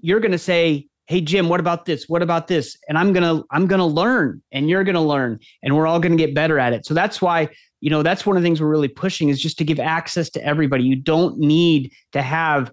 you're 0.00 0.20
going 0.20 0.32
to 0.32 0.38
say, 0.38 0.88
"Hey 1.06 1.20
Jim, 1.20 1.48
what 1.48 1.60
about 1.60 1.84
this? 1.84 2.08
What 2.08 2.22
about 2.22 2.48
this?" 2.48 2.76
And 2.88 2.98
I'm 2.98 3.12
going 3.12 3.22
to 3.22 3.46
I'm 3.50 3.66
going 3.66 3.78
to 3.78 3.86
learn 3.86 4.42
and 4.52 4.68
you're 4.68 4.84
going 4.84 4.96
to 4.96 5.00
learn 5.00 5.38
and 5.62 5.76
we're 5.76 5.86
all 5.86 6.00
going 6.00 6.16
to 6.16 6.18
get 6.18 6.34
better 6.34 6.58
at 6.58 6.72
it. 6.72 6.84
So 6.84 6.94
that's 6.94 7.22
why, 7.22 7.48
you 7.80 7.90
know, 7.90 8.02
that's 8.02 8.26
one 8.26 8.36
of 8.36 8.42
the 8.42 8.46
things 8.46 8.60
we're 8.60 8.68
really 8.68 8.88
pushing 8.88 9.28
is 9.28 9.40
just 9.40 9.56
to 9.58 9.64
give 9.64 9.78
access 9.78 10.28
to 10.30 10.44
everybody. 10.44 10.84
You 10.84 10.96
don't 10.96 11.38
need 11.38 11.92
to 12.12 12.22
have 12.22 12.72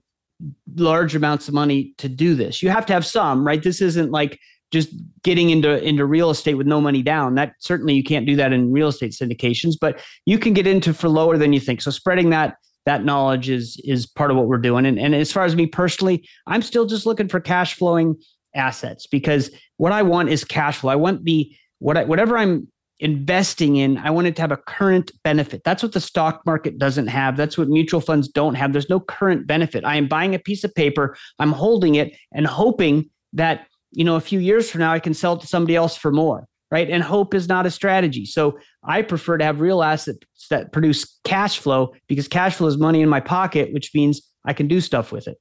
large 0.76 1.16
amounts 1.16 1.48
of 1.48 1.54
money 1.54 1.94
to 2.00 2.10
do 2.10 2.34
this. 2.34 2.64
You 2.64 2.70
have 2.70 2.88
to 2.88 2.94
have 2.94 3.06
some, 3.06 3.46
right? 3.46 3.62
This 3.62 3.82
isn't 3.82 4.10
like 4.10 4.40
just 4.72 4.90
getting 5.24 5.50
into 5.50 5.84
into 5.84 6.06
real 6.06 6.30
estate 6.30 6.56
with 6.56 6.68
no 6.68 6.82
money 6.82 7.02
down. 7.02 7.36
That 7.36 7.54
certainly 7.60 7.94
you 7.94 8.04
can't 8.04 8.26
do 8.26 8.36
that 8.38 8.54
in 8.54 8.72
real 8.72 8.88
estate 8.88 9.12
syndications, 9.12 9.76
but 9.80 10.02
you 10.26 10.40
can 10.40 10.54
get 10.54 10.68
into 10.68 10.94
for 10.94 11.10
lower 11.10 11.38
than 11.38 11.54
you 11.54 11.60
think. 11.60 11.82
So 11.82 11.92
spreading 11.92 12.30
that 12.32 12.56
that 12.86 13.06
knowledge 13.06 13.50
is 13.50 13.80
is 13.84 14.06
part 14.06 14.32
of 14.32 14.38
what 14.38 14.48
we're 14.48 14.58
doing. 14.58 14.86
And 14.86 15.00
and 15.00 15.14
as 15.14 15.32
far 15.32 15.46
as 15.46 15.56
me 15.56 15.68
personally, 15.68 16.28
I'm 16.48 16.62
still 16.62 16.86
just 16.86 17.06
looking 17.06 17.28
for 17.28 17.40
cash 17.40 17.76
flowing 17.76 18.16
assets 18.56 19.08
because 19.08 19.52
what 19.78 19.92
I 19.92 20.02
want 20.02 20.30
is 20.30 20.44
cash 20.44 20.78
flow. 20.78 20.92
I 20.92 20.96
want 20.96 21.24
the 21.24 21.54
what 21.80 21.98
I, 21.98 22.04
whatever 22.04 22.38
I'm 22.38 22.68
investing 23.00 23.78
in, 23.78 23.98
I 23.98 24.12
want 24.12 24.28
it 24.28 24.36
to 24.36 24.42
have 24.42 24.52
a 24.52 24.58
current 24.58 25.12
benefit. 25.24 25.64
That's 25.66 25.82
what 25.82 25.92
the 25.92 26.00
stock 26.00 26.42
market 26.46 26.78
doesn't 26.78 27.08
have. 27.08 27.36
That's 27.36 27.58
what 27.58 27.68
mutual 27.68 28.00
funds 28.00 28.28
don't 28.28 28.54
have. 28.54 28.72
There's 28.72 28.90
no 28.90 29.00
current 29.00 29.48
benefit. 29.48 29.84
I 29.84 29.96
am 29.96 30.08
buying 30.08 30.36
a 30.36 30.40
piece 30.40 30.64
of 30.64 30.74
paper, 30.76 31.18
I'm 31.40 31.52
holding 31.52 31.96
it 31.96 32.16
and 32.32 32.46
hoping 32.46 33.10
that 33.34 33.66
you 33.92 34.04
know, 34.04 34.16
a 34.16 34.22
few 34.22 34.40
years 34.40 34.70
from 34.70 34.80
now, 34.80 34.92
I 34.92 35.00
can 35.00 35.14
sell 35.14 35.34
it 35.34 35.42
to 35.42 35.48
somebody 35.48 35.76
else 35.76 35.96
for 35.98 36.12
more, 36.12 36.48
right? 36.70 36.90
And 36.90 37.04
hope 37.04 37.34
is 37.34 37.48
not 37.48 37.66
a 37.66 37.72
strategy. 37.72 38.26
So 38.26 38.58
I 38.84 39.02
prefer 39.02 39.38
to 39.38 39.46
have 39.46 39.60
real 39.60 39.84
assets 39.84 40.26
that 40.50 40.72
produce 40.72 41.20
cash 41.24 41.60
flow 41.60 41.94
because 42.08 42.28
cash 42.28 42.56
flow 42.56 42.68
is 42.68 42.78
money 42.78 43.02
in 43.02 43.10
my 43.10 43.20
pocket, 43.20 43.74
which 43.74 43.92
means 43.94 44.22
I 44.46 44.54
can 44.54 44.68
do 44.68 44.82
stuff 44.82 45.12
with 45.12 45.28
it. 45.28 45.38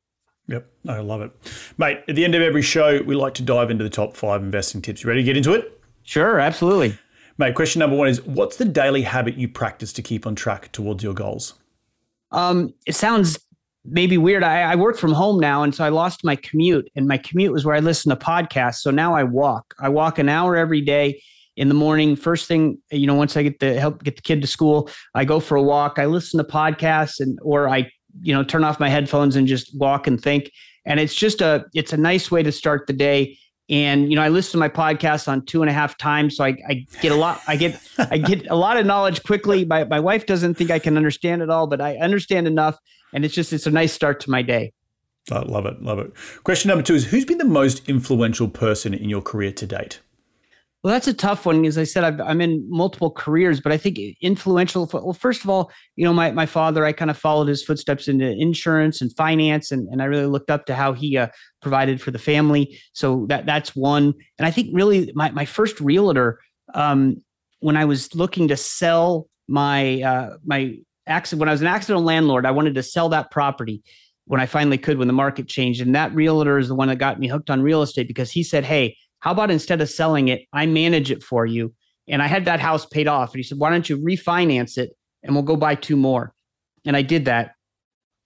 Yep, 0.48 0.68
I 0.88 0.98
love 0.98 1.22
it. 1.22 1.30
Mate, 1.78 2.00
at 2.08 2.16
the 2.16 2.24
end 2.24 2.34
of 2.34 2.42
every 2.42 2.62
show, 2.62 3.00
we 3.02 3.14
like 3.14 3.34
to 3.34 3.42
dive 3.42 3.70
into 3.70 3.84
the 3.84 3.90
top 3.90 4.16
five 4.16 4.42
investing 4.42 4.82
tips. 4.82 5.02
You 5.02 5.08
ready 5.08 5.22
to 5.22 5.24
get 5.24 5.36
into 5.36 5.54
it? 5.54 5.80
Sure, 6.02 6.40
absolutely. 6.40 6.98
Mate, 7.38 7.54
question 7.54 7.78
number 7.78 7.96
one 7.96 8.08
is 8.08 8.20
what's 8.22 8.56
the 8.56 8.64
daily 8.64 9.02
habit 9.02 9.36
you 9.36 9.48
practice 9.48 9.92
to 9.92 10.02
keep 10.02 10.26
on 10.26 10.34
track 10.34 10.72
towards 10.72 11.04
your 11.04 11.14
goals? 11.14 11.54
Um, 12.32 12.74
it 12.86 12.94
sounds 12.94 13.38
maybe 13.84 14.18
weird. 14.18 14.42
I, 14.42 14.62
I 14.62 14.76
work 14.76 14.96
from 14.96 15.12
home 15.12 15.40
now, 15.40 15.62
and 15.62 15.74
so 15.74 15.84
I 15.84 15.88
lost 15.88 16.24
my 16.24 16.36
commute, 16.36 16.90
and 16.94 17.06
my 17.06 17.18
commute 17.18 17.52
was 17.52 17.64
where 17.64 17.74
I 17.74 17.80
listen 17.80 18.10
to 18.10 18.16
podcasts. 18.16 18.76
So 18.76 18.90
now 18.90 19.14
I 19.14 19.24
walk. 19.24 19.74
I 19.80 19.88
walk 19.88 20.18
an 20.18 20.28
hour 20.28 20.56
every 20.56 20.80
day 20.80 21.22
in 21.56 21.68
the 21.68 21.74
morning. 21.74 22.16
First 22.16 22.46
thing, 22.46 22.78
you 22.90 23.06
know, 23.06 23.14
once 23.14 23.36
I 23.36 23.42
get 23.42 23.58
the 23.60 23.78
help 23.78 24.02
get 24.02 24.16
the 24.16 24.22
kid 24.22 24.40
to 24.42 24.46
school, 24.46 24.90
I 25.14 25.24
go 25.24 25.40
for 25.40 25.56
a 25.56 25.62
walk. 25.62 25.98
I 25.98 26.06
listen 26.06 26.38
to 26.38 26.44
podcasts, 26.44 27.20
and 27.20 27.38
or 27.42 27.68
I, 27.68 27.90
you 28.20 28.34
know, 28.34 28.42
turn 28.42 28.64
off 28.64 28.80
my 28.80 28.88
headphones 28.88 29.36
and 29.36 29.46
just 29.46 29.76
walk 29.76 30.06
and 30.06 30.20
think. 30.20 30.50
And 30.84 30.98
it's 31.00 31.14
just 31.14 31.40
a 31.40 31.64
it's 31.74 31.92
a 31.92 31.96
nice 31.96 32.30
way 32.30 32.42
to 32.42 32.52
start 32.52 32.86
the 32.86 32.92
day. 32.92 33.36
And 33.68 34.10
you 34.10 34.16
know, 34.16 34.22
I 34.22 34.28
listen 34.28 34.52
to 34.52 34.58
my 34.58 34.68
podcast 34.68 35.28
on 35.28 35.44
two 35.44 35.62
and 35.62 35.70
a 35.70 35.72
half 35.72 35.96
times, 35.96 36.36
so 36.36 36.44
I, 36.44 36.56
I 36.68 36.86
get 37.00 37.12
a 37.12 37.14
lot. 37.14 37.40
I 37.46 37.56
get 37.56 37.80
I 37.98 38.18
get 38.18 38.46
a 38.50 38.56
lot 38.56 38.76
of 38.76 38.84
knowledge 38.84 39.22
quickly. 39.22 39.64
My 39.64 39.84
my 39.84 40.00
wife 40.00 40.26
doesn't 40.26 40.54
think 40.54 40.70
I 40.70 40.78
can 40.78 40.96
understand 40.96 41.40
it 41.40 41.50
all, 41.50 41.66
but 41.66 41.80
I 41.80 41.96
understand 41.96 42.46
enough 42.46 42.78
and 43.12 43.24
it's 43.24 43.34
just 43.34 43.52
it's 43.52 43.66
a 43.66 43.70
nice 43.70 43.92
start 43.92 44.20
to 44.20 44.30
my 44.30 44.42
day. 44.42 44.72
I 45.30 45.40
love 45.40 45.66
it, 45.66 45.82
love 45.82 45.98
it. 45.98 46.12
Question 46.44 46.68
number 46.68 46.82
two 46.82 46.94
is 46.94 47.06
who's 47.06 47.24
been 47.24 47.38
the 47.38 47.44
most 47.44 47.88
influential 47.88 48.48
person 48.48 48.94
in 48.94 49.08
your 49.08 49.22
career 49.22 49.52
to 49.52 49.66
date? 49.66 50.00
Well, 50.82 50.94
that's 50.94 51.08
a 51.08 51.14
tough 51.14 51.44
one. 51.44 51.66
As 51.66 51.76
I 51.76 51.84
said, 51.84 52.04
i 52.04 52.30
am 52.30 52.40
in 52.40 52.64
multiple 52.70 53.10
careers, 53.10 53.60
but 53.60 53.70
I 53.70 53.76
think 53.76 53.98
influential. 54.22 54.88
Well, 54.90 55.12
first 55.12 55.44
of 55.44 55.50
all, 55.50 55.70
you 55.96 56.06
know, 56.06 56.14
my, 56.14 56.30
my 56.30 56.46
father, 56.46 56.86
I 56.86 56.92
kind 56.92 57.10
of 57.10 57.18
followed 57.18 57.48
his 57.48 57.62
footsteps 57.62 58.08
into 58.08 58.30
insurance 58.30 59.02
and 59.02 59.14
finance, 59.14 59.70
and, 59.70 59.86
and 59.88 60.00
I 60.00 60.06
really 60.06 60.24
looked 60.24 60.50
up 60.50 60.64
to 60.66 60.74
how 60.74 60.94
he 60.94 61.18
uh, 61.18 61.28
provided 61.60 62.00
for 62.00 62.12
the 62.12 62.18
family. 62.18 62.80
So 62.94 63.26
that 63.28 63.44
that's 63.44 63.76
one. 63.76 64.14
And 64.38 64.46
I 64.46 64.50
think 64.50 64.70
really 64.72 65.12
my, 65.14 65.30
my 65.32 65.44
first 65.44 65.78
realtor, 65.80 66.40
um, 66.72 67.22
when 67.58 67.76
I 67.76 67.84
was 67.84 68.14
looking 68.14 68.48
to 68.48 68.56
sell 68.56 69.28
my 69.48 70.00
uh, 70.00 70.36
my 70.46 70.78
when 71.06 71.48
I 71.48 71.52
was 71.52 71.60
an 71.60 71.66
accidental 71.66 72.02
landlord, 72.02 72.46
I 72.46 72.50
wanted 72.50 72.74
to 72.74 72.82
sell 72.82 73.08
that 73.10 73.30
property 73.30 73.82
when 74.26 74.40
I 74.40 74.46
finally 74.46 74.78
could 74.78 74.98
when 74.98 75.08
the 75.08 75.12
market 75.12 75.48
changed. 75.48 75.80
And 75.80 75.94
that 75.94 76.14
realtor 76.14 76.58
is 76.58 76.68
the 76.68 76.74
one 76.74 76.88
that 76.88 76.96
got 76.96 77.18
me 77.18 77.28
hooked 77.28 77.50
on 77.50 77.62
real 77.62 77.82
estate 77.82 78.06
because 78.08 78.30
he 78.30 78.42
said, 78.42 78.64
Hey, 78.64 78.96
How 79.20 79.32
about 79.32 79.50
instead 79.50 79.80
of 79.80 79.90
selling 79.90 80.28
it, 80.28 80.42
I 80.52 80.66
manage 80.66 81.10
it 81.10 81.22
for 81.22 81.46
you? 81.46 81.74
And 82.08 82.22
I 82.22 82.26
had 82.26 82.44
that 82.44 82.60
house 82.60 82.86
paid 82.86 83.08
off. 83.08 83.32
And 83.32 83.38
he 83.38 83.42
said, 83.42 83.58
Why 83.58 83.70
don't 83.70 83.88
you 83.88 83.98
refinance 83.98 84.78
it 84.78 84.90
and 85.22 85.34
we'll 85.34 85.44
go 85.44 85.56
buy 85.56 85.74
two 85.74 85.96
more? 85.96 86.34
And 86.84 86.96
I 86.96 87.02
did 87.02 87.26
that. 87.26 87.54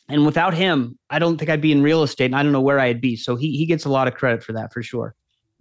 And 0.08 0.26
without 0.26 0.52
him, 0.52 0.98
I 1.08 1.18
don't 1.18 1.38
think 1.38 1.50
I'd 1.50 1.62
be 1.62 1.72
in 1.72 1.82
real 1.82 2.02
estate 2.02 2.26
and 2.26 2.36
I 2.36 2.42
don't 2.42 2.52
know 2.52 2.60
where 2.60 2.78
I'd 2.78 3.00
be. 3.00 3.16
So 3.16 3.36
he, 3.36 3.56
he 3.56 3.64
gets 3.64 3.86
a 3.86 3.88
lot 3.88 4.06
of 4.06 4.14
credit 4.14 4.42
for 4.42 4.52
that 4.52 4.72
for 4.72 4.82
sure 4.82 5.14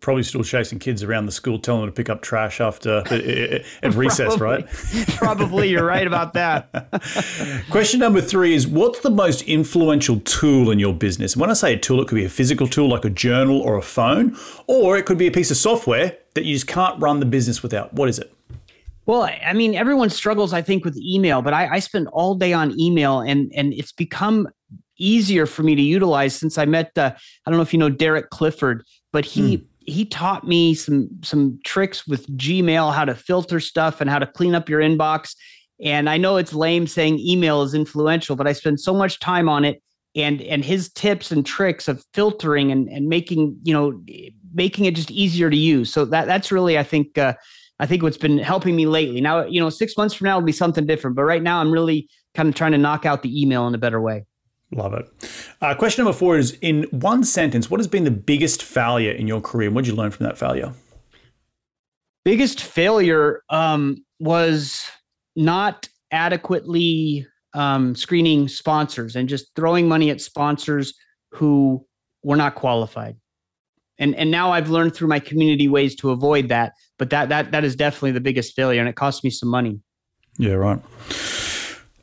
probably 0.04 0.22
still 0.22 0.44
chasing 0.44 0.78
kids 0.78 1.02
around 1.02 1.26
the 1.26 1.32
school, 1.32 1.58
telling 1.58 1.82
them 1.82 1.90
to 1.90 1.96
pick 1.96 2.10
up 2.10 2.22
trash 2.22 2.62
after 2.62 3.02
at 3.10 3.64
recess, 3.96 4.38
right? 4.38 4.68
probably, 5.16 5.70
you're 5.70 5.86
right 5.86 6.06
about 6.06 6.34
that. 6.34 6.70
Question 7.72 8.02
number 8.02 8.22
three 8.22 8.54
is: 8.54 8.68
What's 8.68 9.00
the 9.00 9.10
most 9.10 9.42
influential 9.44 10.20
tool 10.20 10.70
in 10.70 10.78
your 10.78 10.94
business? 10.94 11.34
And 11.34 11.42
when 11.42 11.50
I 11.50 11.54
say 11.54 11.74
a 11.74 11.80
tool, 11.80 12.02
it 12.02 12.08
could 12.08 12.16
be 12.16 12.26
a 12.26 12.30
physical 12.30 12.68
tool 12.68 12.90
like 12.90 13.06
a 13.06 13.10
journal 13.10 13.62
or 13.62 13.78
a 13.78 13.82
phone, 13.82 14.38
or 14.68 14.98
it 14.98 15.06
could 15.08 15.18
be 15.18 15.26
a 15.26 15.32
piece 15.32 15.50
of 15.50 15.58
software 15.58 16.16
that 16.36 16.44
you 16.44 16.54
just 16.54 16.68
can't 16.68 17.02
run 17.02 17.20
the 17.20 17.26
business 17.26 17.64
without. 17.64 17.94
What 17.94 18.10
is 18.10 18.20
it? 18.20 18.32
Well, 19.06 19.24
I 19.24 19.54
mean, 19.54 19.74
everyone 19.74 20.10
struggles, 20.10 20.54
I 20.54 20.62
think, 20.62 20.86
with 20.86 20.98
email, 20.98 21.42
but 21.42 21.54
I, 21.54 21.76
I 21.76 21.80
spend 21.80 22.08
all 22.10 22.36
day 22.36 22.54
on 22.54 22.78
email, 22.78 23.22
and 23.22 23.52
and 23.56 23.74
it's 23.74 23.94
become 23.94 24.50
easier 24.98 25.46
for 25.46 25.64
me 25.64 25.76
to 25.76 25.82
utilize 25.82 26.36
since 26.36 26.58
I 26.58 26.66
met. 26.66 26.92
Uh, 26.98 27.14
I 27.46 27.50
don't 27.50 27.58
know 27.58 27.64
if 27.64 27.72
you 27.72 27.80
know 27.80 27.90
Derek 27.90 28.32
Clifford, 28.32 28.84
but 29.14 29.24
he. 29.24 29.56
Hmm 29.56 29.64
he 29.86 30.06
taught 30.06 30.48
me 30.48 30.74
some 30.74 31.10
some 31.24 31.60
tricks 31.66 32.08
with 32.08 32.28
Gmail, 32.38 32.94
how 32.94 33.06
to 33.06 33.16
filter 33.16 33.60
stuff 33.60 34.02
and 34.02 34.10
how 34.10 34.20
to 34.20 34.28
clean 34.28 34.56
up 34.56 34.70
your 34.70 34.82
inbox. 34.82 35.36
And 35.84 36.10
I 36.10 36.18
know 36.18 36.38
it's 36.38 36.54
lame 36.54 36.88
saying 36.88 37.20
email 37.20 37.62
is 37.64 37.74
influential, 37.74 38.36
but 38.36 38.48
I 38.48 38.54
spend 38.54 38.80
so 38.80 38.94
much 38.94 39.20
time 39.20 39.50
on 39.50 39.66
it. 39.66 39.82
And 40.16 40.42
and 40.44 40.64
his 40.64 40.92
tips 40.92 41.32
and 41.32 41.44
tricks 41.46 41.88
of 41.88 42.06
filtering 42.14 42.72
and, 42.72 42.88
and 42.88 43.08
making 43.08 43.58
you 43.64 43.74
know 43.74 44.00
making 44.54 44.86
it 44.86 44.96
just 44.96 45.10
easier 45.10 45.50
to 45.50 45.58
use. 45.58 45.92
So 45.92 46.06
that 46.06 46.28
that's 46.28 46.52
really 46.52 46.78
I 46.78 46.84
think 46.84 47.18
uh, 47.18 47.34
I 47.80 47.88
think 47.88 48.04
what's 48.04 48.18
been 48.18 48.38
helping 48.38 48.76
me 48.76 48.86
lately. 48.86 49.22
Now 49.22 49.46
you 49.46 49.60
know 49.60 49.70
six 49.70 49.98
months 49.98 50.14
from 50.14 50.26
now 50.26 50.38
will 50.38 50.46
be 50.46 50.52
something 50.52 50.86
different, 50.86 51.16
but 51.16 51.24
right 51.24 51.42
now 51.42 51.60
I'm 51.60 51.72
really 51.72 52.08
kind 52.36 52.48
of 52.48 52.56
trying 52.56 52.74
to 52.74 52.78
knock 52.78 53.06
out 53.06 53.24
the 53.24 53.42
email 53.42 53.68
in 53.68 53.74
a 53.74 53.80
better 53.80 54.00
way. 54.00 54.26
Love 54.76 54.94
it. 54.94 55.10
Uh, 55.62 55.76
question 55.76 56.04
number 56.04 56.18
four 56.18 56.38
is 56.38 56.58
in 56.62 56.84
one 56.92 57.24
sentence, 57.24 57.70
what 57.70 57.80
has 57.80 57.88
been 57.88 58.04
the 58.04 58.12
biggest 58.12 58.64
failure 58.64 59.12
in 59.12 59.28
your 59.28 59.42
career? 59.42 59.68
And 59.68 59.76
what 59.76 59.86
did 59.86 59.92
you 59.92 59.98
learn 59.98 60.12
from 60.12 60.26
that 60.26 60.38
failure? 60.38 60.74
Biggest 62.26 62.62
failure 62.62 63.44
um, 63.50 64.04
was 64.20 64.86
not 65.36 65.88
adequately 66.12 67.28
um, 67.54 67.96
screening 67.96 68.48
sponsors 68.48 69.16
and 69.16 69.30
just 69.30 69.48
throwing 69.56 69.88
money 69.88 70.10
at 70.10 70.22
sponsors 70.22 70.94
who 71.32 71.86
were 72.24 72.38
not 72.38 72.56
qualified. 72.56 73.18
And 74.00 74.16
and 74.16 74.32
now 74.32 74.52
I've 74.52 74.70
learned 74.70 74.96
through 74.96 75.08
my 75.08 75.20
community 75.20 75.68
ways 75.68 75.96
to 75.98 76.10
avoid 76.10 76.50
that. 76.50 76.74
But 76.98 77.12
that 77.12 77.30
that 77.30 77.52
that 77.52 77.64
is 77.64 77.76
definitely 77.76 78.12
the 78.12 78.22
biggest 78.22 78.56
failure, 78.56 78.80
and 78.80 78.90
it 78.90 78.96
cost 78.96 79.24
me 79.24 79.30
some 79.30 79.50
money. 79.50 79.80
Yeah, 80.40 80.54
right. 80.54 80.80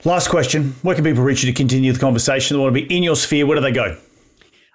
Last 0.04 0.28
question. 0.28 0.74
Where 0.80 0.94
can 0.94 1.04
people 1.04 1.22
reach 1.22 1.44
you 1.44 1.52
to 1.52 1.56
continue 1.56 1.92
the 1.92 1.98
conversation? 1.98 2.56
They 2.56 2.62
want 2.62 2.74
to 2.74 2.86
be 2.86 2.96
in 2.96 3.02
your 3.02 3.16
sphere. 3.16 3.44
Where 3.44 3.56
do 3.56 3.60
they 3.60 3.72
go? 3.72 3.98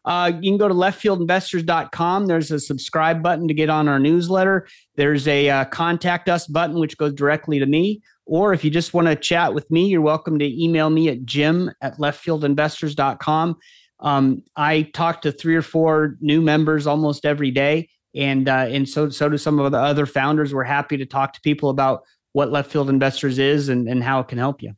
Uh, 0.05 0.31
you 0.39 0.51
can 0.51 0.59
go 0.59 0.67
to 0.67 0.73
leftfieldinvestors.com. 0.73 2.27
There's 2.27 2.51
a 2.51 2.59
subscribe 2.59 3.23
button 3.23 3.47
to 3.47 3.53
get 3.55 3.71
on 3.71 3.87
our 3.87 3.97
newsletter. 3.97 4.67
There's 4.97 5.27
a 5.27 5.49
uh, 5.49 5.65
contact 5.65 6.29
us 6.29 6.45
button, 6.45 6.77
which 6.77 6.95
goes 6.97 7.13
directly 7.13 7.57
to 7.57 7.65
me. 7.65 8.03
Or 8.27 8.53
if 8.53 8.63
you 8.63 8.69
just 8.69 8.93
want 8.93 9.07
to 9.07 9.15
chat 9.15 9.55
with 9.55 9.69
me, 9.71 9.87
you're 9.87 10.01
welcome 10.01 10.37
to 10.37 10.63
email 10.63 10.91
me 10.91 11.09
at 11.09 11.25
jim 11.25 11.71
at 11.81 11.97
leftfieldinvestors.com. 11.97 13.57
Um, 14.01 14.43
I 14.55 14.83
talk 14.93 15.23
to 15.23 15.31
three 15.31 15.55
or 15.55 15.63
four 15.63 16.17
new 16.21 16.41
members 16.41 16.85
almost 16.85 17.25
every 17.25 17.49
day. 17.49 17.89
And, 18.13 18.47
uh, 18.47 18.67
and 18.69 18.87
so, 18.87 19.09
so 19.09 19.27
do 19.27 19.37
some 19.39 19.59
of 19.59 19.71
the 19.71 19.79
other 19.79 20.05
founders. 20.05 20.53
We're 20.53 20.63
happy 20.63 20.97
to 20.97 21.05
talk 21.05 21.33
to 21.33 21.41
people 21.41 21.71
about 21.71 22.03
what 22.33 22.51
Left 22.51 22.71
Field 22.71 22.89
Investors 22.89 23.39
is 23.39 23.69
and, 23.69 23.89
and 23.89 24.03
how 24.03 24.19
it 24.19 24.27
can 24.27 24.37
help 24.37 24.61
you. 24.61 24.73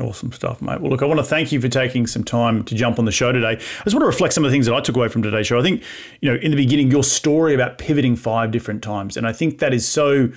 Awesome 0.00 0.30
stuff, 0.30 0.62
mate. 0.62 0.80
Well, 0.80 0.90
look, 0.90 1.02
I 1.02 1.06
want 1.06 1.18
to 1.18 1.24
thank 1.24 1.50
you 1.50 1.60
for 1.60 1.68
taking 1.68 2.06
some 2.06 2.22
time 2.22 2.62
to 2.64 2.74
jump 2.74 3.00
on 3.00 3.04
the 3.04 3.10
show 3.10 3.32
today. 3.32 3.48
I 3.48 3.54
just 3.56 3.94
want 3.94 4.02
to 4.02 4.06
reflect 4.06 4.32
some 4.32 4.44
of 4.44 4.50
the 4.50 4.54
things 4.54 4.66
that 4.66 4.74
I 4.74 4.80
took 4.80 4.94
away 4.94 5.08
from 5.08 5.22
today's 5.22 5.48
show. 5.48 5.58
I 5.58 5.62
think, 5.62 5.82
you 6.20 6.30
know, 6.30 6.38
in 6.40 6.52
the 6.52 6.56
beginning, 6.56 6.88
your 6.90 7.02
story 7.02 7.52
about 7.52 7.78
pivoting 7.78 8.14
five 8.14 8.52
different 8.52 8.80
times, 8.80 9.16
and 9.16 9.26
I 9.26 9.32
think 9.32 9.58
that 9.58 9.74
is 9.74 9.88
so 9.88 10.30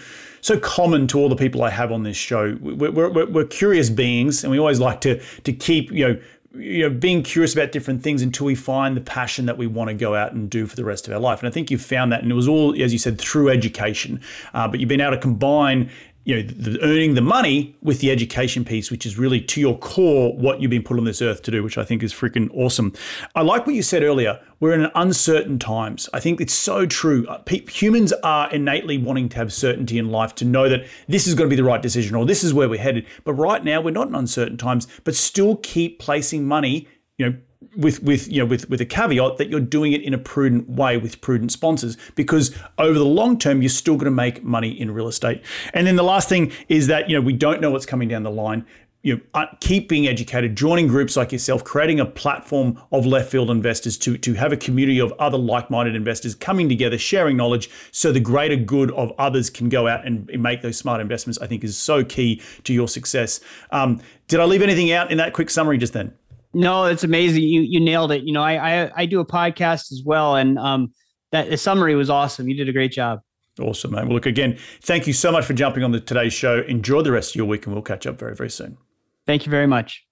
so 0.43 0.59
common 0.59 1.05
to 1.05 1.19
all 1.19 1.29
the 1.29 1.35
people 1.35 1.61
I 1.61 1.69
have 1.69 1.91
on 1.91 2.01
this 2.01 2.17
show. 2.17 2.57
We're, 2.59 2.89
we're, 2.89 3.27
we're 3.27 3.45
curious 3.45 3.91
beings, 3.91 4.43
and 4.43 4.49
we 4.49 4.57
always 4.57 4.79
like 4.79 4.99
to 5.01 5.21
to 5.43 5.53
keep 5.53 5.91
you 5.91 6.07
know 6.07 6.21
you 6.53 6.89
know, 6.89 6.89
being 6.89 7.23
curious 7.23 7.53
about 7.53 7.71
different 7.71 8.03
things 8.03 8.21
until 8.21 8.45
we 8.45 8.55
find 8.55 8.97
the 8.97 9.01
passion 9.01 9.45
that 9.45 9.57
we 9.57 9.67
want 9.67 9.87
to 9.87 9.93
go 9.93 10.15
out 10.15 10.33
and 10.33 10.49
do 10.49 10.65
for 10.65 10.75
the 10.75 10.83
rest 10.83 11.07
of 11.07 11.13
our 11.13 11.19
life. 11.19 11.39
And 11.39 11.47
I 11.47 11.51
think 11.51 11.71
you've 11.71 11.81
found 11.81 12.11
that, 12.11 12.23
and 12.23 12.31
it 12.31 12.35
was 12.35 12.47
all, 12.47 12.75
as 12.81 12.91
you 12.91 12.99
said, 12.99 13.17
through 13.17 13.49
education. 13.49 14.19
Uh, 14.53 14.67
but 14.67 14.79
you've 14.79 14.89
been 14.89 14.99
able 14.99 15.11
to 15.11 15.17
combine 15.17 15.89
you 16.23 16.35
know, 16.35 16.41
the, 16.43 16.81
earning 16.83 17.15
the 17.15 17.21
money 17.21 17.75
with 17.81 17.99
the 17.99 18.11
education 18.11 18.63
piece, 18.63 18.91
which 18.91 19.05
is 19.05 19.17
really 19.17 19.41
to 19.41 19.59
your 19.59 19.77
core 19.79 20.35
what 20.37 20.61
you've 20.61 20.69
been 20.69 20.83
put 20.83 20.97
on 20.97 21.03
this 21.03 21.21
earth 21.21 21.41
to 21.43 21.51
do, 21.51 21.63
which 21.63 21.77
I 21.77 21.83
think 21.83 22.03
is 22.03 22.13
freaking 22.13 22.49
awesome. 22.53 22.93
I 23.35 23.41
like 23.41 23.65
what 23.65 23.75
you 23.75 23.81
said 23.81 24.03
earlier. 24.03 24.39
We're 24.59 24.73
in 24.73 24.91
uncertain 24.93 25.57
times. 25.57 26.07
I 26.13 26.19
think 26.19 26.39
it's 26.39 26.53
so 26.53 26.85
true. 26.85 27.25
Uh, 27.27 27.41
humans 27.67 28.13
are 28.23 28.51
innately 28.51 28.99
wanting 28.99 29.29
to 29.29 29.37
have 29.37 29.51
certainty 29.51 29.97
in 29.97 30.09
life 30.09 30.35
to 30.35 30.45
know 30.45 30.69
that 30.69 30.85
this 31.07 31.25
is 31.25 31.33
going 31.33 31.49
to 31.49 31.53
be 31.53 31.59
the 31.59 31.67
right 31.67 31.81
decision 31.81 32.15
or 32.15 32.25
this 32.25 32.43
is 32.43 32.53
where 32.53 32.69
we're 32.69 32.79
headed. 32.79 33.07
But 33.23 33.33
right 33.33 33.63
now, 33.63 33.81
we're 33.81 33.91
not 33.91 34.07
in 34.07 34.15
uncertain 34.15 34.57
times, 34.57 34.87
but 35.03 35.15
still 35.15 35.55
keep 35.57 35.99
placing 35.99 36.47
money, 36.47 36.87
you 37.17 37.29
know, 37.29 37.37
with 37.75 38.01
with 38.03 38.27
you 38.31 38.39
know 38.39 38.45
with 38.45 38.69
with 38.69 38.81
a 38.81 38.85
caveat 38.85 39.37
that 39.37 39.49
you're 39.49 39.59
doing 39.59 39.93
it 39.93 40.01
in 40.01 40.13
a 40.13 40.17
prudent 40.17 40.69
way 40.69 40.97
with 40.97 41.21
prudent 41.21 41.51
sponsors 41.51 41.97
because 42.15 42.55
over 42.77 42.97
the 42.97 43.05
long 43.05 43.37
term 43.37 43.61
you're 43.61 43.69
still 43.69 43.95
going 43.95 44.05
to 44.05 44.11
make 44.11 44.43
money 44.43 44.79
in 44.79 44.91
real 44.91 45.07
estate. 45.07 45.41
And 45.73 45.87
then 45.87 45.95
the 45.95 46.03
last 46.03 46.27
thing 46.27 46.51
is 46.69 46.87
that 46.87 47.09
you 47.09 47.15
know 47.15 47.21
we 47.21 47.33
don't 47.33 47.61
know 47.61 47.71
what's 47.71 47.85
coming 47.85 48.07
down 48.07 48.23
the 48.23 48.31
line. 48.31 48.65
You 49.03 49.15
know, 49.15 49.21
uh, 49.33 49.47
keep 49.61 49.89
being 49.89 50.07
educated, 50.07 50.55
joining 50.55 50.85
groups 50.85 51.17
like 51.17 51.31
yourself, 51.31 51.63
creating 51.63 51.99
a 51.99 52.05
platform 52.05 52.79
of 52.91 53.03
left 53.03 53.31
field 53.31 53.49
investors 53.49 53.97
to, 53.97 54.15
to 54.19 54.35
have 54.35 54.53
a 54.53 54.57
community 54.57 54.99
of 54.99 55.11
other 55.13 55.39
like 55.39 55.71
minded 55.71 55.95
investors 55.95 56.35
coming 56.35 56.69
together, 56.69 56.99
sharing 56.99 57.35
knowledge 57.35 57.67
so 57.89 58.11
the 58.11 58.19
greater 58.19 58.55
good 58.55 58.91
of 58.91 59.11
others 59.17 59.49
can 59.49 59.69
go 59.69 59.87
out 59.87 60.05
and 60.05 60.29
make 60.39 60.61
those 60.61 60.77
smart 60.77 61.01
investments, 61.01 61.39
I 61.41 61.47
think 61.47 61.63
is 61.63 61.75
so 61.75 62.03
key 62.03 62.43
to 62.63 62.75
your 62.75 62.87
success. 62.87 63.39
Um, 63.71 64.01
did 64.27 64.39
I 64.39 64.43
leave 64.43 64.61
anything 64.61 64.91
out 64.91 65.09
in 65.09 65.17
that 65.17 65.33
quick 65.33 65.49
summary 65.49 65.79
just 65.79 65.93
then? 65.93 66.13
No, 66.53 66.85
it's 66.85 67.03
amazing. 67.03 67.43
You 67.43 67.61
you 67.61 67.79
nailed 67.79 68.11
it. 68.11 68.23
You 68.23 68.33
know, 68.33 68.41
I 68.41 68.83
I, 68.83 68.91
I 68.95 69.05
do 69.05 69.19
a 69.19 69.25
podcast 69.25 69.91
as 69.91 70.01
well, 70.05 70.35
and 70.35 70.57
um, 70.59 70.93
that 71.31 71.49
the 71.49 71.57
summary 71.57 71.95
was 71.95 72.09
awesome. 72.09 72.49
You 72.49 72.55
did 72.55 72.67
a 72.67 72.73
great 72.73 72.91
job. 72.91 73.19
Awesome, 73.59 73.91
man. 73.91 74.07
Well, 74.07 74.15
look 74.15 74.25
again. 74.25 74.57
Thank 74.81 75.07
you 75.07 75.13
so 75.13 75.31
much 75.31 75.45
for 75.45 75.53
jumping 75.53 75.83
on 75.83 75.91
the 75.91 75.99
today's 75.99 76.33
show. 76.33 76.61
Enjoy 76.67 77.01
the 77.01 77.11
rest 77.11 77.31
of 77.31 77.35
your 77.35 77.45
week, 77.45 77.65
and 77.65 77.73
we'll 77.73 77.83
catch 77.83 78.05
up 78.05 78.19
very 78.19 78.35
very 78.35 78.49
soon. 78.49 78.77
Thank 79.25 79.45
you 79.45 79.49
very 79.49 79.67
much. 79.67 80.05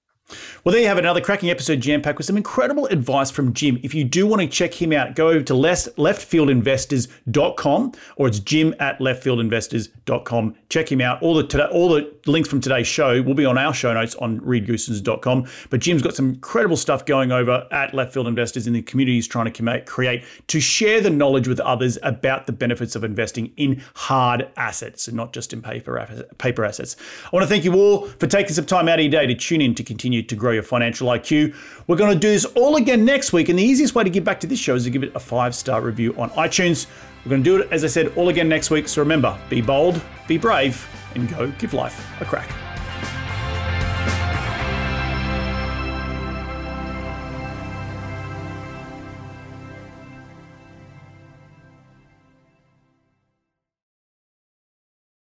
Well, 0.63 0.73
there 0.73 0.81
you 0.81 0.87
have 0.87 0.97
another 0.97 1.21
cracking 1.21 1.49
episode 1.49 1.81
jam 1.81 2.01
packed 2.01 2.17
with 2.17 2.27
some 2.27 2.37
incredible 2.37 2.85
advice 2.87 3.31
from 3.31 3.53
Jim. 3.53 3.79
If 3.83 3.93
you 3.93 4.03
do 4.03 4.27
want 4.27 4.41
to 4.41 4.47
check 4.47 4.73
him 4.73 4.91
out, 4.93 5.15
go 5.15 5.29
over 5.29 5.41
to 5.41 5.53
left, 5.53 5.95
leftfieldinvestors.com 5.97 7.93
or 8.15 8.27
it's 8.27 8.39
jim 8.39 8.75
at 8.79 8.99
leftfieldinvestors.com. 8.99 10.55
Check 10.69 10.91
him 10.91 11.01
out. 11.01 11.21
All 11.21 11.33
the 11.33 11.47
today, 11.47 11.67
all 11.71 11.89
the 11.89 12.13
links 12.25 12.49
from 12.49 12.61
today's 12.61 12.87
show 12.87 13.21
will 13.21 13.33
be 13.33 13.45
on 13.45 13.57
our 13.57 13.73
show 13.73 13.93
notes 13.93 14.15
on 14.15 14.39
reedgoosens.com. 14.41 15.47
But 15.69 15.79
Jim's 15.79 16.01
got 16.01 16.15
some 16.15 16.29
incredible 16.29 16.77
stuff 16.77 17.05
going 17.05 17.31
over 17.31 17.67
at 17.71 17.93
Left 17.93 18.13
Field 18.13 18.27
Investors 18.27 18.67
in 18.67 18.73
the 18.73 18.81
community 18.81 19.15
he's 19.15 19.27
trying 19.27 19.51
to 19.51 19.81
create 19.85 20.23
to 20.47 20.59
share 20.59 21.01
the 21.01 21.09
knowledge 21.09 21.47
with 21.47 21.59
others 21.59 21.97
about 22.03 22.45
the 22.45 22.53
benefits 22.53 22.95
of 22.95 23.03
investing 23.03 23.51
in 23.57 23.81
hard 23.95 24.49
assets 24.57 25.07
and 25.07 25.17
not 25.17 25.33
just 25.33 25.53
in 25.53 25.61
paper, 25.61 26.25
paper 26.37 26.65
assets. 26.65 26.95
I 27.25 27.29
want 27.31 27.43
to 27.43 27.47
thank 27.47 27.63
you 27.63 27.73
all 27.73 28.05
for 28.07 28.27
taking 28.27 28.53
some 28.53 28.65
time 28.65 28.87
out 28.87 28.99
of 28.99 29.03
your 29.03 29.11
day 29.11 29.25
to 29.27 29.35
tune 29.35 29.61
in 29.61 29.75
to 29.75 29.83
continue 29.83 30.18
continue 30.19 30.27
to 30.27 30.35
grow 30.35 30.51
your 30.51 30.63
financial 30.63 31.07
IQ. 31.09 31.55
We're 31.87 31.97
going 31.97 32.13
to 32.13 32.19
do 32.19 32.29
this 32.29 32.45
all 32.55 32.75
again 32.75 33.05
next 33.05 33.33
week. 33.33 33.49
And 33.49 33.57
the 33.57 33.63
easiest 33.63 33.95
way 33.95 34.03
to 34.03 34.09
give 34.09 34.23
back 34.23 34.39
to 34.41 34.47
this 34.47 34.59
show 34.59 34.75
is 34.75 34.83
to 34.83 34.89
give 34.89 35.03
it 35.03 35.11
a 35.15 35.19
five 35.19 35.55
star 35.55 35.81
review 35.81 36.13
on 36.17 36.29
iTunes. 36.31 36.87
We're 37.25 37.31
going 37.31 37.43
to 37.43 37.49
do 37.49 37.61
it, 37.61 37.71
as 37.71 37.83
I 37.83 37.87
said, 37.87 38.13
all 38.15 38.29
again 38.29 38.47
next 38.47 38.71
week. 38.71 38.87
So 38.87 39.01
remember 39.01 39.37
be 39.49 39.61
bold, 39.61 40.01
be 40.27 40.37
brave, 40.37 40.87
and 41.15 41.29
go 41.29 41.51
give 41.59 41.73
life 41.73 42.21
a 42.21 42.25
crack. 42.25 42.68